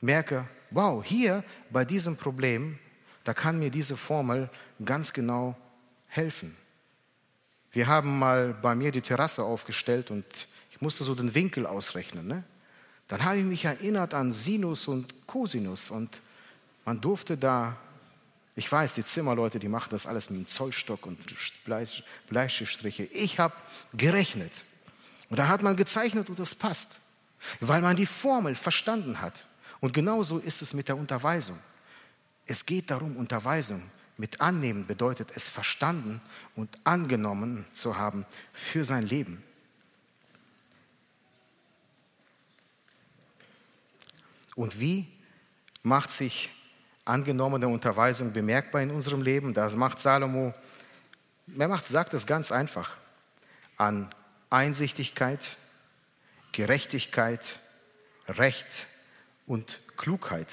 merke, 0.00 0.46
wow, 0.70 1.04
hier 1.04 1.44
bei 1.70 1.84
diesem 1.84 2.16
Problem, 2.16 2.78
da 3.24 3.34
kann 3.34 3.58
mir 3.58 3.70
diese 3.70 3.96
Formel 3.96 4.48
ganz 4.84 5.12
genau 5.12 5.56
helfen. 6.06 6.56
Wir 7.72 7.86
haben 7.86 8.18
mal 8.18 8.54
bei 8.54 8.74
mir 8.74 8.90
die 8.90 9.02
Terrasse 9.02 9.42
aufgestellt 9.42 10.10
und 10.10 10.24
ich 10.70 10.80
musste 10.80 11.04
so 11.04 11.14
den 11.14 11.34
Winkel 11.34 11.66
ausrechnen. 11.66 12.26
Ne? 12.26 12.44
Dann 13.06 13.24
habe 13.24 13.38
ich 13.38 13.44
mich 13.44 13.64
erinnert 13.64 14.14
an 14.14 14.32
Sinus 14.32 14.88
und 14.88 15.26
Cosinus 15.26 15.90
und 15.90 16.20
man 16.84 17.00
durfte 17.00 17.36
da 17.36 17.76
ich 18.60 18.70
weiß, 18.70 18.92
die 18.92 19.04
Zimmerleute, 19.04 19.58
die 19.58 19.68
machen 19.68 19.88
das 19.88 20.04
alles 20.04 20.28
mit 20.28 20.38
dem 20.38 20.46
Zollstock 20.46 21.06
und 21.06 21.18
Bleistiftstriche. 22.28 23.04
Ich 23.04 23.38
habe 23.38 23.54
gerechnet. 23.94 24.66
Und 25.30 25.38
da 25.38 25.48
hat 25.48 25.62
man 25.62 25.78
gezeichnet 25.78 26.28
und 26.28 26.38
das 26.38 26.54
passt, 26.54 27.00
weil 27.60 27.80
man 27.80 27.96
die 27.96 28.04
Formel 28.04 28.54
verstanden 28.54 29.22
hat. 29.22 29.46
Und 29.80 29.94
genauso 29.94 30.36
ist 30.36 30.60
es 30.60 30.74
mit 30.74 30.88
der 30.88 30.98
Unterweisung. 30.98 31.58
Es 32.44 32.66
geht 32.66 32.90
darum, 32.90 33.16
Unterweisung 33.16 33.82
mit 34.18 34.42
annehmen 34.42 34.86
bedeutet 34.86 35.30
es 35.34 35.48
verstanden 35.48 36.20
und 36.54 36.68
angenommen 36.84 37.64
zu 37.72 37.96
haben 37.96 38.26
für 38.52 38.84
sein 38.84 39.06
Leben. 39.06 39.42
Und 44.54 44.80
wie 44.80 45.06
macht 45.82 46.10
sich 46.10 46.50
angenommene 47.04 47.68
Unterweisung 47.68 48.32
bemerkbar 48.32 48.82
in 48.82 48.90
unserem 48.90 49.22
Leben. 49.22 49.54
Das 49.54 49.76
macht 49.76 49.98
Salomo, 49.98 50.54
er 51.58 51.68
macht, 51.68 51.84
sagt 51.84 52.14
es 52.14 52.26
ganz 52.26 52.52
einfach, 52.52 52.96
an 53.76 54.08
Einsichtigkeit, 54.50 55.56
Gerechtigkeit, 56.52 57.60
Recht 58.28 58.86
und 59.46 59.80
Klugheit. 59.96 60.48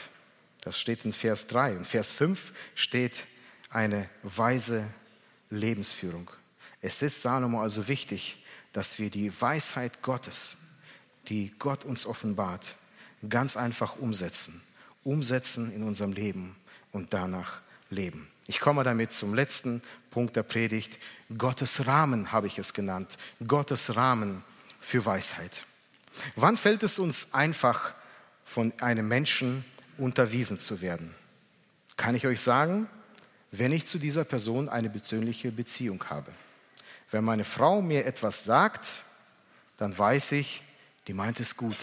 Das 0.62 0.80
steht 0.80 1.06
in 1.06 1.14
Vers 1.14 1.48
3. 1.48 1.74
In 1.74 1.86
Vers 1.86 2.12
5 2.12 2.54
steht 2.76 3.26
eine 3.70 4.10
weise 4.24 4.88
Lebensführung. 5.50 6.30
Es 6.82 7.02
ist 7.02 7.22
Salomo 7.22 7.62
also 7.62 7.88
wichtig, 7.88 8.44
dass 8.74 9.00
wir 9.00 9.10
die 9.10 9.32
Weisheit 9.42 10.02
Gottes, 10.02 10.58
die 11.30 11.54
Gott 11.58 11.86
uns 11.86 12.06
offenbart, 12.06 12.76
ganz 13.28 13.58
einfach 13.58 13.98
umsetzen 13.98 14.62
umsetzen 15.08 15.72
in 15.72 15.84
unserem 15.84 16.12
Leben 16.12 16.56
und 16.92 17.14
danach 17.14 17.62
leben. 17.90 18.28
Ich 18.46 18.60
komme 18.60 18.84
damit 18.84 19.14
zum 19.14 19.34
letzten 19.34 19.82
Punkt 20.12 20.36
der 20.36 20.44
Predigt. 20.44 21.00
Gottes 21.38 21.88
Rahmen 21.88 22.34
habe 22.34 22.48
ich 22.48 22.60
es 22.60 22.74
genannt. 22.74 23.18
Gottes 23.48 23.96
Rahmen 23.96 24.44
für 24.82 25.06
Weisheit. 25.06 25.64
Wann 26.36 26.58
fällt 26.58 26.84
es 26.84 27.00
uns 27.00 27.34
einfach, 27.34 27.94
von 28.44 28.74
einem 28.82 29.08
Menschen 29.08 29.64
unterwiesen 29.98 30.60
zu 30.60 30.82
werden? 30.82 31.16
Kann 31.96 32.16
ich 32.16 32.28
euch 32.28 32.42
sagen, 32.42 32.90
wenn 33.52 33.72
ich 33.72 33.86
zu 33.86 34.00
dieser 34.00 34.26
Person 34.26 34.68
eine 34.68 34.90
persönliche 34.90 35.52
Beziehung 35.52 36.04
habe. 36.10 36.32
Wenn 37.12 37.24
meine 37.24 37.46
Frau 37.46 37.82
mir 37.82 38.06
etwas 38.06 38.44
sagt, 38.44 39.04
dann 39.78 39.98
weiß 39.98 40.34
ich, 40.34 40.64
die 41.08 41.14
meint 41.14 41.40
es 41.40 41.56
gut, 41.56 41.78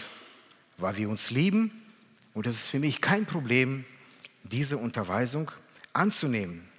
weil 0.77 0.97
wir 0.97 1.09
uns 1.09 1.31
lieben 1.31 1.84
und 2.35 2.45
es 2.45 2.57
ist 2.57 2.67
für 2.67 2.79
mich 2.79 3.01
kein 3.01 3.25
Problem, 3.25 3.85
diese 4.43 4.77
Unterweisung 4.77 5.49
anzunehmen. 5.93 6.69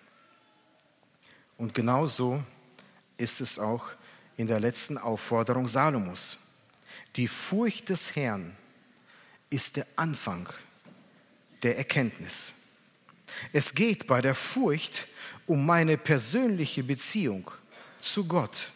Und 1.57 1.75
genauso 1.75 2.45
ist 3.17 3.41
es 3.41 3.59
auch 3.59 3.91
in 4.37 4.47
der 4.47 4.61
letzten 4.61 4.99
Aufforderung 4.99 5.67
Salomos. 5.67 6.37
Die 7.17 7.27
Furcht 7.27 7.89
des 7.89 8.15
Herrn 8.15 8.55
ist 9.49 9.77
der 9.77 9.87
Anfang 9.97 10.47
der 11.63 11.79
Erkenntnis. 11.79 12.55
Es 13.53 13.75
geht 13.75 14.07
bei 14.07 14.21
der 14.21 14.35
Furcht 14.35 15.09
um 15.47 15.65
meine 15.65 15.97
persönliche 15.97 16.85
Beziehung 16.85 17.51
zu 17.99 18.27
Gott. 18.27 18.73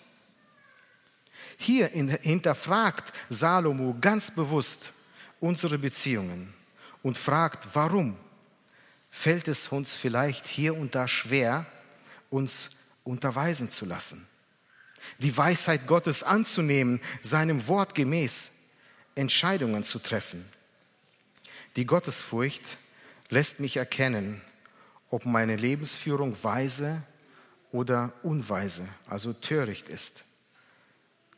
Hier 1.58 1.88
hinterfragt 1.88 3.12
Salomo 3.28 3.94
ganz 4.00 4.30
bewusst 4.30 4.92
unsere 5.40 5.76
Beziehungen 5.76 6.54
und 7.02 7.18
fragt, 7.18 7.74
warum 7.74 8.16
fällt 9.10 9.48
es 9.48 9.68
uns 9.68 9.96
vielleicht 9.96 10.46
hier 10.46 10.76
und 10.76 10.94
da 10.94 11.08
schwer, 11.08 11.66
uns 12.30 12.70
unterweisen 13.04 13.70
zu 13.70 13.84
lassen. 13.84 14.26
Die 15.18 15.36
Weisheit 15.36 15.86
Gottes 15.86 16.22
anzunehmen, 16.22 17.00
seinem 17.22 17.66
Wort 17.66 17.94
gemäß 17.94 18.52
Entscheidungen 19.14 19.84
zu 19.84 19.98
treffen. 19.98 20.48
Die 21.76 21.84
Gottesfurcht 21.84 22.62
lässt 23.28 23.60
mich 23.60 23.76
erkennen, 23.76 24.40
ob 25.10 25.26
meine 25.26 25.56
Lebensführung 25.56 26.36
weise 26.42 27.02
oder 27.72 28.12
unweise, 28.22 28.88
also 29.06 29.32
töricht 29.32 29.88
ist. 29.88 30.24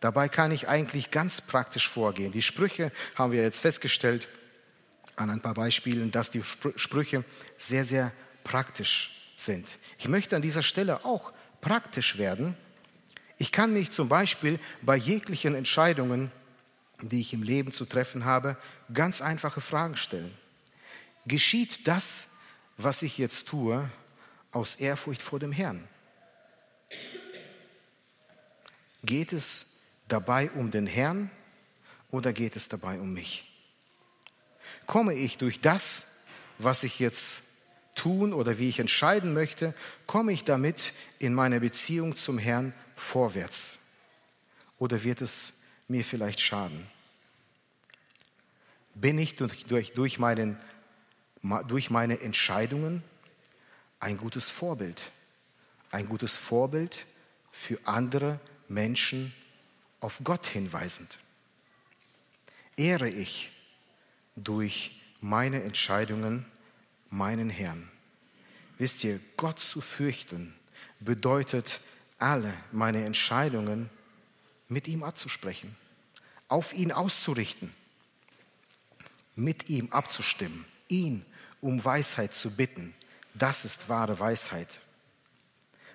Dabei 0.00 0.28
kann 0.28 0.50
ich 0.50 0.68
eigentlich 0.68 1.10
ganz 1.10 1.40
praktisch 1.40 1.88
vorgehen. 1.88 2.32
Die 2.32 2.42
Sprüche 2.42 2.90
haben 3.14 3.32
wir 3.32 3.42
jetzt 3.42 3.60
festgestellt 3.60 4.28
an 5.22 5.30
ein 5.30 5.40
paar 5.40 5.54
Beispielen, 5.54 6.10
dass 6.10 6.30
die 6.30 6.42
Sprüche 6.76 7.24
sehr, 7.56 7.84
sehr 7.84 8.12
praktisch 8.44 9.30
sind. 9.34 9.66
Ich 9.98 10.08
möchte 10.08 10.36
an 10.36 10.42
dieser 10.42 10.62
Stelle 10.62 11.04
auch 11.04 11.32
praktisch 11.60 12.18
werden. 12.18 12.56
Ich 13.38 13.52
kann 13.52 13.72
mich 13.72 13.90
zum 13.90 14.08
Beispiel 14.08 14.58
bei 14.82 14.96
jeglichen 14.96 15.54
Entscheidungen, 15.54 16.30
die 17.00 17.20
ich 17.20 17.32
im 17.32 17.42
Leben 17.42 17.72
zu 17.72 17.84
treffen 17.84 18.24
habe, 18.24 18.56
ganz 18.92 19.20
einfache 19.20 19.60
Fragen 19.60 19.96
stellen. 19.96 20.32
Geschieht 21.26 21.86
das, 21.88 22.28
was 22.76 23.02
ich 23.02 23.18
jetzt 23.18 23.48
tue, 23.48 23.88
aus 24.50 24.76
Ehrfurcht 24.76 25.22
vor 25.22 25.38
dem 25.38 25.52
Herrn? 25.52 25.88
Geht 29.04 29.32
es 29.32 29.78
dabei 30.08 30.50
um 30.50 30.70
den 30.70 30.86
Herrn 30.86 31.30
oder 32.10 32.32
geht 32.32 32.54
es 32.56 32.68
dabei 32.68 32.98
um 33.00 33.12
mich? 33.12 33.51
Komme 34.92 35.14
ich 35.14 35.38
durch 35.38 35.58
das, 35.58 36.08
was 36.58 36.82
ich 36.82 36.98
jetzt 36.98 37.44
tun 37.94 38.34
oder 38.34 38.58
wie 38.58 38.68
ich 38.68 38.78
entscheiden 38.78 39.32
möchte, 39.32 39.74
komme 40.06 40.34
ich 40.34 40.44
damit 40.44 40.92
in 41.18 41.32
meiner 41.32 41.60
Beziehung 41.60 42.14
zum 42.14 42.36
Herrn 42.36 42.74
vorwärts? 42.94 43.78
Oder 44.76 45.02
wird 45.02 45.22
es 45.22 45.62
mir 45.88 46.04
vielleicht 46.04 46.42
schaden? 46.42 46.86
Bin 48.92 49.18
ich 49.18 49.36
durch, 49.36 49.94
durch, 49.94 50.18
meinen, 50.18 50.60
durch 51.68 51.88
meine 51.88 52.20
Entscheidungen 52.20 53.02
ein 53.98 54.18
gutes 54.18 54.50
Vorbild? 54.50 55.10
Ein 55.90 56.06
gutes 56.06 56.36
Vorbild 56.36 57.06
für 57.50 57.78
andere 57.84 58.40
Menschen 58.68 59.32
auf 60.00 60.20
Gott 60.22 60.46
hinweisend? 60.46 61.16
Ehre 62.76 63.08
ich 63.08 63.51
durch 64.36 65.00
meine 65.20 65.62
Entscheidungen 65.62 66.46
meinen 67.10 67.50
Herrn. 67.50 67.90
Wisst 68.78 69.04
ihr, 69.04 69.20
Gott 69.36 69.60
zu 69.60 69.80
fürchten 69.80 70.54
bedeutet, 71.00 71.80
alle 72.18 72.52
meine 72.70 73.04
Entscheidungen 73.04 73.90
mit 74.68 74.88
ihm 74.88 75.02
abzusprechen, 75.02 75.76
auf 76.48 76.72
ihn 76.72 76.92
auszurichten, 76.92 77.74
mit 79.34 79.68
ihm 79.68 79.90
abzustimmen, 79.90 80.64
ihn 80.88 81.24
um 81.60 81.84
Weisheit 81.84 82.34
zu 82.34 82.50
bitten. 82.50 82.94
Das 83.34 83.64
ist 83.64 83.88
wahre 83.88 84.18
Weisheit. 84.18 84.80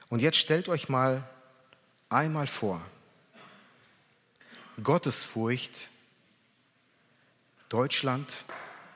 Und 0.09 0.21
jetzt 0.21 0.37
stellt 0.37 0.69
euch 0.69 0.89
mal 0.89 1.27
einmal 2.09 2.47
vor, 2.47 2.81
Gottesfurcht, 4.83 5.89
Deutschland 7.69 8.31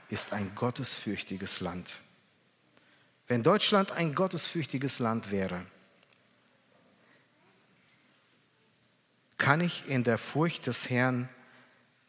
ist 0.09 0.33
ein 0.33 0.55
gottesfürchtiges 0.55 1.59
Land. 1.59 1.93
Wenn 3.27 3.43
Deutschland 3.43 3.91
ein 3.91 4.15
gottesfürchtiges 4.15 4.99
Land 4.99 5.31
wäre, 5.31 5.65
kann 9.37 9.61
ich 9.61 9.87
in 9.87 10.03
der 10.03 10.17
Furcht 10.17 10.67
des 10.67 10.89
Herrn, 10.89 11.27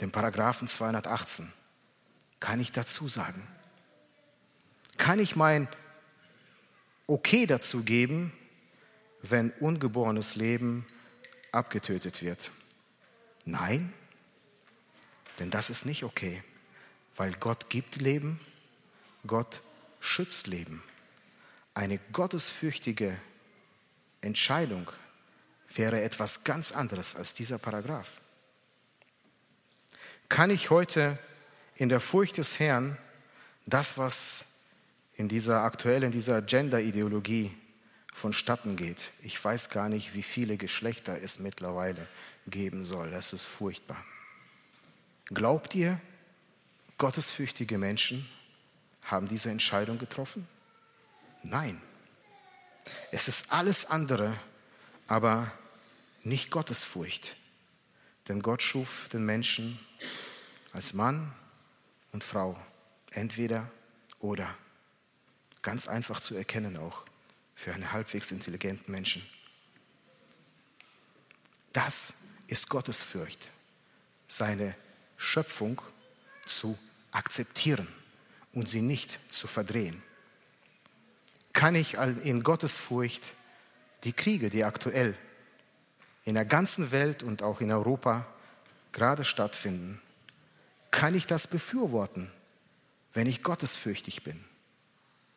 den 0.01 0.13
Paragraphen 0.13 0.69
218, 0.69 1.53
kann 2.41 2.61
ich 2.61 2.73
dazu 2.73 3.09
sagen? 3.09 3.47
Kann 4.99 5.19
ich 5.19 5.37
mein 5.37 5.69
Okay 7.07 7.47
dazu 7.47 7.83
geben, 7.83 8.33
wenn 9.23 9.51
ungeborenes 9.61 10.37
Leben 10.37 10.87
abgetötet 11.51 12.23
wird? 12.23 12.51
Nein, 13.45 13.93
denn 15.39 15.51
das 15.51 15.71
ist 15.71 15.87
nicht 15.87 16.05
okay, 16.05 16.43
weil 17.17 17.33
Gott 17.35 17.71
gibt 17.71 17.97
Leben, 17.97 18.41
Gott 19.27 19.61
schützt 20.01 20.47
Leben. 20.47 20.83
Eine 21.75 21.99
gottesfürchtige 22.13 23.19
Entscheidung 24.21 24.91
wäre 25.75 26.03
etwas 26.03 26.45
ganz 26.45 26.73
anderes 26.73 27.17
als 27.17 27.35
dieser 27.35 27.59
Paragraph. 27.59 28.21
Kann 30.29 30.51
ich 30.51 30.71
heute 30.71 31.19
in 31.77 31.89
der 31.89 32.01
Furcht 32.01 32.39
des 32.39 32.59
Herrn 32.59 32.97
das, 33.67 33.99
was 33.99 34.47
in 35.17 35.29
dieser 35.29 35.63
aktuell 35.63 36.03
in 36.03 36.11
dieser 36.11 36.43
Gender-Ideologie 36.43 37.55
vonstatten 38.13 38.77
geht, 38.77 39.13
ich 39.23 39.43
weiß 39.43 39.71
gar 39.71 39.89
nicht, 39.89 40.15
wie 40.15 40.23
viele 40.23 40.57
Geschlechter 40.57 41.21
es 41.23 41.39
mittlerweile 41.39 42.07
geben 42.47 42.85
soll. 42.85 43.11
Das 43.11 43.33
ist 43.33 43.47
furchtbar. 43.47 44.03
Glaubt 45.27 45.75
ihr, 45.75 46.01
gottesfürchtige 47.03 47.79
Menschen 47.79 48.29
haben 49.03 49.27
diese 49.27 49.51
Entscheidung 49.51 49.99
getroffen? 49.99 50.47
Nein. 51.43 51.83
Es 53.11 53.27
ist 53.27 53.53
alles 53.53 53.87
andere, 53.87 54.33
aber 55.09 55.51
nicht 56.23 56.53
Gottesfurcht. 56.53 57.35
Denn 58.29 58.41
Gott 58.41 58.63
schuf 58.63 59.09
den 59.09 59.27
Menschen 59.27 59.81
als 60.73 60.93
Mann 60.93 61.35
und 62.13 62.23
Frau. 62.23 62.57
Entweder 63.11 63.69
oder. 64.21 64.57
Ganz 65.61 65.89
einfach 65.89 66.21
zu 66.21 66.37
erkennen 66.37 66.77
auch 66.77 67.05
für 67.57 67.75
einen 67.75 67.91
halbwegs 67.91 68.31
intelligenten 68.31 68.93
Menschen. 68.93 69.27
Das 71.73 72.15
ist 72.47 72.69
Gottesfurcht, 72.69 73.49
seine 74.29 74.77
Schöpfung 75.17 75.83
zu 76.47 76.79
akzeptieren 77.13 77.87
und 78.53 78.69
sie 78.69 78.83
nicht 78.83 79.19
zu 79.29 79.47
verdrehen 79.47 80.03
kann 81.53 81.75
ich 81.75 81.95
in 81.95 82.43
Gottesfurcht 82.43 83.35
die 84.05 84.13
Kriege, 84.13 84.51
die 84.51 84.65
aktuell 84.65 85.17
in 86.25 86.35
der 86.35 86.45
ganzen 86.45 86.91
Welt 86.91 87.23
und 87.23 87.43
auch 87.43 87.61
in 87.61 87.71
Europa 87.71 88.27
gerade 88.93 89.25
stattfinden, 89.25 90.01
kann 90.91 91.15
ich 91.15 91.27
das 91.27 91.47
befürworten, 91.47 92.31
wenn 93.13 93.27
ich 93.27 93.43
gottesfürchtig 93.43 94.23
bin? 94.23 94.45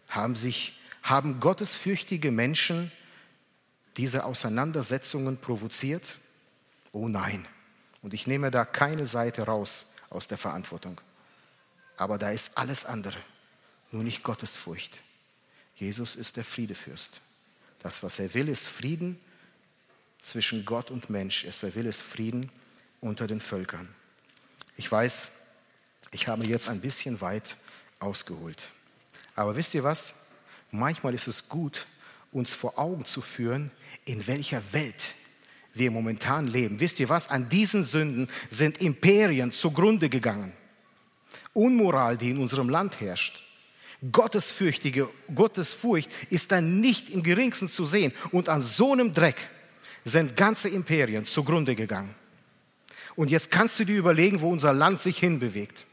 Haben, 0.07 0.35
sich, 0.35 0.79
haben 1.03 1.39
gottesfürchtige 1.39 2.31
Menschen 2.31 2.91
diese 3.97 4.25
Auseinandersetzungen 4.25 5.37
provoziert? 5.37 6.19
Oh 6.91 7.07
nein. 7.07 7.47
Und 8.01 8.13
ich 8.13 8.27
nehme 8.27 8.51
da 8.51 8.65
keine 8.65 9.05
Seite 9.05 9.43
raus 9.43 9.93
aus 10.09 10.27
der 10.27 10.37
Verantwortung. 10.37 10.99
Aber 11.97 12.17
da 12.17 12.31
ist 12.31 12.57
alles 12.57 12.85
andere, 12.85 13.17
nur 13.91 14.03
nicht 14.03 14.23
Gottesfurcht. 14.23 15.01
Jesus 15.75 16.15
ist 16.15 16.37
der 16.37 16.43
Friedefürst. 16.43 17.19
Das, 17.79 18.03
was 18.03 18.19
er 18.19 18.33
will, 18.33 18.49
ist 18.49 18.67
Frieden 18.67 19.19
zwischen 20.21 20.65
Gott 20.65 20.91
und 20.91 21.09
Mensch. 21.09 21.45
Er 21.45 21.75
will 21.75 21.87
es 21.87 22.01
Frieden 22.01 22.51
unter 23.01 23.27
den 23.27 23.39
Völkern. 23.39 23.87
Ich 24.77 24.91
weiß, 24.91 25.31
ich 26.11 26.27
habe 26.27 26.45
jetzt 26.45 26.69
ein 26.69 26.81
bisschen 26.81 27.21
weit 27.21 27.57
ausgeholt. 27.99 28.69
Aber 29.35 29.55
wisst 29.55 29.73
ihr 29.73 29.83
was? 29.83 30.15
Manchmal 30.71 31.13
ist 31.13 31.27
es 31.27 31.47
gut, 31.47 31.85
uns 32.31 32.53
vor 32.53 32.79
Augen 32.79 33.05
zu 33.05 33.21
führen, 33.21 33.71
in 34.05 34.25
welcher 34.27 34.61
Welt 34.73 35.13
wir 35.73 35.91
momentan 35.91 36.47
leben. 36.47 36.79
Wisst 36.79 36.99
ihr 36.99 37.09
was? 37.09 37.29
An 37.29 37.49
diesen 37.49 37.83
Sünden 37.83 38.27
sind 38.49 38.81
Imperien 38.81 39.51
zugrunde 39.51 40.09
gegangen. 40.09 40.53
Unmoral, 41.53 42.17
die 42.17 42.31
in 42.31 42.37
unserem 42.37 42.69
Land 42.69 42.99
herrscht. 42.99 43.43
Gottesfürchtige, 44.11 45.09
Gottesfurcht 45.33 46.11
ist 46.29 46.51
dann 46.51 46.79
nicht 46.79 47.09
im 47.09 47.23
geringsten 47.23 47.69
zu 47.69 47.85
sehen. 47.85 48.13
Und 48.31 48.49
an 48.49 48.61
so 48.61 48.93
einem 48.93 49.13
Dreck 49.13 49.49
sind 50.03 50.35
ganze 50.35 50.69
Imperien 50.69 51.25
zugrunde 51.25 51.75
gegangen. 51.75 52.13
Und 53.15 53.31
jetzt 53.31 53.49
kannst 53.49 53.79
du 53.79 53.85
dir 53.85 53.97
überlegen, 53.97 54.41
wo 54.41 54.49
unser 54.49 54.73
Land 54.73 55.01
sich 55.01 55.17
hinbewegt. 55.17 55.85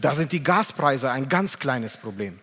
Da 0.00 0.14
sind 0.14 0.32
die 0.32 0.42
Gaspreise 0.42 1.10
ein 1.10 1.28
ganz 1.28 1.58
kleines 1.58 1.96
Problem. 1.96 2.40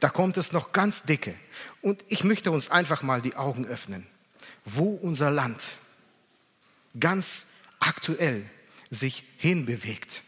Da 0.00 0.08
kommt 0.08 0.36
es 0.36 0.52
noch 0.52 0.72
ganz 0.72 1.02
dicke. 1.02 1.34
Und 1.82 2.02
ich 2.08 2.24
möchte 2.24 2.50
uns 2.50 2.70
einfach 2.70 3.02
mal 3.02 3.20
die 3.20 3.36
Augen 3.36 3.66
öffnen, 3.66 4.06
wo 4.64 4.94
unser 4.94 5.30
Land 5.30 5.64
ganz 6.98 7.48
aktuell 7.80 8.44
sich 8.90 9.24
hinbewegt. 9.36 10.22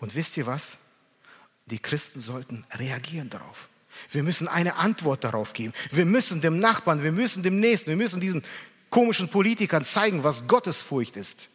Und 0.00 0.14
wisst 0.14 0.36
ihr 0.36 0.46
was? 0.46 0.78
Die 1.66 1.78
Christen 1.78 2.20
sollten 2.20 2.64
reagieren 2.74 3.30
darauf. 3.30 3.68
Wir 4.10 4.22
müssen 4.22 4.48
eine 4.48 4.76
Antwort 4.76 5.24
darauf 5.24 5.52
geben. 5.52 5.74
Wir 5.90 6.06
müssen 6.06 6.40
dem 6.40 6.58
Nachbarn, 6.58 7.02
wir 7.02 7.12
müssen 7.12 7.42
dem 7.42 7.60
Nächsten, 7.60 7.90
wir 7.90 7.96
müssen 7.96 8.20
diesen 8.20 8.42
komischen 8.90 9.28
Politikern 9.28 9.84
zeigen, 9.84 10.24
was 10.24 10.48
Gottesfurcht 10.48 11.16
ist. 11.16 11.48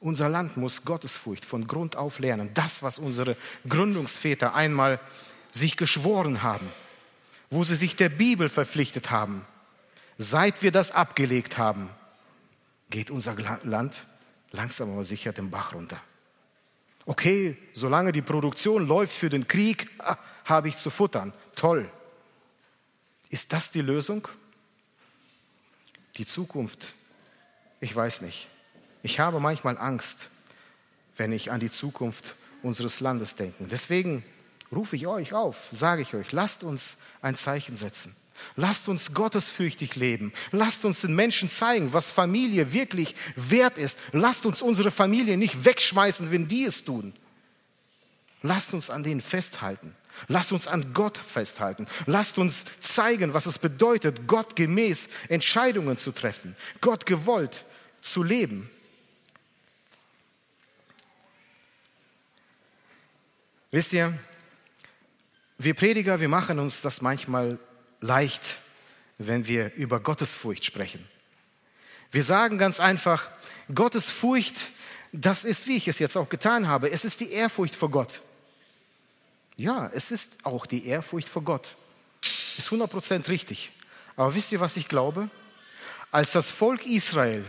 Unser 0.00 0.28
Land 0.28 0.56
muss 0.56 0.84
Gottesfurcht 0.84 1.44
von 1.44 1.66
Grund 1.66 1.96
auf 1.96 2.18
lernen. 2.18 2.50
Das, 2.54 2.82
was 2.82 2.98
unsere 2.98 3.36
Gründungsväter 3.68 4.54
einmal 4.54 5.00
sich 5.50 5.76
geschworen 5.76 6.42
haben, 6.42 6.68
wo 7.50 7.64
sie 7.64 7.76
sich 7.76 7.96
der 7.96 8.08
Bibel 8.08 8.48
verpflichtet 8.48 9.10
haben. 9.10 9.46
Seit 10.18 10.62
wir 10.62 10.72
das 10.72 10.90
abgelegt 10.90 11.58
haben, 11.58 11.90
geht 12.90 13.10
unser 13.10 13.34
Land 13.62 14.06
langsam 14.54 14.92
aber 14.92 15.04
sicher 15.04 15.32
den 15.32 15.50
Bach 15.50 15.74
runter. 15.74 16.00
Okay, 17.06 17.58
solange 17.72 18.12
die 18.12 18.22
Produktion 18.22 18.86
läuft 18.86 19.12
für 19.12 19.28
den 19.28 19.46
Krieg, 19.46 19.90
habe 20.44 20.68
ich 20.68 20.76
zu 20.76 20.90
futtern. 20.90 21.34
Toll. 21.54 21.90
Ist 23.28 23.52
das 23.52 23.70
die 23.70 23.82
Lösung? 23.82 24.26
Die 26.16 26.24
Zukunft? 26.24 26.94
Ich 27.80 27.94
weiß 27.94 28.22
nicht. 28.22 28.48
Ich 29.02 29.20
habe 29.20 29.40
manchmal 29.40 29.76
Angst, 29.76 30.28
wenn 31.16 31.32
ich 31.32 31.50
an 31.50 31.60
die 31.60 31.70
Zukunft 31.70 32.36
unseres 32.62 33.00
Landes 33.00 33.34
denke. 33.34 33.64
Deswegen 33.64 34.24
rufe 34.72 34.96
ich 34.96 35.06
euch 35.06 35.34
auf, 35.34 35.68
sage 35.70 36.00
ich 36.00 36.14
euch, 36.14 36.32
lasst 36.32 36.64
uns 36.64 36.98
ein 37.20 37.36
Zeichen 37.36 37.76
setzen. 37.76 38.16
Lasst 38.56 38.88
uns 38.88 39.14
gottesfürchtig 39.14 39.96
leben. 39.96 40.32
Lasst 40.52 40.84
uns 40.84 41.00
den 41.00 41.14
Menschen 41.14 41.50
zeigen, 41.50 41.92
was 41.92 42.10
Familie 42.10 42.72
wirklich 42.72 43.14
wert 43.36 43.78
ist. 43.78 43.98
Lasst 44.12 44.46
uns 44.46 44.62
unsere 44.62 44.90
Familie 44.90 45.36
nicht 45.36 45.64
wegschmeißen, 45.64 46.30
wenn 46.30 46.48
die 46.48 46.64
es 46.64 46.84
tun. 46.84 47.14
Lasst 48.42 48.74
uns 48.74 48.90
an 48.90 49.02
denen 49.02 49.20
festhalten. 49.20 49.94
Lasst 50.28 50.52
uns 50.52 50.68
an 50.68 50.92
Gott 50.94 51.18
festhalten. 51.18 51.86
Lasst 52.06 52.38
uns 52.38 52.66
zeigen, 52.80 53.34
was 53.34 53.46
es 53.46 53.58
bedeutet, 53.58 54.26
Gott 54.26 54.56
gemäß 54.56 55.08
Entscheidungen 55.28 55.96
zu 55.96 56.12
treffen, 56.12 56.54
Gott 56.80 57.06
gewollt 57.06 57.64
zu 58.00 58.22
leben. 58.22 58.70
Wisst 63.70 63.92
ihr, 63.92 64.16
wir 65.58 65.74
Prediger, 65.74 66.20
wir 66.20 66.28
machen 66.28 66.58
uns 66.60 66.80
das 66.80 67.00
manchmal 67.00 67.58
leicht, 68.04 68.58
wenn 69.16 69.48
wir 69.48 69.72
über 69.74 69.98
Gottesfurcht 69.98 70.64
sprechen. 70.64 71.08
Wir 72.12 72.22
sagen 72.22 72.58
ganz 72.58 72.78
einfach, 72.78 73.28
Gottesfurcht, 73.74 74.56
das 75.12 75.44
ist, 75.44 75.66
wie 75.66 75.76
ich 75.76 75.88
es 75.88 75.98
jetzt 75.98 76.16
auch 76.16 76.28
getan 76.28 76.68
habe, 76.68 76.90
es 76.90 77.04
ist 77.04 77.20
die 77.20 77.32
Ehrfurcht 77.32 77.74
vor 77.74 77.90
Gott. 77.90 78.22
Ja, 79.56 79.90
es 79.94 80.10
ist 80.10 80.44
auch 80.44 80.66
die 80.66 80.86
Ehrfurcht 80.86 81.28
vor 81.28 81.42
Gott. 81.42 81.76
Ist 82.58 82.68
100% 82.68 83.28
richtig. 83.28 83.70
Aber 84.16 84.34
wisst 84.34 84.52
ihr, 84.52 84.60
was 84.60 84.76
ich 84.76 84.86
glaube? 84.86 85.30
Als 86.10 86.32
das 86.32 86.50
Volk 86.50 86.86
Israel 86.86 87.44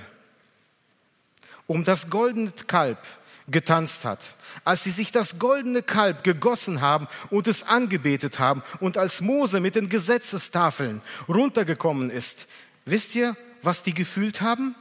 um 1.68 1.84
das 1.84 2.10
goldene 2.10 2.52
Kalb 2.68 3.00
getanzt 3.48 4.06
hat, 4.06 4.20
als 4.64 4.84
sie 4.84 4.92
sich 4.92 5.12
das 5.12 5.38
goldene 5.38 5.84
Kalb 5.84 6.24
gegossen 6.24 6.82
haben 6.82 7.08
und 7.30 7.48
es 7.48 7.64
angebetet 7.64 8.40
haben 8.40 8.64
und 8.80 8.98
als 8.98 9.22
Mose 9.22 9.60
mit 9.60 9.76
den 9.76 9.90
Gesetzestafeln 9.90 11.02
runtergekommen 11.28 12.10
ist, 12.10 12.48
wisst 12.86 13.16
ihr, 13.16 13.36
was 13.62 13.84
die 13.84 13.94
gefühlt 13.94 14.42
haben? 14.42 14.76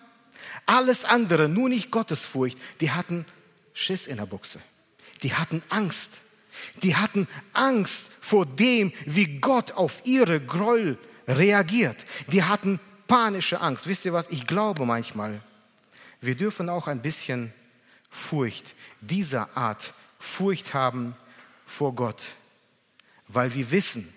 Alles 0.66 1.04
andere, 1.04 1.48
nur 1.48 1.68
nicht 1.68 1.90
Gottesfurcht, 1.90 2.58
die 2.80 2.90
hatten 2.90 3.26
Schiss 3.74 4.06
in 4.06 4.16
der 4.16 4.26
Buchse. 4.26 4.60
Die 5.22 5.34
hatten 5.34 5.62
Angst. 5.68 6.18
Die 6.82 6.96
hatten 6.96 7.26
Angst 7.52 8.10
vor 8.20 8.46
dem, 8.46 8.92
wie 9.04 9.40
Gott 9.40 9.72
auf 9.72 10.02
ihre 10.04 10.40
Groll 10.40 10.98
reagiert. 11.26 11.96
Die 12.28 12.44
hatten 12.44 12.80
panische 13.06 13.60
Angst. 13.60 13.86
Wisst 13.86 14.04
ihr 14.04 14.12
was? 14.12 14.28
Ich 14.30 14.46
glaube 14.46 14.86
manchmal, 14.86 15.40
wir 16.20 16.36
dürfen 16.36 16.68
auch 16.68 16.86
ein 16.86 17.02
bisschen 17.02 17.52
Furcht, 18.14 18.74
dieser 19.00 19.56
Art 19.56 19.92
Furcht 20.18 20.72
haben 20.72 21.16
vor 21.66 21.94
Gott, 21.94 22.36
weil 23.26 23.52
wir 23.54 23.70
wissen, 23.70 24.08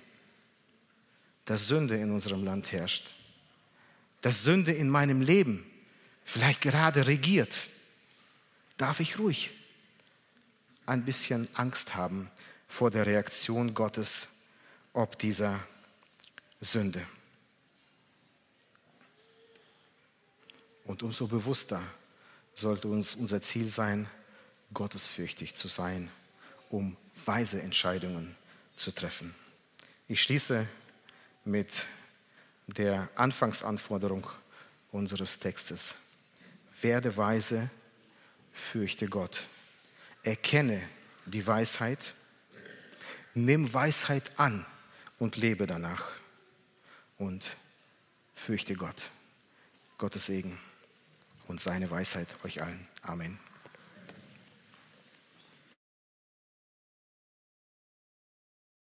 dass 1.45 1.67
Sünde 1.67 1.97
in 1.97 2.11
unserem 2.11 2.45
Land 2.45 2.71
herrscht, 2.71 3.13
dass 4.21 4.43
Sünde 4.43 4.71
in 4.71 4.89
meinem 4.89 5.21
Leben 5.21 5.65
vielleicht 6.23 6.61
gerade 6.61 7.07
regiert, 7.07 7.57
darf 8.77 8.99
ich 8.99 9.17
ruhig 9.17 9.49
ein 10.85 11.03
bisschen 11.03 11.47
Angst 11.55 11.95
haben 11.95 12.29
vor 12.67 12.91
der 12.91 13.05
Reaktion 13.05 13.73
Gottes 13.73 14.37
ob 14.93 15.17
dieser 15.19 15.59
Sünde. 16.59 17.05
Und 20.85 21.03
umso 21.03 21.27
bewusster 21.27 21.81
sollte 22.57 22.87
uns 22.87 23.15
unser 23.15 23.39
Ziel 23.41 23.69
sein, 23.69 24.09
gottesfürchtig 24.73 25.53
zu 25.53 25.67
sein, 25.67 26.09
um 26.69 26.97
weise 27.25 27.61
Entscheidungen 27.61 28.35
zu 28.75 28.91
treffen. 28.91 29.35
Ich 30.07 30.21
schließe 30.23 30.67
mit 31.45 31.85
der 32.65 33.09
Anfangsanforderung 33.15 34.27
unseres 34.91 35.39
Textes. 35.39 35.95
Werde 36.81 37.15
weise, 37.15 37.69
fürchte 38.51 39.07
Gott. 39.07 39.49
Erkenne 40.23 40.81
die 41.25 41.45
Weisheit, 41.45 42.13
nimm 43.33 43.71
Weisheit 43.73 44.31
an 44.37 44.65
und 45.19 45.37
lebe 45.37 45.67
danach. 45.67 46.11
Und 47.17 47.55
fürchte 48.35 48.73
Gott. 48.73 49.09
Gottes 49.97 50.27
Segen 50.27 50.59
und 51.47 51.59
seine 51.59 51.89
Weisheit 51.89 52.27
euch 52.43 52.61
allen. 52.61 52.87
Amen. 53.03 53.46